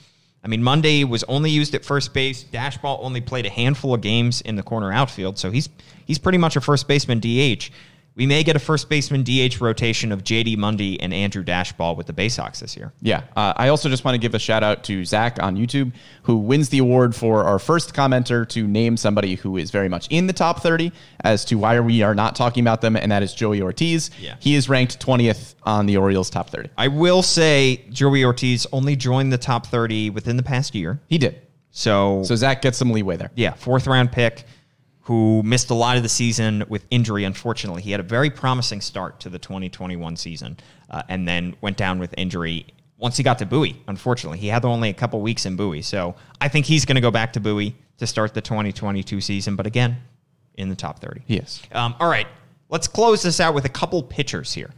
I 0.45 0.49
mean, 0.49 0.63
Mundy 0.63 1.05
was 1.05 1.25
only 1.25 1.51
used 1.51 1.75
at 1.75 1.85
first 1.85 2.13
base. 2.13 2.45
Daschbach 2.45 2.99
only 3.01 3.21
played 3.21 3.47
a 3.47 3.51
handful 3.51 3.95
of 3.95 4.01
games 4.01 4.41
in 4.41 4.57
the 4.57 4.63
corner 4.63 4.93
outfield, 4.93 5.39
so 5.39 5.51
he's 5.51 5.69
he's 6.05 6.19
pretty 6.19 6.39
much 6.39 6.57
a 6.57 6.61
first 6.61 6.87
baseman 6.87 7.21
DH. 7.21 7.71
We 8.15 8.27
may 8.27 8.43
get 8.45 8.57
a 8.57 8.59
first 8.59 8.91
baseman 8.91 9.23
DH 9.23 9.59
rotation 9.61 10.13
of 10.13 10.23
JD 10.23 10.59
Mundy 10.59 11.01
and 11.01 11.15
Andrew 11.15 11.43
Daschbach 11.43 11.97
with 11.97 12.07
the 12.07 12.13
Baysox 12.13 12.59
this 12.61 12.77
year. 12.77 12.93
Yeah. 13.01 13.23
Uh, 13.35 13.55
I 13.57 13.69
also 13.69 13.89
just 13.89 14.05
want 14.05 14.15
to 14.15 14.19
give 14.19 14.35
a 14.35 14.39
shout 14.39 14.63
out 14.63 14.85
to 14.85 15.03
Zach 15.07 15.43
on 15.43 15.57
YouTube, 15.57 15.93
who 16.25 16.37
wins 16.37 16.69
the 16.69 16.79
award 16.79 17.15
for 17.17 17.45
our 17.45 17.59
first 17.59 17.95
commenter 17.95 18.47
to 18.51 18.67
name 18.67 18.99
somebody 18.99 19.37
who 19.37 19.57
is 19.57 19.71
very 19.71 19.89
much 19.89 20.09
in 20.11 20.27
the 20.27 20.33
top 20.35 20.61
30 20.61 20.93
as 21.25 21.45
to 21.47 21.57
why 21.57 21.81
we 21.81 22.03
are 22.03 22.15
not 22.15 22.37
talking 22.37 22.63
about 22.63 22.83
them, 22.83 22.97
and 22.97 23.11
that 23.11 23.23
is 23.23 23.33
Joey 23.33 23.63
Ortiz. 23.63 24.11
Yeah. 24.21 24.37
He 24.41 24.57
is 24.57 24.69
ranked 24.69 25.01
20th 25.01 25.55
on 25.63 25.87
the 25.87 25.97
Orioles 25.97 26.29
top 26.29 26.51
30. 26.51 26.69
I 26.77 26.89
will 26.89 27.23
say 27.23 27.85
Joey 27.91 28.25
Ortiz 28.25 28.67
only 28.73 28.95
joined 28.95 29.33
the 29.33 29.39
top 29.39 29.67
30 29.69 30.11
within 30.11 30.37
the 30.37 30.43
past 30.43 30.75
year. 30.75 31.01
He 31.09 31.17
did. 31.17 31.41
So, 31.71 32.23
So 32.25 32.37
Zach 32.37 32.61
gets 32.61 32.77
some 32.77 32.91
leeway 32.91 33.17
there. 33.17 33.31
yeah, 33.35 33.55
fourth 33.55 33.87
round 33.87 34.13
pick 34.13 34.45
who 35.03 35.43
missed 35.43 35.71
a 35.71 35.75
lot 35.75 35.97
of 35.97 36.03
the 36.03 36.09
season 36.09 36.65
with 36.69 36.87
injury, 36.91 37.25
unfortunately. 37.25 37.83
He 37.83 37.91
had 37.91 38.01
a 38.01 38.05
very 38.05 38.31
promising 38.31 38.81
start 38.81 39.21
to 39.21 39.29
the 39.29 39.39
2021 39.39 40.17
season 40.17 40.57
uh, 40.91 41.03
and 41.09 41.27
then 41.27 41.57
went 41.61 41.77
down 41.77 41.99
with 41.99 42.15
injury 42.17 42.67
once 42.99 43.17
he 43.17 43.25
got 43.25 43.39
to 43.41 43.47
Bowie, 43.47 43.83
unfortunately. 43.89 44.39
He 44.39 44.47
had 44.47 44.65
only 44.65 44.89
a 44.89 44.95
couple 44.95 45.21
weeks 45.21 45.45
in 45.45 45.57
Bowie. 45.57 45.83
So 45.83 46.15
I 46.41 46.47
think 46.47 46.67
he's 46.67 46.85
going 46.85 46.95
to 46.95 47.01
go 47.01 47.11
back 47.11 47.33
to 47.33 47.41
Bowie 47.41 47.75
to 47.99 48.07
start 48.07 48.33
the 48.33 48.41
2022 48.41 49.21
season, 49.21 49.57
but 49.57 49.67
again, 49.67 49.97
in 50.55 50.69
the 50.69 50.77
top 50.77 51.01
30. 51.01 51.23
Yes. 51.27 51.63
Um, 51.73 51.97
all 51.99 52.09
right, 52.09 52.29
let's 52.69 52.87
close 52.87 53.23
this 53.23 53.41
out 53.41 53.55
with 53.55 53.65
a 53.65 53.69
couple 53.69 54.03
pitchers 54.05 54.53
here. 54.53 54.71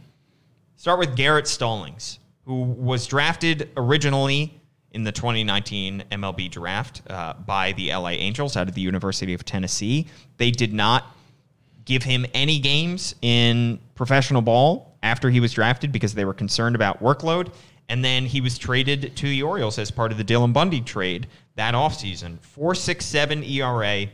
Start 0.75 0.97
with 0.97 1.15
Garrett 1.15 1.47
Stallings, 1.47 2.17
who 2.45 2.63
was 2.63 3.05
drafted 3.05 3.69
originally 3.77 4.59
in 4.95 5.03
the 5.03 5.11
2019 5.11 6.05
MLB 6.09 6.49
draft 6.49 7.01
uh, 7.09 7.33
by 7.33 7.73
the 7.73 7.89
LA 7.89 8.11
Angels 8.11 8.55
out 8.55 8.69
of 8.69 8.75
the 8.75 8.81
University 8.81 9.33
of 9.33 9.43
Tennessee. 9.43 10.07
They 10.37 10.51
did 10.51 10.73
not 10.73 11.15
give 11.83 12.01
him 12.01 12.25
any 12.33 12.59
games 12.59 13.13
in 13.21 13.77
professional 13.93 14.41
ball 14.41 14.97
after 15.03 15.29
he 15.29 15.41
was 15.41 15.51
drafted 15.51 15.91
because 15.91 16.13
they 16.13 16.23
were 16.23 16.33
concerned 16.33 16.75
about 16.75 17.03
workload. 17.03 17.53
And 17.89 18.03
then 18.05 18.25
he 18.25 18.39
was 18.39 18.57
traded 18.57 19.17
to 19.17 19.27
the 19.27 19.43
Orioles 19.43 19.77
as 19.77 19.91
part 19.91 20.13
of 20.13 20.17
the 20.17 20.23
Dylan 20.23 20.53
Bundy 20.53 20.79
trade 20.79 21.27
that 21.55 21.73
offseason. 21.73 22.39
4.67 22.57 23.47
ERA 23.49 24.09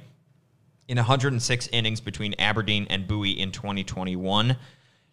in 0.88 0.98
106 0.98 1.70
innings 1.72 2.02
between 2.02 2.34
Aberdeen 2.39 2.88
and 2.89 3.08
Bowie 3.08 3.39
in 3.39 3.52
2021. 3.52 4.58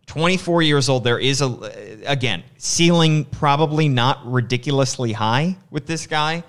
24 0.09 0.62
years 0.62 0.88
old. 0.88 1.05
There 1.05 1.18
is 1.18 1.40
a 1.40 2.01
again 2.05 2.42
ceiling 2.57 3.25
probably 3.27 3.88
not 3.88 4.21
ridiculously 4.31 5.12
high 5.12 5.57
with 5.71 5.87
this 5.87 6.07
guy, 6.07 6.42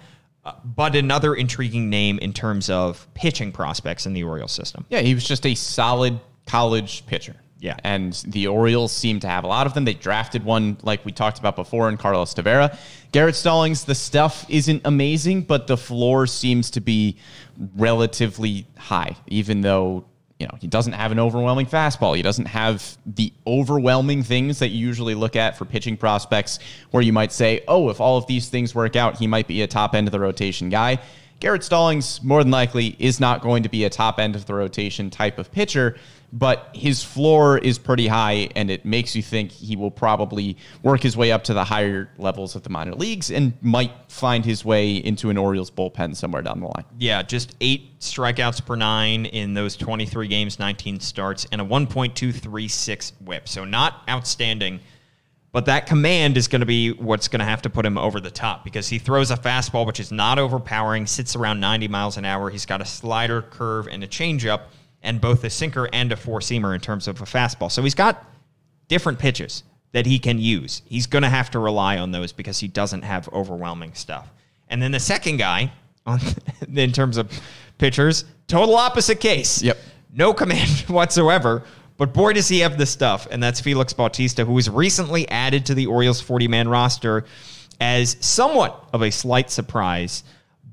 uh, 0.44 0.54
but 0.64 0.96
another 0.96 1.36
intriguing 1.36 1.90
name 1.90 2.18
in 2.20 2.34
terms 2.34 2.70
of 2.70 3.08
pitching 3.14 3.52
prospects 3.52 4.06
in 4.06 4.14
the 4.14 4.24
Orioles 4.24 4.52
system. 4.52 4.86
Yeah, 4.90 5.02
he 5.02 5.14
was 5.14 5.24
just 5.24 5.46
a 5.46 5.54
solid 5.54 6.20
college 6.48 7.06
pitcher. 7.06 7.36
Yeah. 7.60 7.78
And 7.84 8.14
the 8.28 8.48
Orioles 8.48 8.92
seem 8.92 9.20
to 9.20 9.28
have 9.28 9.44
a 9.44 9.48
lot 9.48 9.68
of 9.68 9.74
them. 9.74 9.84
They 9.86 9.94
drafted 9.94 10.44
one, 10.44 10.78
like 10.82 11.04
we 11.04 11.12
talked 11.12 11.40
about 11.40 11.56
before, 11.56 11.90
in 11.90 11.98
Carlos 11.98 12.34
Tavera. 12.34 12.78
Garrett 13.12 13.36
Stallings, 13.36 13.84
the 13.84 13.96
stuff 13.96 14.46
isn't 14.50 14.82
amazing, 14.86 15.42
but 15.42 15.68
the 15.68 15.76
floor 15.78 16.26
seems 16.26 16.72
to 16.72 16.82
be 16.82 17.18
relatively 17.76 18.66
high, 18.78 19.16
even 19.28 19.62
though. 19.62 20.06
You 20.40 20.48
know, 20.48 20.58
he 20.62 20.68
doesn't 20.68 20.94
have 20.94 21.12
an 21.12 21.20
overwhelming 21.20 21.66
fastball. 21.66 22.16
He 22.16 22.22
doesn't 22.22 22.46
have 22.46 22.98
the 23.06 23.34
overwhelming 23.46 24.24
things 24.24 24.60
that 24.60 24.70
you 24.70 24.88
usually 24.88 25.14
look 25.14 25.36
at 25.36 25.58
for 25.58 25.66
pitching 25.66 25.98
prospects, 25.98 26.60
where 26.92 27.04
you 27.04 27.12
might 27.12 27.34
say, 27.34 27.62
oh, 27.68 27.90
if 27.90 28.00
all 28.00 28.18
of 28.18 28.26
these 28.26 28.48
things 28.48 28.74
work 28.74 28.96
out, 28.96 29.18
he 29.18 29.28
might 29.28 29.48
be 29.48 29.62
a 29.62 29.68
top 29.68 29.94
end 29.94 30.08
of 30.08 30.14
the 30.14 30.20
rotation 30.20 30.70
guy. 30.70 31.00
Garrett 31.42 31.64
Stallings, 31.64 32.24
more 32.24 32.42
than 32.44 32.52
likely, 32.52 32.96
is 33.00 33.20
not 33.20 33.42
going 33.42 33.64
to 33.64 33.70
be 33.70 33.84
a 33.84 33.90
top 33.90 34.18
end 34.18 34.36
of 34.36 34.46
the 34.46 34.54
rotation 34.54 35.10
type 35.10 35.38
of 35.40 35.52
pitcher, 35.52 35.98
but 36.32 36.70
his 36.74 37.04
floor 37.04 37.58
is 37.58 37.78
pretty 37.78 38.08
high, 38.08 38.50
and 38.56 38.70
it 38.70 38.86
makes 38.86 39.16
you 39.16 39.22
think 39.22 39.52
he 39.52 39.76
will 39.76 39.92
probably 39.92 40.58
work 40.84 41.02
his 41.02 41.18
way 41.18 41.32
up 41.32 41.44
to 41.46 41.54
the 41.54 41.64
higher 41.64 42.10
levels 42.18 42.56
of 42.56 42.64
the 42.64 42.70
minor 42.70 42.94
leagues 42.94 43.32
and 43.32 43.54
might 43.62 43.92
find 44.08 44.46
his 44.46 44.64
way 44.64 44.96
into 44.96 45.30
an 45.30 45.38
Orioles 45.38 45.72
bullpen 45.72 46.16
somewhere 46.16 46.42
down 46.42 46.60
the 46.60 46.68
line. 46.68 46.86
Yeah, 46.98 47.24
just 47.24 47.56
eight 47.62 48.00
strikeouts 48.00 48.66
per 48.66 48.76
nine 48.76 49.26
in 49.26 49.54
those 49.54 49.76
23 49.76 50.28
games, 50.28 50.60
19 50.60 51.00
starts, 51.00 51.48
and 51.52 51.62
a 51.62 51.66
1.236 51.66 53.12
whip. 53.22 53.48
So 53.48 53.66
not 53.66 54.04
outstanding. 54.10 54.80
But 55.52 55.66
that 55.66 55.88
command 55.88 56.38
is 56.38 56.48
going 56.48 56.60
to 56.60 56.68
be 56.68 56.92
what's 56.92 57.28
going 57.28 57.40
to 57.40 57.46
have 57.46 57.64
to 57.64 57.72
put 57.72 57.84
him 57.84 57.98
over 57.98 58.20
the 58.20 58.30
top 58.30 58.64
because 58.64 58.88
he 58.88 59.00
throws 59.00 59.32
a 59.32 59.36
fastball 59.36 59.86
which 59.88 60.00
is 60.00 60.12
not 60.12 60.38
overpowering, 60.38 61.08
sits 61.08 61.36
around 61.36 61.60
90 61.60 61.88
miles 61.88 62.18
an 62.18 62.26
hour. 62.26 62.52
He's 62.52 62.68
got 62.68 62.82
a 62.82 62.86
slider, 62.86 63.42
curve, 63.42 63.88
and 63.88 64.04
a 64.04 64.08
changeup, 64.08 64.62
and 65.04 65.22
both 65.22 65.44
a 65.44 65.50
sinker 65.50 65.90
and 65.94 66.12
a 66.12 66.18
four 66.18 66.40
seamer 66.40 66.74
in 66.74 66.82
terms 66.82 67.08
of 67.08 67.22
a 67.22 67.26
fastball. 67.26 67.72
So 67.72 67.82
he's 67.82 67.96
got 67.96 68.26
different 68.88 69.20
pitches 69.20 69.64
that 69.92 70.06
he 70.06 70.20
can 70.20 70.40
use. 70.40 70.82
He's 70.86 71.08
going 71.08 71.24
to 71.24 71.30
have 71.30 71.50
to 71.52 71.60
rely 71.60 71.98
on 71.98 72.12
those 72.12 72.32
because 72.32 72.60
he 72.60 72.68
doesn't 72.68 73.04
have 73.04 73.28
overwhelming 73.30 73.94
stuff. 73.94 74.32
And 74.68 74.82
then 74.82 74.92
the 74.92 75.00
second 75.00 75.38
guy, 75.38 75.72
on 76.06 76.20
in 76.76 76.92
terms 76.92 77.18
of 77.18 77.32
pitchers, 77.78 78.26
total 78.48 78.76
opposite 78.76 79.20
case. 79.20 79.62
Yep. 79.62 79.78
No 80.14 80.34
command 80.34 80.70
whatsoever. 80.88 81.64
But 81.98 82.14
boy, 82.14 82.34
does 82.34 82.48
he 82.48 82.60
have 82.60 82.78
the 82.78 82.86
stuff. 82.86 83.28
And 83.30 83.42
that's 83.42 83.60
Felix 83.60 83.94
Bautista, 83.94 84.46
who 84.46 84.54
was 84.54 84.70
recently 84.70 85.28
added 85.30 85.66
to 85.68 85.74
the 85.76 85.88
Orioles 85.88 86.22
40 86.22 86.48
man 86.48 86.68
roster 86.68 87.26
as 87.82 88.18
somewhat 88.20 88.90
of 88.94 89.02
a 89.02 89.12
slight 89.12 89.50
surprise, 89.50 90.24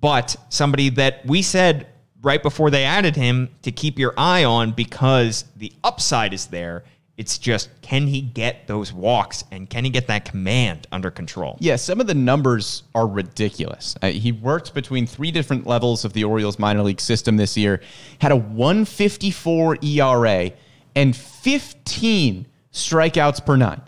but 0.00 0.36
somebody 0.48 0.90
that 0.90 1.24
we 1.24 1.42
said 1.42 1.86
right 2.26 2.42
before 2.42 2.70
they 2.70 2.84
added 2.84 3.14
him 3.14 3.48
to 3.62 3.70
keep 3.70 4.00
your 4.00 4.12
eye 4.18 4.42
on 4.42 4.72
because 4.72 5.44
the 5.54 5.72
upside 5.84 6.34
is 6.34 6.46
there. 6.46 6.82
It's 7.16 7.38
just 7.38 7.70
can 7.82 8.08
he 8.08 8.20
get 8.20 8.66
those 8.66 8.92
walks 8.92 9.44
and 9.52 9.70
can 9.70 9.84
he 9.84 9.90
get 9.90 10.08
that 10.08 10.24
command 10.24 10.88
under 10.90 11.10
control? 11.10 11.56
Yeah, 11.60 11.76
some 11.76 12.00
of 12.00 12.08
the 12.08 12.14
numbers 12.14 12.82
are 12.96 13.06
ridiculous. 13.06 13.96
Uh, 14.02 14.08
he 14.08 14.32
worked 14.32 14.74
between 14.74 15.06
three 15.06 15.30
different 15.30 15.68
levels 15.68 16.04
of 16.04 16.12
the 16.14 16.24
Orioles 16.24 16.58
minor 16.58 16.82
league 16.82 17.00
system 17.00 17.36
this 17.36 17.56
year, 17.56 17.80
had 18.20 18.32
a 18.32 18.36
154 18.36 19.78
ERA 19.82 20.50
and 20.96 21.14
15 21.16 22.46
strikeouts 22.72 23.46
per 23.46 23.56
nine. 23.56 23.80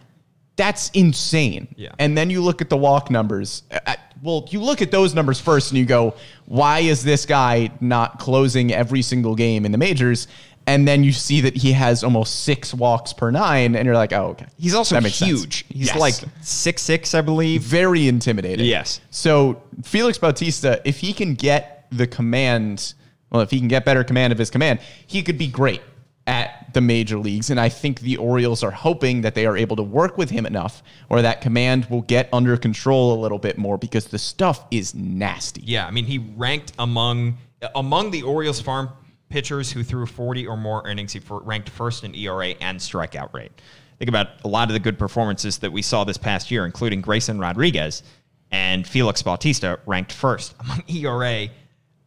That's 0.54 0.90
insane. 0.90 1.68
Yeah. 1.76 1.90
And 1.98 2.16
then 2.16 2.30
you 2.30 2.40
look 2.40 2.62
at 2.62 2.70
the 2.70 2.76
walk 2.76 3.10
numbers. 3.10 3.64
Uh, 3.70 3.96
well, 4.22 4.46
you 4.50 4.60
look 4.60 4.82
at 4.82 4.90
those 4.90 5.14
numbers 5.14 5.40
first 5.40 5.70
and 5.70 5.78
you 5.78 5.84
go, 5.84 6.14
why 6.46 6.80
is 6.80 7.04
this 7.04 7.26
guy 7.26 7.70
not 7.80 8.18
closing 8.18 8.72
every 8.72 9.02
single 9.02 9.34
game 9.34 9.64
in 9.64 9.72
the 9.72 9.78
majors? 9.78 10.28
And 10.66 10.86
then 10.86 11.02
you 11.02 11.12
see 11.12 11.40
that 11.42 11.56
he 11.56 11.72
has 11.72 12.04
almost 12.04 12.44
six 12.44 12.74
walks 12.74 13.14
per 13.14 13.30
nine, 13.30 13.74
and 13.74 13.86
you're 13.86 13.94
like, 13.94 14.12
oh, 14.12 14.26
okay. 14.32 14.44
He's 14.58 14.74
also 14.74 15.00
makes 15.00 15.14
sense. 15.16 15.30
huge. 15.40 15.64
He's 15.70 15.86
Yes. 15.86 15.98
like 15.98 16.14
six 16.42 16.82
six, 16.82 17.14
I 17.14 17.22
believe. 17.22 17.62
very 17.62 18.06
intimidating. 18.06 18.66
Yes. 18.66 19.00
So 19.10 19.62
Felix 19.82 20.18
Bautista, 20.18 20.82
if 20.84 20.98
he 20.98 21.14
can 21.14 21.34
get 21.34 21.86
the 21.90 22.06
command, 22.06 22.92
well, 23.30 23.40
if 23.40 23.50
he 23.50 23.58
can 23.60 23.68
get 23.68 23.86
better 23.86 24.04
command 24.04 24.30
of 24.30 24.38
his 24.38 24.50
command, 24.50 24.80
he 25.06 25.22
could 25.22 25.38
be 25.38 25.46
great 25.48 25.80
at 26.26 26.57
the 26.72 26.80
major 26.80 27.18
leagues. 27.18 27.50
And 27.50 27.58
I 27.58 27.68
think 27.68 28.00
the 28.00 28.16
Orioles 28.16 28.62
are 28.62 28.70
hoping 28.70 29.22
that 29.22 29.34
they 29.34 29.46
are 29.46 29.56
able 29.56 29.76
to 29.76 29.82
work 29.82 30.18
with 30.18 30.30
him 30.30 30.46
enough 30.46 30.82
or 31.08 31.22
that 31.22 31.40
command 31.40 31.86
will 31.86 32.02
get 32.02 32.28
under 32.32 32.56
control 32.56 33.14
a 33.14 33.18
little 33.20 33.38
bit 33.38 33.58
more 33.58 33.78
because 33.78 34.06
the 34.06 34.18
stuff 34.18 34.64
is 34.70 34.94
nasty. 34.94 35.62
Yeah, 35.64 35.86
I 35.86 35.90
mean 35.90 36.04
he 36.04 36.18
ranked 36.18 36.72
among 36.78 37.38
among 37.74 38.10
the 38.10 38.22
Orioles 38.22 38.60
farm 38.60 38.90
pitchers 39.28 39.70
who 39.70 39.82
threw 39.82 40.06
40 40.06 40.46
or 40.46 40.56
more 40.56 40.88
innings. 40.88 41.12
He 41.12 41.20
ranked 41.28 41.68
first 41.68 42.04
in 42.04 42.14
ERA 42.14 42.48
and 42.60 42.78
strikeout 42.78 43.32
rate. 43.32 43.52
Think 43.98 44.08
about 44.08 44.28
a 44.44 44.48
lot 44.48 44.68
of 44.68 44.74
the 44.74 44.78
good 44.78 44.98
performances 44.98 45.58
that 45.58 45.72
we 45.72 45.82
saw 45.82 46.04
this 46.04 46.16
past 46.16 46.50
year, 46.50 46.64
including 46.64 47.00
Grayson 47.00 47.38
Rodriguez 47.38 48.02
and 48.50 48.86
Felix 48.86 49.22
Bautista, 49.22 49.80
ranked 49.86 50.12
first 50.12 50.54
among 50.60 50.82
ERA. 50.88 51.48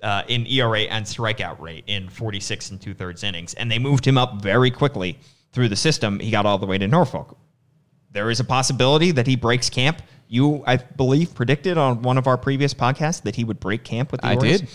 Uh, 0.02 0.24
in 0.28 0.48
ERA 0.48 0.82
and 0.82 1.06
strikeout 1.06 1.60
rate 1.60 1.84
in 1.86 2.10
46 2.10 2.72
and 2.72 2.82
two 2.82 2.96
thirds 2.96 3.24
innings. 3.24 3.54
And 3.54 3.72
they 3.72 3.78
moved 3.78 4.06
him 4.06 4.18
up 4.18 4.42
very 4.42 4.72
quickly 4.72 5.20
through 5.54 5.70
the 5.70 5.76
system. 5.76 6.20
He 6.20 6.32
got 6.32 6.48
all 6.48 6.58
the 6.58 6.66
way 6.66 6.80
to 6.80 6.88
Norfolk 6.88 7.38
there 8.12 8.30
is 8.30 8.40
a 8.40 8.44
possibility 8.44 9.12
that 9.12 9.28
he 9.28 9.36
breaks 9.36 9.70
camp. 9.70 10.02
You, 10.28 10.64
I 10.66 10.78
believe, 10.78 11.34
predicted 11.34 11.78
on 11.78 12.02
one 12.02 12.18
of 12.18 12.28
our 12.28 12.38
previous 12.38 12.74
podcasts 12.74 13.24
that 13.24 13.36
he 13.36 13.44
would 13.44 13.60
break 13.60 13.84
camp 13.84 14.12
with 14.12 14.22
the 14.22 14.28
I 14.28 14.36
Orioles. 14.36 14.62
did. 14.62 14.70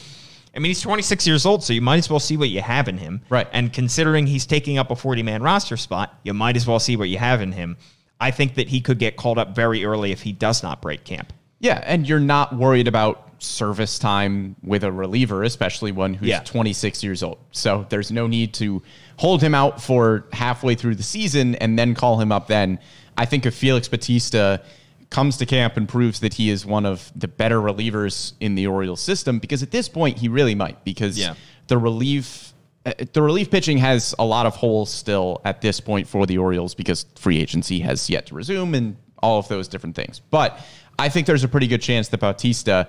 I 0.55 0.59
mean, 0.59 0.70
he's 0.70 0.81
26 0.81 1.27
years 1.27 1.45
old, 1.45 1.62
so 1.62 1.72
you 1.74 1.83
might 1.83 1.99
as 1.99 2.09
well 2.09 2.20
see 2.20 2.37
what 2.39 2.49
you 2.49 2.62
have 2.62 2.89
in 2.89 2.97
him. 2.97 3.20
Right. 3.29 3.47
And 3.53 3.72
considering 3.72 4.27
he's 4.27 4.47
taking 4.47 4.79
up 4.79 4.91
a 4.91 4.97
40 4.97 5.22
man 5.22 5.43
roster 5.43 5.77
spot, 5.77 6.18
you 6.22 6.33
might 6.33 6.57
as 6.57 6.66
well 6.66 6.79
see 6.79 6.97
what 6.97 7.11
you 7.11 7.18
have 7.18 7.43
in 7.43 7.53
him. 7.53 7.77
I 8.18 8.31
think 8.31 8.55
that 8.55 8.68
he 8.68 8.81
could 8.81 8.99
get 8.99 9.16
called 9.16 9.39
up 9.39 9.55
very 9.55 9.85
early 9.85 10.12
if 10.12 10.22
he 10.22 10.33
does 10.33 10.62
not 10.62 10.81
break 10.81 11.05
camp. 11.05 11.35
Yeah, 11.59 11.83
and 11.85 12.09
you're 12.09 12.20
not 12.20 12.57
worried 12.57 12.89
about 12.89 13.26
service 13.47 13.99
time 13.99 14.57
with 14.62 14.84
a 14.84 14.92
reliever, 14.92 15.42
especially 15.42 15.92
one 15.92 16.14
who's 16.14 16.28
Yeah. 16.28 16.40
26 16.40 17.03
years 17.05 17.22
old. 17.22 17.38
So 17.53 17.86
there's 17.88 18.11
no 18.11 18.26
need 18.26 18.53
to 18.55 18.82
hold 19.16 19.42
him 19.42 19.55
out 19.55 19.80
for 19.82 20.26
halfway 20.32 20.74
through 20.74 20.97
the 20.97 21.03
season 21.03 21.55
and 21.57 21.78
then 21.78 21.94
call 21.94 22.20
him 22.20 22.32
up 22.32 22.49
then. 22.49 22.78
I 23.16 23.24
think 23.24 23.47
if 23.47 23.55
Felix 23.55 23.88
Bautista 23.88 24.62
comes 25.11 25.36
to 25.38 25.47
camp 25.47 25.76
and 25.76 25.88
proves 25.88 26.20
that 26.20 26.34
he 26.34 26.51
is 26.51 26.66
one 26.66 26.84
of 26.84 27.11
the 27.14 27.28
better 27.28 27.61
relievers 27.61 28.32
in 28.40 28.55
the 28.57 28.66
Orioles 28.66 29.01
system, 29.01 29.38
because 29.38 29.62
at 29.62 29.70
this 29.70 29.88
point 29.88 30.18
he 30.18 30.28
really 30.28 30.55
might, 30.55 30.84
because 30.84 31.16
Yeah. 31.18 31.34
the 31.68 31.78
relief 31.78 32.53
uh, 32.84 32.92
the 33.14 33.20
relief 33.20 33.51
pitching 33.51 33.78
has 33.78 34.14
a 34.16 34.24
lot 34.24 34.47
of 34.47 34.55
holes 34.55 34.92
still 34.92 35.40
at 35.44 35.61
this 35.61 35.80
point 35.80 36.07
for 36.07 36.24
the 36.24 36.38
Orioles 36.38 36.72
because 36.72 37.05
free 37.16 37.40
agency 37.40 37.80
has 37.80 38.09
yet 38.09 38.26
to 38.26 38.34
resume 38.36 38.76
and 38.76 38.94
all 39.20 39.40
of 39.40 39.49
those 39.49 39.66
different 39.66 39.97
things. 39.97 40.20
But 40.30 40.61
I 40.97 41.09
think 41.09 41.26
there's 41.26 41.42
a 41.42 41.49
pretty 41.49 41.66
good 41.66 41.82
chance 41.82 42.07
that 42.11 42.18
Bautista 42.20 42.86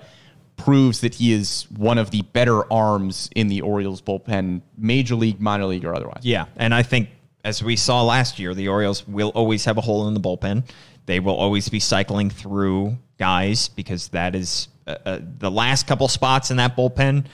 proves 0.58 1.00
that 1.00 1.14
he 1.14 1.32
is 1.32 1.66
one 1.76 1.96
of 1.96 2.10
the 2.10 2.22
better 2.22 2.70
arms 2.70 3.30
in 3.34 3.48
the 3.48 3.62
Orioles 3.62 4.02
bullpen, 4.02 4.60
major 4.76 5.14
league, 5.14 5.40
minor 5.40 5.64
league, 5.64 5.84
or 5.84 5.94
otherwise. 5.94 6.20
Yeah, 6.22 6.46
and 6.56 6.74
I 6.74 6.82
think 6.82 7.08
as 7.44 7.62
we 7.62 7.76
saw 7.76 8.02
last 8.02 8.38
year, 8.38 8.52
the 8.52 8.68
Orioles 8.68 9.06
will 9.08 9.30
always 9.30 9.64
have 9.64 9.78
a 9.78 9.80
hole 9.80 10.06
in 10.08 10.14
the 10.14 10.20
bullpen. 10.20 10.64
They 11.06 11.20
will 11.20 11.36
always 11.36 11.68
be 11.70 11.80
cycling 11.80 12.28
through 12.28 12.98
guys 13.18 13.68
because 13.68 14.08
that 14.08 14.34
is 14.34 14.68
uh, 14.86 14.96
uh, 15.06 15.20
the 15.38 15.50
last 15.50 15.86
couple 15.86 16.06
spots 16.08 16.50
in 16.50 16.58
that 16.58 16.76
bullpen. 16.76 17.26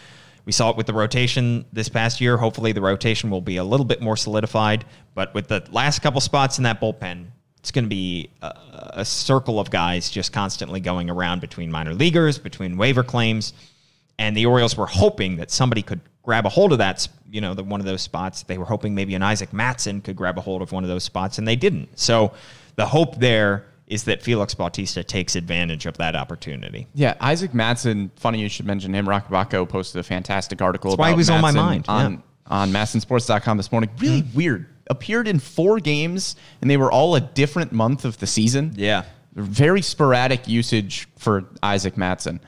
We 0.45 0.53
saw 0.53 0.71
it 0.71 0.77
with 0.77 0.87
the 0.87 0.93
rotation 0.93 1.65
this 1.73 1.89
past 1.89 2.21
year. 2.21 2.37
Hopefully, 2.37 2.73
the 2.73 2.83
rotation 2.83 3.31
will 3.31 3.41
be 3.41 3.57
a 3.57 3.65
little 3.65 3.87
bit 3.87 4.03
more 4.03 4.17
solidified. 4.17 4.85
But 5.15 5.35
with 5.35 5.49
the 5.49 5.67
last 5.71 6.03
couple 6.03 6.21
spots 6.21 6.59
in 6.59 6.65
that 6.65 6.81
bullpen, 6.81 7.27
it's 7.65 7.71
going 7.71 7.87
to 7.87 7.89
be 7.89 8.29
a, 8.43 8.53
a 8.97 9.05
circle 9.05 9.59
of 9.59 9.71
guys 9.71 10.11
just 10.11 10.35
constantly 10.35 10.81
going 10.81 11.09
around 11.09 11.41
between 11.41 11.71
minor 11.71 11.95
leaguers, 11.95 12.39
between 12.39 12.77
waiver 12.77 13.03
claims 13.03 13.55
and 14.19 14.37
the 14.37 14.47
Orioles 14.47 14.77
were 14.77 14.87
hoping 14.87 15.37
that 15.37 15.51
somebody 15.51 15.83
could 15.83 16.01
grab 16.23 16.47
a 16.47 16.49
hold 16.49 16.73
of 16.73 16.79
that, 16.79 17.09
you 17.31 17.41
know, 17.41 17.55
the, 17.55 17.65
one 17.65 17.81
of 17.81 17.87
those 17.87 18.03
spots. 18.03 18.43
They 18.43 18.59
were 18.59 18.65
hoping 18.65 18.95
maybe 18.95 19.15
an 19.15 19.23
Isaac 19.23 19.53
Matson 19.53 20.01
could 20.01 20.17
grab 20.17 20.39
a 20.39 20.41
hold 20.41 20.63
of 20.63 20.73
one 20.73 20.85
of 20.85 20.89
those 20.89 21.05
spots, 21.05 21.39
and 21.39 21.47
they 21.47 21.57
didn't. 21.57 21.99
So 21.99 22.33
the 22.77 22.87
hope 22.87 23.19
there 23.19 23.65
is 23.87 24.05
that 24.05 24.23
Felix 24.23 24.55
Bautista 24.55 25.05
takes 25.05 25.37
advantage 25.37 25.87
of 25.87 25.97
that 25.99 26.17
opportunity. 26.17 26.87
Yeah, 26.95 27.15
Isaac 27.21 27.53
Matson. 27.53 28.11
Funny 28.17 28.41
you 28.41 28.49
should 28.49 28.67
mention 28.67 28.95
him. 28.95 29.09
Roch 29.09 29.29
posted 29.69 30.01
a 30.01 30.03
fantastic 30.03 30.63
article 30.63 30.91
That's 30.91 30.95
about 30.95 31.03
why 31.03 31.11
he 31.11 31.17
was 31.17 31.31
on 31.31 31.43
my 31.43 31.51
mind, 31.51 31.85
on 31.89 32.13
yeah. 32.13 32.19
on 32.47 32.71
MASNsports.com 32.71 33.57
this 33.57 33.71
morning. 33.71 33.91
Really 33.99 34.23
mm-hmm. 34.23 34.37
weird. 34.37 34.67
Appeared 34.89 35.27
in 35.29 35.39
four 35.39 35.79
games, 35.81 36.37
and 36.61 36.71
they 36.71 36.77
were 36.77 36.93
all 36.93 37.15
a 37.15 37.21
different 37.21 37.73
month 37.73 38.05
of 38.05 38.19
the 38.19 38.27
season. 38.27 38.73
Yeah. 38.77 39.05
very 39.35 39.83
sporadic 39.83 40.47
usage 40.47 41.09
for 41.17 41.45
Isaac 41.63 41.97
Matson. 41.97 42.41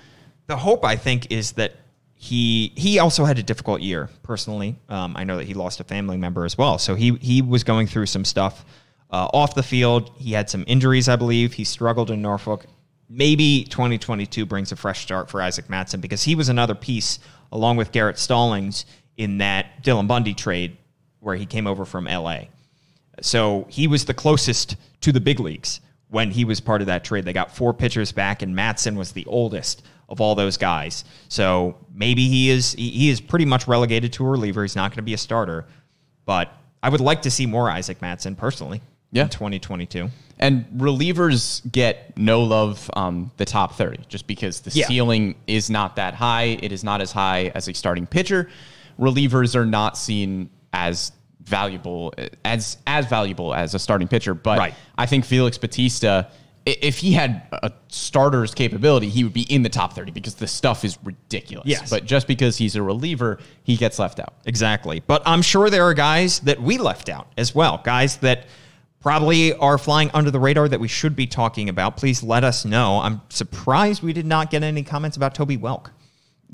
the 0.46 0.56
hope 0.56 0.84
I 0.84 0.96
think 0.96 1.32
is 1.32 1.52
that 1.52 1.72
he 2.14 2.72
he 2.76 2.98
also 2.98 3.24
had 3.24 3.38
a 3.38 3.42
difficult 3.42 3.80
year 3.82 4.08
personally. 4.22 4.76
Um, 4.88 5.14
I 5.16 5.24
know 5.24 5.36
that 5.36 5.46
he 5.46 5.54
lost 5.54 5.80
a 5.80 5.84
family 5.84 6.16
member 6.16 6.44
as 6.44 6.56
well, 6.56 6.78
so 6.78 6.94
he 6.94 7.14
he 7.20 7.42
was 7.42 7.64
going 7.64 7.86
through 7.86 8.06
some 8.06 8.24
stuff 8.24 8.64
uh, 9.10 9.28
off 9.32 9.54
the 9.54 9.62
field. 9.62 10.12
He 10.16 10.32
had 10.32 10.48
some 10.48 10.64
injuries, 10.66 11.08
I 11.08 11.16
believe. 11.16 11.52
He 11.54 11.64
struggled 11.64 12.10
in 12.10 12.22
Norfolk. 12.22 12.66
Maybe 13.08 13.64
2022 13.64 14.46
brings 14.46 14.72
a 14.72 14.76
fresh 14.76 15.00
start 15.02 15.30
for 15.30 15.40
Isaac 15.42 15.68
Matson 15.70 16.00
because 16.00 16.22
he 16.24 16.34
was 16.34 16.48
another 16.48 16.74
piece 16.74 17.18
along 17.52 17.76
with 17.76 17.92
Garrett 17.92 18.18
Stallings 18.18 18.84
in 19.16 19.38
that 19.38 19.82
Dylan 19.84 20.08
Bundy 20.08 20.34
trade 20.34 20.76
where 21.20 21.36
he 21.36 21.46
came 21.46 21.66
over 21.66 21.84
from 21.84 22.04
LA. 22.04 22.42
So 23.20 23.66
he 23.68 23.86
was 23.86 24.04
the 24.04 24.14
closest 24.14 24.76
to 25.00 25.12
the 25.12 25.20
big 25.20 25.40
leagues 25.40 25.80
when 26.08 26.30
he 26.30 26.44
was 26.44 26.60
part 26.60 26.80
of 26.80 26.86
that 26.88 27.04
trade. 27.04 27.24
They 27.24 27.32
got 27.32 27.54
four 27.54 27.72
pitchers 27.72 28.12
back, 28.12 28.42
and 28.42 28.54
Matson 28.54 28.96
was 28.96 29.12
the 29.12 29.24
oldest 29.26 29.82
of 30.08 30.20
all 30.20 30.34
those 30.34 30.56
guys. 30.56 31.04
So 31.28 31.76
maybe 31.94 32.28
he 32.28 32.50
is 32.50 32.72
he, 32.74 33.10
is 33.10 33.20
pretty 33.20 33.44
much 33.44 33.66
relegated 33.66 34.12
to 34.14 34.26
a 34.26 34.28
reliever. 34.30 34.62
He's 34.62 34.76
not 34.76 34.90
going 34.90 34.96
to 34.98 35.02
be 35.02 35.14
a 35.14 35.18
starter, 35.18 35.64
but 36.26 36.52
I 36.82 36.88
would 36.90 37.00
like 37.00 37.22
to 37.22 37.30
see 37.30 37.46
more 37.46 37.70
Isaac 37.70 38.00
Matson 38.02 38.36
personally. 38.36 38.82
Yeah. 39.12 39.28
2022. 39.28 40.10
And 40.38 40.66
relievers 40.76 41.62
get 41.72 42.16
no 42.18 42.42
love 42.42 42.90
on 42.92 43.30
the 43.38 43.44
top 43.46 43.74
30 43.76 44.00
just 44.08 44.26
because 44.26 44.60
the 44.60 44.70
Yeah. 44.70 44.86
ceiling 44.86 45.34
is 45.46 45.70
not 45.70 45.96
that 45.96 46.14
high. 46.14 46.58
It 46.62 46.70
is 46.72 46.84
not 46.84 47.00
as 47.00 47.12
high 47.12 47.50
as 47.54 47.68
a 47.68 47.72
starting 47.72 48.06
pitcher. 48.06 48.50
Relievers 49.00 49.54
are 49.54 49.64
not 49.64 49.96
seen 49.96 50.50
as 50.76 51.12
valuable 51.42 52.12
as 52.44 52.76
as 52.86 53.06
valuable 53.06 53.54
as 53.54 53.74
a 53.74 53.78
starting 53.78 54.08
pitcher. 54.08 54.34
But 54.34 54.58
Right. 54.58 54.74
I 54.98 55.06
think 55.06 55.24
Felix 55.24 55.56
Bautista, 55.58 56.28
if 56.66 56.98
he 56.98 57.12
had 57.12 57.42
a 57.52 57.72
starter's 57.88 58.52
capability, 58.52 59.08
he 59.08 59.24
would 59.24 59.32
be 59.32 59.42
in 59.42 59.62
the 59.62 59.68
top 59.68 59.92
30 59.94 60.10
because 60.10 60.34
the 60.34 60.48
stuff 60.48 60.84
is 60.84 60.98
ridiculous. 61.04 61.66
Yes. 61.66 61.88
But 61.88 62.04
just 62.04 62.26
because 62.26 62.56
he's 62.56 62.74
a 62.76 62.82
reliever, 62.82 63.38
he 63.62 63.76
gets 63.76 63.98
left 63.98 64.18
out. 64.18 64.34
Exactly. 64.44 65.00
But 65.06 65.22
I'm 65.24 65.42
sure 65.42 65.70
there 65.70 65.84
are 65.84 65.94
guys 65.94 66.40
that 66.40 66.60
we 66.60 66.78
left 66.78 67.08
out 67.08 67.28
as 67.38 67.54
well. 67.54 67.80
Guys 67.84 68.16
that 68.18 68.46
probably 69.00 69.54
are 69.54 69.78
flying 69.78 70.10
under 70.14 70.32
the 70.32 70.40
radar 70.40 70.68
that 70.68 70.80
we 70.80 70.88
should 70.88 71.14
be 71.14 71.28
talking 71.28 71.68
about. 71.68 71.96
Please 71.96 72.24
let 72.24 72.42
us 72.42 72.64
know. 72.64 72.98
I'm 72.98 73.20
surprised 73.28 74.02
we 74.02 74.12
did 74.12 74.26
not 74.26 74.50
get 74.50 74.64
any 74.64 74.82
comments 74.82 75.16
about 75.16 75.32
Toby 75.32 75.56
Welk. 75.56 75.90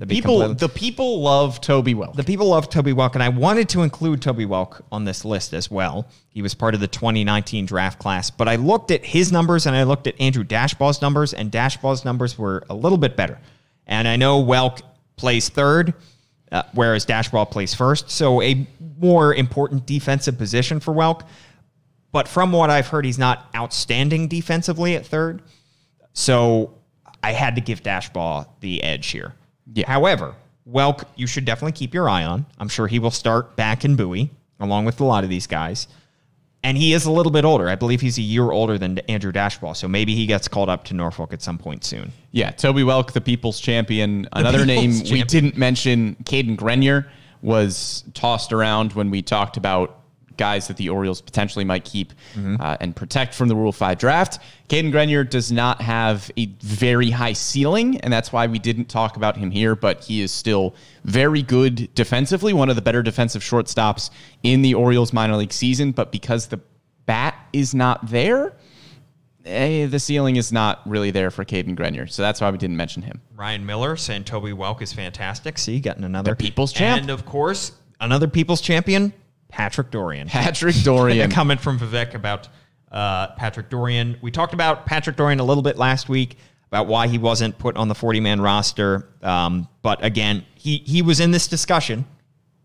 People, 0.09 0.41
completely- 0.41 0.55
the 0.55 0.69
people 0.69 1.21
love 1.23 1.61
Toby 1.61 1.95
Welk. 1.95 2.15
the 2.15 2.25
people 2.25 2.49
love 2.49 2.69
Toby 2.71 2.93
Welk, 2.93 3.15
and 3.15 3.23
I 3.23 3.29
wanted 3.29 3.69
to 3.71 3.83
include 3.83 4.23
Toby 4.23 4.47
Welk 4.47 4.81
on 4.91 5.05
this 5.05 5.25
list 5.25 5.53
as 5.53 5.71
well. 5.71 6.09
He 6.31 6.41
was 6.43 6.55
part 6.55 6.75
of 6.75 6.81
the 6.81 6.89
2019 6.89 7.67
draft 7.67 7.99
class, 7.99 8.31
but 8.31 8.49
I 8.49 8.57
looked 8.57 8.91
at 8.91 9.05
his 9.05 9.31
numbers 9.31 9.67
and 9.67 9.77
I 9.77 9.83
looked 9.83 10.07
at 10.07 10.19
Andrew 10.21 10.45
Daschbach's 10.45 11.03
numbers, 11.03 11.35
and 11.35 11.53
Daschbach's 11.53 12.05
numbers 12.05 12.39
were 12.39 12.65
a 12.71 12.75
little 12.75 12.99
bit 12.99 13.17
better. 13.17 13.39
And 13.87 14.09
I 14.09 14.17
know 14.17 14.43
Welk 14.43 14.81
plays 15.17 15.49
third. 15.49 15.95
uh, 16.51 16.63
whereas 16.75 17.07
Daschbach 17.07 17.51
plays 17.51 17.73
first. 17.75 18.11
So 18.11 18.43
a 18.43 18.67
more 18.99 19.35
important 19.35 19.87
defensive 19.87 20.37
position 20.37 20.81
for 20.81 20.93
Welk. 20.93 21.23
But 22.13 22.29
from 22.29 22.53
what 22.53 22.69
I've 22.69 22.89
heard, 22.89 23.07
he's 23.07 23.19
not 23.19 23.49
outstanding 23.57 24.29
defensively 24.29 24.95
at 24.95 25.07
third. 25.07 25.41
So 26.13 26.75
I 27.23 27.33
had 27.33 27.55
to 27.55 27.63
give 27.63 27.83
Daschbach 27.83 28.49
the 28.61 28.83
edge 28.83 29.09
here. 29.09 29.35
Yeah. 29.75 29.89
However, 29.89 30.35
Welk, 30.71 31.05
you 31.17 31.27
should 31.27 31.45
definitely 31.45 31.73
keep 31.73 31.95
your 31.95 32.09
eye 32.09 32.25
on. 32.25 32.47
I'm 32.59 32.69
sure 32.69 32.87
he 32.87 32.99
will 32.99 33.11
start 33.11 33.57
back 33.57 33.85
in 33.85 33.97
Bowie, 33.97 34.31
along 34.61 34.85
with 34.85 35.01
a 35.01 35.05
lot 35.05 35.25
of 35.25 35.31
these 35.31 35.47
guys. 35.47 35.89
And 36.65 36.79
he 36.79 36.93
is 36.93 37.07
a 37.07 37.11
little 37.11 37.33
bit 37.33 37.45
older. 37.45 37.69
I 37.69 37.75
believe 37.75 38.01
he's 38.01 38.19
a 38.19 38.23
year 38.23 38.53
older 38.53 38.79
than 38.79 38.99
Andrew 39.01 39.33
Daschbach. 39.33 39.77
So 39.77 39.89
maybe 39.89 40.15
he 40.15 40.27
gets 40.27 40.47
called 40.47 40.69
up 40.69 40.85
to 40.85 40.95
Norfolk 40.95 41.33
at 41.33 41.43
some 41.43 41.59
point 41.59 41.83
soon. 41.83 42.13
Yeah, 42.31 42.53
Toby 42.53 42.83
Welk, 42.83 43.13
the 43.13 43.21
people's 43.21 43.59
champion. 43.59 44.29
Another 44.33 44.65
people's 44.65 45.03
name 45.03 45.13
we 45.13 45.25
didn't 45.25 45.57
mention, 45.57 46.15
Cadyn 46.23 46.57
Grenier, 46.57 47.11
was 47.41 48.05
tossed 48.15 48.53
around 48.53 48.93
when 48.93 49.11
we 49.11 49.23
talked 49.23 49.57
about 49.57 50.02
guys 50.37 50.69
that 50.69 50.77
the 50.77 50.89
Orioles 50.89 51.21
potentially 51.21 51.65
might 51.65 51.85
keep 51.85 52.13
uh, 52.37 52.77
and 52.81 52.95
protect 52.95 53.35
from 53.35 53.49
the 53.49 53.57
Rule 53.57 53.73
5 53.73 53.99
draft. 53.99 54.39
Cadyn 54.69 54.91
Grenier 54.91 55.25
does 55.25 55.53
not 55.53 55.81
have 55.83 56.31
a 56.39 56.47
very 56.61 57.11
high 57.11 57.35
ceiling, 57.35 57.99
and 58.01 58.13
that's 58.13 58.33
why 58.33 58.47
we 58.47 58.59
didn't 58.59 58.87
talk 58.87 59.17
about 59.17 59.37
him 59.37 59.51
here, 59.51 59.75
but 59.75 60.03
he 60.05 60.23
is 60.23 60.33
still 60.33 60.75
very 61.05 61.43
good 61.43 61.95
defensively, 61.95 62.53
one 62.53 62.71
of 62.71 62.77
the 62.77 62.83
better 62.83 63.03
defensive 63.03 63.43
shortstops 63.43 64.11
in 64.43 64.63
the 64.63 64.75
Orioles 64.75 65.13
minor 65.13 65.37
league 65.37 65.53
season. 65.53 65.93
But 65.93 66.11
because 66.13 66.47
the 66.47 66.61
bat 67.07 67.35
is 67.53 67.75
not 67.75 68.09
there, 68.09 68.55
eh, 69.45 69.87
the 69.87 69.99
ceiling 69.99 70.37
is 70.37 70.53
not 70.53 70.81
really 70.89 71.11
there 71.11 71.31
for 71.31 71.45
Cadyn 71.45 71.75
Grenier. 71.75 72.07
So 72.07 72.23
that's 72.23 72.41
why 72.41 72.51
we 72.51 72.59
didn't 72.59 72.77
mention 72.77 73.03
him. 73.03 73.21
Ryan 73.35 73.67
Miller 73.67 73.97
saying 73.97 74.25
Toby 74.25 74.53
Welk 74.53 74.83
is 74.83 74.93
fantastic. 74.93 75.59
See, 75.59 75.81
getting 75.81 76.05
another 76.05 76.33
The 76.33 76.37
people's 76.37 76.73
champ. 76.73 77.01
And 77.03 77.11
of 77.11 77.27
course, 77.27 77.73
another 78.01 78.29
people's 78.29 78.61
champion, 78.61 79.13
Patrick 79.53 79.91
Dorrian. 79.91 80.27
Patrick 80.27 80.75
Dorrian. 80.77 81.25
a 81.27 81.29
comment 81.29 81.61
from 81.61 81.79
Vivek 81.79 82.15
about 82.15 82.49
uh, 82.91 83.29
Patrick 83.37 83.71
Dorrian. 83.71 84.21
We 84.23 84.31
talked 84.31 84.55
about 84.55 84.87
Patrick 84.87 85.17
Dorrian 85.17 85.39
a 85.39 85.45
little 85.45 85.63
bit 85.63 85.77
last 85.77 86.09
week 86.09 86.37
about 86.69 86.87
why 86.87 87.07
he 87.07 87.19
wasn't 87.19 87.57
put 87.59 87.77
on 87.77 87.89
the 87.89 87.95
40 87.95 88.21
man 88.21 88.41
roster. 88.41 89.09
Um, 89.23 89.69
but 89.83 90.03
again, 90.05 90.45
he, 90.55 90.79
he 90.79 91.03
was 91.03 91.21
in 91.21 91.31
this 91.31 91.47
discussion. 91.47 92.07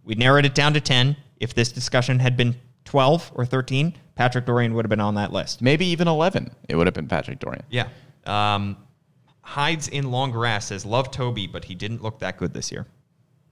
We 0.06 0.16
narrowed 0.16 0.46
it 0.46 0.56
down 0.56 0.74
to 0.74 0.82
10. 0.82 1.18
If 1.42 1.54
this 1.54 1.72
discussion 1.72 2.20
had 2.20 2.38
been 2.38 2.56
12 2.86 3.34
or 3.36 3.46
13, 3.46 3.94
Patrick 4.16 4.46
Dorrian 4.46 4.74
would 4.74 4.86
have 4.86 4.90
been 4.90 5.02
on 5.02 5.16
that 5.16 5.34
list. 5.34 5.62
Maybe 5.62 5.86
even 5.88 6.08
11. 6.08 6.56
It 6.70 6.76
would 6.76 6.88
have 6.88 6.94
been 6.94 7.08
Patrick 7.08 7.40
Dorrian. 7.40 7.64
Yeah. 7.70 7.90
Um, 8.26 8.78
hides 9.42 9.90
in 9.90 10.10
long 10.10 10.32
grass 10.32 10.68
says, 10.68 10.86
Love 10.86 11.12
Toby, 11.12 11.46
but 11.46 11.66
he 11.66 11.76
didn't 11.76 12.02
look 12.02 12.20
that 12.20 12.38
good 12.38 12.54
this 12.54 12.72
year. 12.72 12.88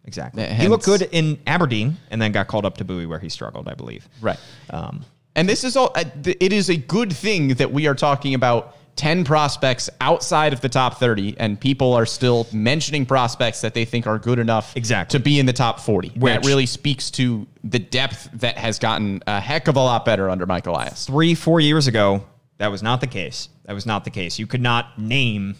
Exactly. 0.05 0.43
Yeah, 0.43 0.53
he 0.53 0.67
looked 0.67 0.85
good 0.85 1.01
in 1.11 1.39
Aberdeen 1.47 1.97
and 2.11 2.21
then 2.21 2.31
got 2.31 2.47
called 2.47 2.65
up 2.65 2.77
to 2.77 2.85
Bowie 2.85 3.05
where 3.05 3.19
he 3.19 3.29
struggled, 3.29 3.67
I 3.67 3.73
believe. 3.73 4.07
Right. 4.21 4.39
Um, 4.69 5.03
And 5.35 5.49
this 5.49 5.63
is 5.65 5.75
all, 5.75 5.91
uh, 5.95 6.03
it 6.25 6.53
is 6.53 6.69
a 6.69 6.77
good 6.77 7.11
thing 7.11 7.49
that 7.55 7.71
we 7.73 7.87
are 7.87 7.95
talking 7.95 8.33
about 8.35 8.77
10 8.95 9.25
prospects 9.25 9.89
outside 9.99 10.53
of 10.53 10.61
the 10.61 10.69
top 10.69 10.97
30, 10.99 11.35
and 11.37 11.59
people 11.59 11.93
are 11.93 12.05
still 12.05 12.47
mentioning 12.53 13.05
prospects 13.05 13.59
that 13.59 13.73
they 13.73 13.83
think 13.83 14.07
are 14.07 14.17
good 14.17 14.39
enough 14.39 14.71
Exactly. 14.77 15.19
to 15.19 15.21
be 15.21 15.37
in 15.37 15.45
the 15.45 15.51
top 15.51 15.81
40. 15.81 16.09
Which- 16.15 16.33
that 16.33 16.45
really 16.45 16.65
speaks 16.65 17.11
to 17.11 17.45
the 17.65 17.79
depth 17.79 18.29
that 18.35 18.57
has 18.57 18.79
gotten 18.79 19.21
a 19.27 19.41
heck 19.41 19.67
of 19.67 19.75
a 19.75 19.81
lot 19.81 20.05
better 20.05 20.29
under 20.29 20.45
Mike 20.45 20.67
Elias. 20.67 21.05
three, 21.05 21.35
four 21.35 21.59
years 21.59 21.87
ago, 21.87 22.23
that 22.57 22.71
was 22.71 22.81
not 22.81 23.01
the 23.01 23.07
case. 23.07 23.49
That 23.65 23.73
was 23.73 23.85
not 23.85 24.05
the 24.05 24.11
case. 24.11 24.39
You 24.39 24.47
could 24.47 24.61
not 24.61 24.97
name 24.97 25.57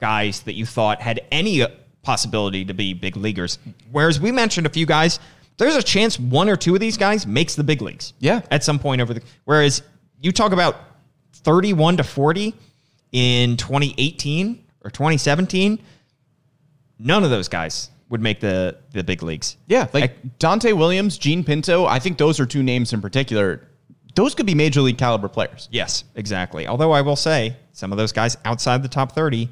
guys 0.00 0.40
that 0.40 0.54
you 0.54 0.64
thought 0.64 1.02
had 1.02 1.20
any 1.30 1.66
possibility 2.02 2.64
to 2.64 2.74
be 2.74 2.94
big 2.94 3.16
leaguers. 3.16 3.58
Whereas 3.90 4.20
we 4.20 4.32
mentioned 4.32 4.66
a 4.66 4.70
few 4.70 4.86
guys, 4.86 5.20
there's 5.56 5.76
a 5.76 5.82
chance 5.82 6.18
one 6.18 6.48
or 6.48 6.56
two 6.56 6.74
of 6.74 6.80
these 6.80 6.96
guys 6.96 7.26
makes 7.26 7.54
the 7.54 7.64
big 7.64 7.82
leagues. 7.82 8.14
Yeah. 8.18 8.42
At 8.50 8.64
some 8.64 8.78
point 8.78 9.00
over 9.00 9.14
the. 9.14 9.22
Whereas 9.44 9.82
you 10.20 10.32
talk 10.32 10.52
about 10.52 10.76
31 11.32 11.98
to 11.98 12.04
40 12.04 12.54
in 13.12 13.56
2018 13.56 14.64
or 14.84 14.90
2017, 14.90 15.78
none 16.98 17.24
of 17.24 17.30
those 17.30 17.48
guys 17.48 17.90
would 18.08 18.20
make 18.20 18.40
the 18.40 18.76
the 18.92 19.02
big 19.02 19.22
leagues. 19.22 19.56
Yeah, 19.66 19.88
like 19.92 20.38
Donta' 20.38 20.76
Williams, 20.76 21.16
Jean 21.18 21.42
Pinto, 21.42 21.86
I 21.86 21.98
think 21.98 22.18
those 22.18 22.38
are 22.40 22.46
two 22.46 22.62
names 22.62 22.92
in 22.92 23.00
particular. 23.00 23.68
Those 24.14 24.34
could 24.34 24.44
be 24.44 24.54
major 24.54 24.82
league 24.82 24.98
caliber 24.98 25.28
players. 25.28 25.68
Yes, 25.72 26.04
exactly. 26.14 26.66
Although 26.66 26.92
I 26.92 27.00
will 27.00 27.16
say 27.16 27.56
some 27.72 27.90
of 27.90 27.98
those 27.98 28.12
guys 28.12 28.36
outside 28.44 28.82
the 28.82 28.88
top 28.88 29.12
30, 29.12 29.48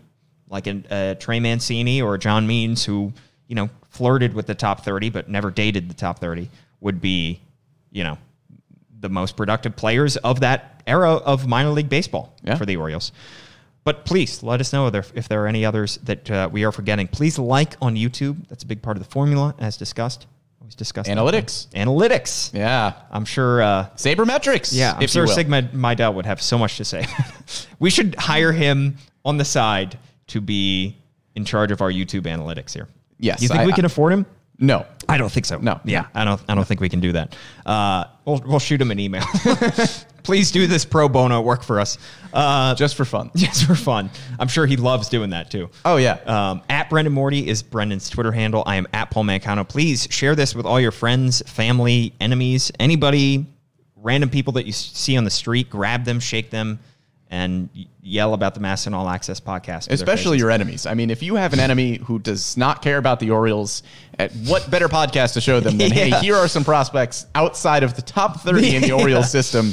like 0.51 0.67
an, 0.67 0.85
uh, 0.91 1.15
Trey 1.15 1.41
Mancini 1.41 2.03
or 2.03 2.19
John 2.19 2.47
Means, 2.47 2.85
who, 2.85 3.13
you 3.49 3.55
know, 3.55 3.71
flirted 3.89 4.35
with 4.35 4.47
the 4.47 4.55
top 4.55 4.85
30 4.85 5.09
but 5.11 5.29
never 5.29 5.51
dated 5.51 5.89
the 5.89 5.95
top 5.95 6.19
30, 6.19 6.51
would 6.81 7.01
be, 7.01 7.41
you 7.91 8.05
know, 8.05 8.19
the 9.01 9.09
most 9.09 9.37
productive 9.37 9.77
players 9.77 10.17
of 10.19 10.41
that 10.41 10.83
era 10.87 11.13
of 11.15 11.47
minor 11.47 11.71
league 11.71 11.89
baseball 11.89 12.35
Yeah. 12.43 12.57
for 12.57 12.67
the 12.67 12.77
Orioles. 12.77 13.13
But 13.85 14.05
please 14.05 14.43
let 14.43 14.61
us 14.61 14.73
know 14.75 14.89
if 14.89 14.93
there, 14.93 15.05
if 15.15 15.29
there 15.29 15.43
are 15.45 15.47
any 15.47 15.65
others 15.65 15.99
that 16.05 16.31
uh, 16.31 16.49
we 16.53 16.65
are 16.65 16.73
forgetting. 16.73 17.09
Please 17.09 17.39
like 17.39 17.77
on 17.81 17.95
YouTube. 17.97 18.47
That's 18.49 18.63
a 18.63 18.67
big 18.67 18.83
part 18.83 18.97
of 18.99 19.03
the 19.03 19.09
formula, 19.09 19.55
as 19.59 19.79
discussed. 19.79 20.27
Always 20.61 20.75
discussed. 20.75 21.09
Analytics. 21.09 21.69
Analytics. 21.69 22.53
Yeah. 22.53 22.93
I'm 23.11 23.25
sure. 23.25 23.63
Uh, 23.63 23.87
Sabermetrics. 23.97 24.73
yeah, 24.75 24.95
I'm 24.97 25.03
if 25.03 25.11
sure. 25.11 25.27
Sig 25.27 25.49
Mejdal 25.49 26.13
would 26.15 26.27
have 26.27 26.43
so 26.43 26.59
much 26.59 26.77
to 26.77 26.85
say. 26.85 27.07
we 27.79 27.89
should 27.89 28.15
hire 28.17 28.53
him 28.53 28.97
on 29.25 29.39
the 29.39 29.45
side 29.47 29.99
to 30.31 30.41
be 30.41 30.97
in 31.35 31.45
charge 31.45 31.71
of 31.71 31.81
our 31.81 31.91
YouTube 31.91 32.23
analytics 32.23 32.73
here. 32.73 32.89
Yes, 33.19 33.41
You 33.43 33.49
think 33.49 33.61
I- 33.61 33.67
we 33.67 33.73
can 33.73 33.85
afford 33.85 34.13
him? 34.13 34.27
No. 34.63 34.85
I 35.09 35.17
don't 35.17 35.31
think 35.33 35.47
so. 35.47 35.57
No. 35.59 35.81
Yeah, 35.85 36.07
I 36.15 36.25
don't. 36.27 36.41
I 36.49 36.55
don't 36.55 36.67
think 36.67 36.81
we 36.81 36.89
can 36.91 37.01
do 37.01 37.13
that. 37.13 37.35
Uh, 37.65 38.05
we'll 38.27 38.43
we'll 38.47 38.59
shoot 38.59 38.79
him 38.81 38.91
an 38.91 39.01
email. 39.01 39.25
Please 40.23 40.51
do 40.51 40.67
this 40.67 40.85
pro 40.85 41.09
bono 41.09 41.41
work 41.41 41.63
for 41.63 41.81
us. 41.81 41.97
Uh, 42.33 42.75
Just 42.75 42.95
for 42.95 43.07
fun. 43.07 43.31
just 43.37 43.65
for 43.65 43.75
fun. 43.75 44.11
I'm 44.39 44.49
sure 44.49 44.67
he 44.67 44.77
loves 44.77 45.09
doing 45.09 45.31
that 45.31 45.51
too. 45.51 45.71
Oh, 45.87 45.97
yeah. 45.97 46.19
Um, 46.27 46.61
at 46.69 46.91
Brendan 46.91 47.15
Morty 47.15 47.49
is 47.49 47.63
Brendan's 47.63 48.11
Twitter 48.11 48.31
handle. 48.31 48.63
I 48.67 48.77
am 48.77 48.87
at 48.93 49.11
Paul 49.11 49.25
Mancano. 49.25 49.67
Please 49.67 50.07
share 50.11 50.35
this 50.35 50.55
with 50.55 50.67
all 50.67 50.79
your 50.79 50.93
friends, 50.93 51.43
family, 51.47 52.13
enemies, 52.21 52.71
anybody, 52.79 53.47
random 53.97 54.29
people 54.29 54.53
that 54.53 54.67
you 54.67 54.73
see 54.73 55.17
on 55.17 55.25
the 55.25 55.31
street. 55.31 55.71
Grab 55.71 56.05
them, 56.05 56.21
shake 56.21 56.51
them, 56.51 56.79
and 57.31 57.69
yell 58.03 58.35
about 58.35 58.55
the 58.55 58.61
MASN 58.61 58.93
All 58.93 59.09
Access 59.09 59.41
podcast. 59.41 59.91
Especially 59.91 60.37
your 60.39 60.51
enemies. 60.51 60.85
I 60.87 60.95
mean, 60.95 61.11
if 61.11 61.23
you 61.23 61.37
have 61.37 61.53
an 61.53 61.61
enemy 61.61 61.97
who 61.99 62.19
does 62.19 62.57
not 62.57 62.83
care 62.83 62.99
about 62.99 63.21
the 63.21 63.31
Orioles, 63.31 63.83
at 64.19 64.33
what 64.47 64.69
better 64.71 64.89
podcast 64.89 65.35
to 65.35 65.41
show 65.41 65.61
them 65.61 65.79
than, 65.79 65.91
Yeah. 65.95 66.05
hey, 66.07 66.11
here 66.21 66.35
are 66.35 66.49
some 66.49 66.65
prospects 66.65 67.27
outside 67.35 67.83
of 67.85 67.95
the 67.95 68.03
top 68.03 68.41
30 68.41 68.77
in 68.77 68.83
the. 68.83 68.93
Orioles 69.01 69.31
system. 69.31 69.73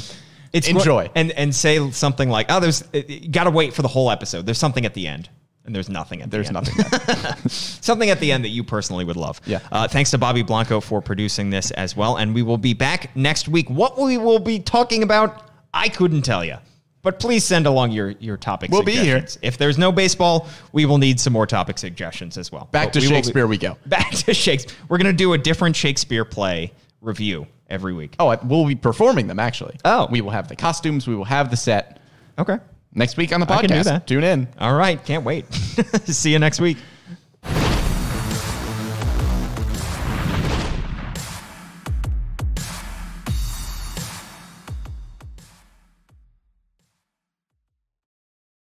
It's 0.52 0.68
Enjoy. 0.68 1.10
and 1.14 1.30
and 1.32 1.54
say 1.54 1.90
something 1.90 2.30
like, 2.30 2.46
"Oh, 2.48 2.58
there's 2.58 2.82
you 2.94 3.28
got 3.28 3.44
to 3.44 3.50
wait 3.50 3.74
for 3.74 3.82
the 3.82 3.88
whole 3.88 4.10
episode. 4.10 4.46
There's 4.46 4.56
something 4.58 4.86
at 4.86 4.94
the 4.94 5.06
end." 5.06 5.28
And 5.66 5.74
there's 5.74 5.90
nothing 5.90 6.22
at 6.22 6.30
There's 6.30 6.48
the 6.48 6.56
end. 6.56 6.74
nothing. 6.78 7.48
something 7.50 8.08
at 8.08 8.20
the 8.20 8.32
end 8.32 8.42
that 8.44 8.48
you 8.48 8.64
personally 8.64 9.04
would 9.04 9.16
love. 9.18 9.38
Yeah. 9.44 9.58
Uh, 9.70 9.86
thanks 9.86 10.10
to 10.12 10.18
Bobby 10.18 10.40
Blanco 10.42 10.80
for 10.80 11.02
producing 11.02 11.50
this 11.50 11.70
as 11.72 11.94
well. 11.94 12.16
And 12.16 12.34
we 12.34 12.40
will 12.42 12.56
be 12.56 12.72
back 12.72 13.14
next 13.14 13.48
week. 13.48 13.68
What 13.68 13.98
we 14.00 14.16
will 14.16 14.38
be 14.38 14.60
talking 14.60 15.02
about, 15.02 15.50
I 15.74 15.90
couldn't 15.90 16.22
tell 16.22 16.42
you. 16.42 16.56
But 17.02 17.20
please 17.20 17.44
send 17.44 17.66
along 17.66 17.92
your, 17.92 18.10
your 18.12 18.36
topic 18.36 18.70
We'll 18.70 18.82
be 18.82 18.92
here. 18.92 19.18
suggestions. 19.18 19.38
If 19.42 19.56
there's 19.58 19.78
no 19.78 19.92
baseball, 19.92 20.48
we 20.72 20.84
will 20.84 20.98
need 20.98 21.20
some 21.20 21.32
more 21.32 21.46
topic 21.46 21.78
suggestions 21.78 22.36
as 22.36 22.50
well. 22.50 22.68
Back 22.72 22.88
But 22.88 22.94
to 22.94 23.00
we 23.00 23.06
will 23.06 23.10
be- 23.10 23.16
Shakespeare 23.16 23.46
we 23.46 23.56
go. 23.58 23.76
Back 23.86 24.10
to 24.10 24.34
Shakespeare. 24.34 24.76
We're 24.88 24.98
going 24.98 25.06
to 25.06 25.12
do 25.16 25.32
a 25.32 25.38
different 25.38 25.76
Shakespeare 25.76 26.24
play 26.24 26.72
review 27.00 27.46
every 27.70 27.92
week. 27.94 28.16
Oh, 28.18 28.36
we'll 28.44 28.66
be 28.66 28.74
performing 28.74 29.28
them, 29.28 29.38
actually. 29.38 29.76
Oh. 29.84 30.08
We 30.10 30.20
will 30.20 30.30
have 30.32 30.48
the 30.48 30.56
costumes. 30.56 31.06
We 31.06 31.14
will 31.14 31.24
have 31.24 31.50
the 31.50 31.56
set. 31.56 32.00
Okay. 32.38 32.58
Next 32.94 33.16
week 33.16 33.32
on 33.32 33.40
the 33.40 33.52
I 33.52 33.60
can 33.60 33.68
do 33.70 33.74
podcast. 33.76 34.06
Tune 34.06 34.24
in. 34.24 34.48
All 34.58 34.74
right. 34.74 35.02
Can't 35.04 35.24
wait. 35.24 35.52
See 36.06 36.32
you 36.32 36.38
next 36.40 36.60
week. 36.60 36.78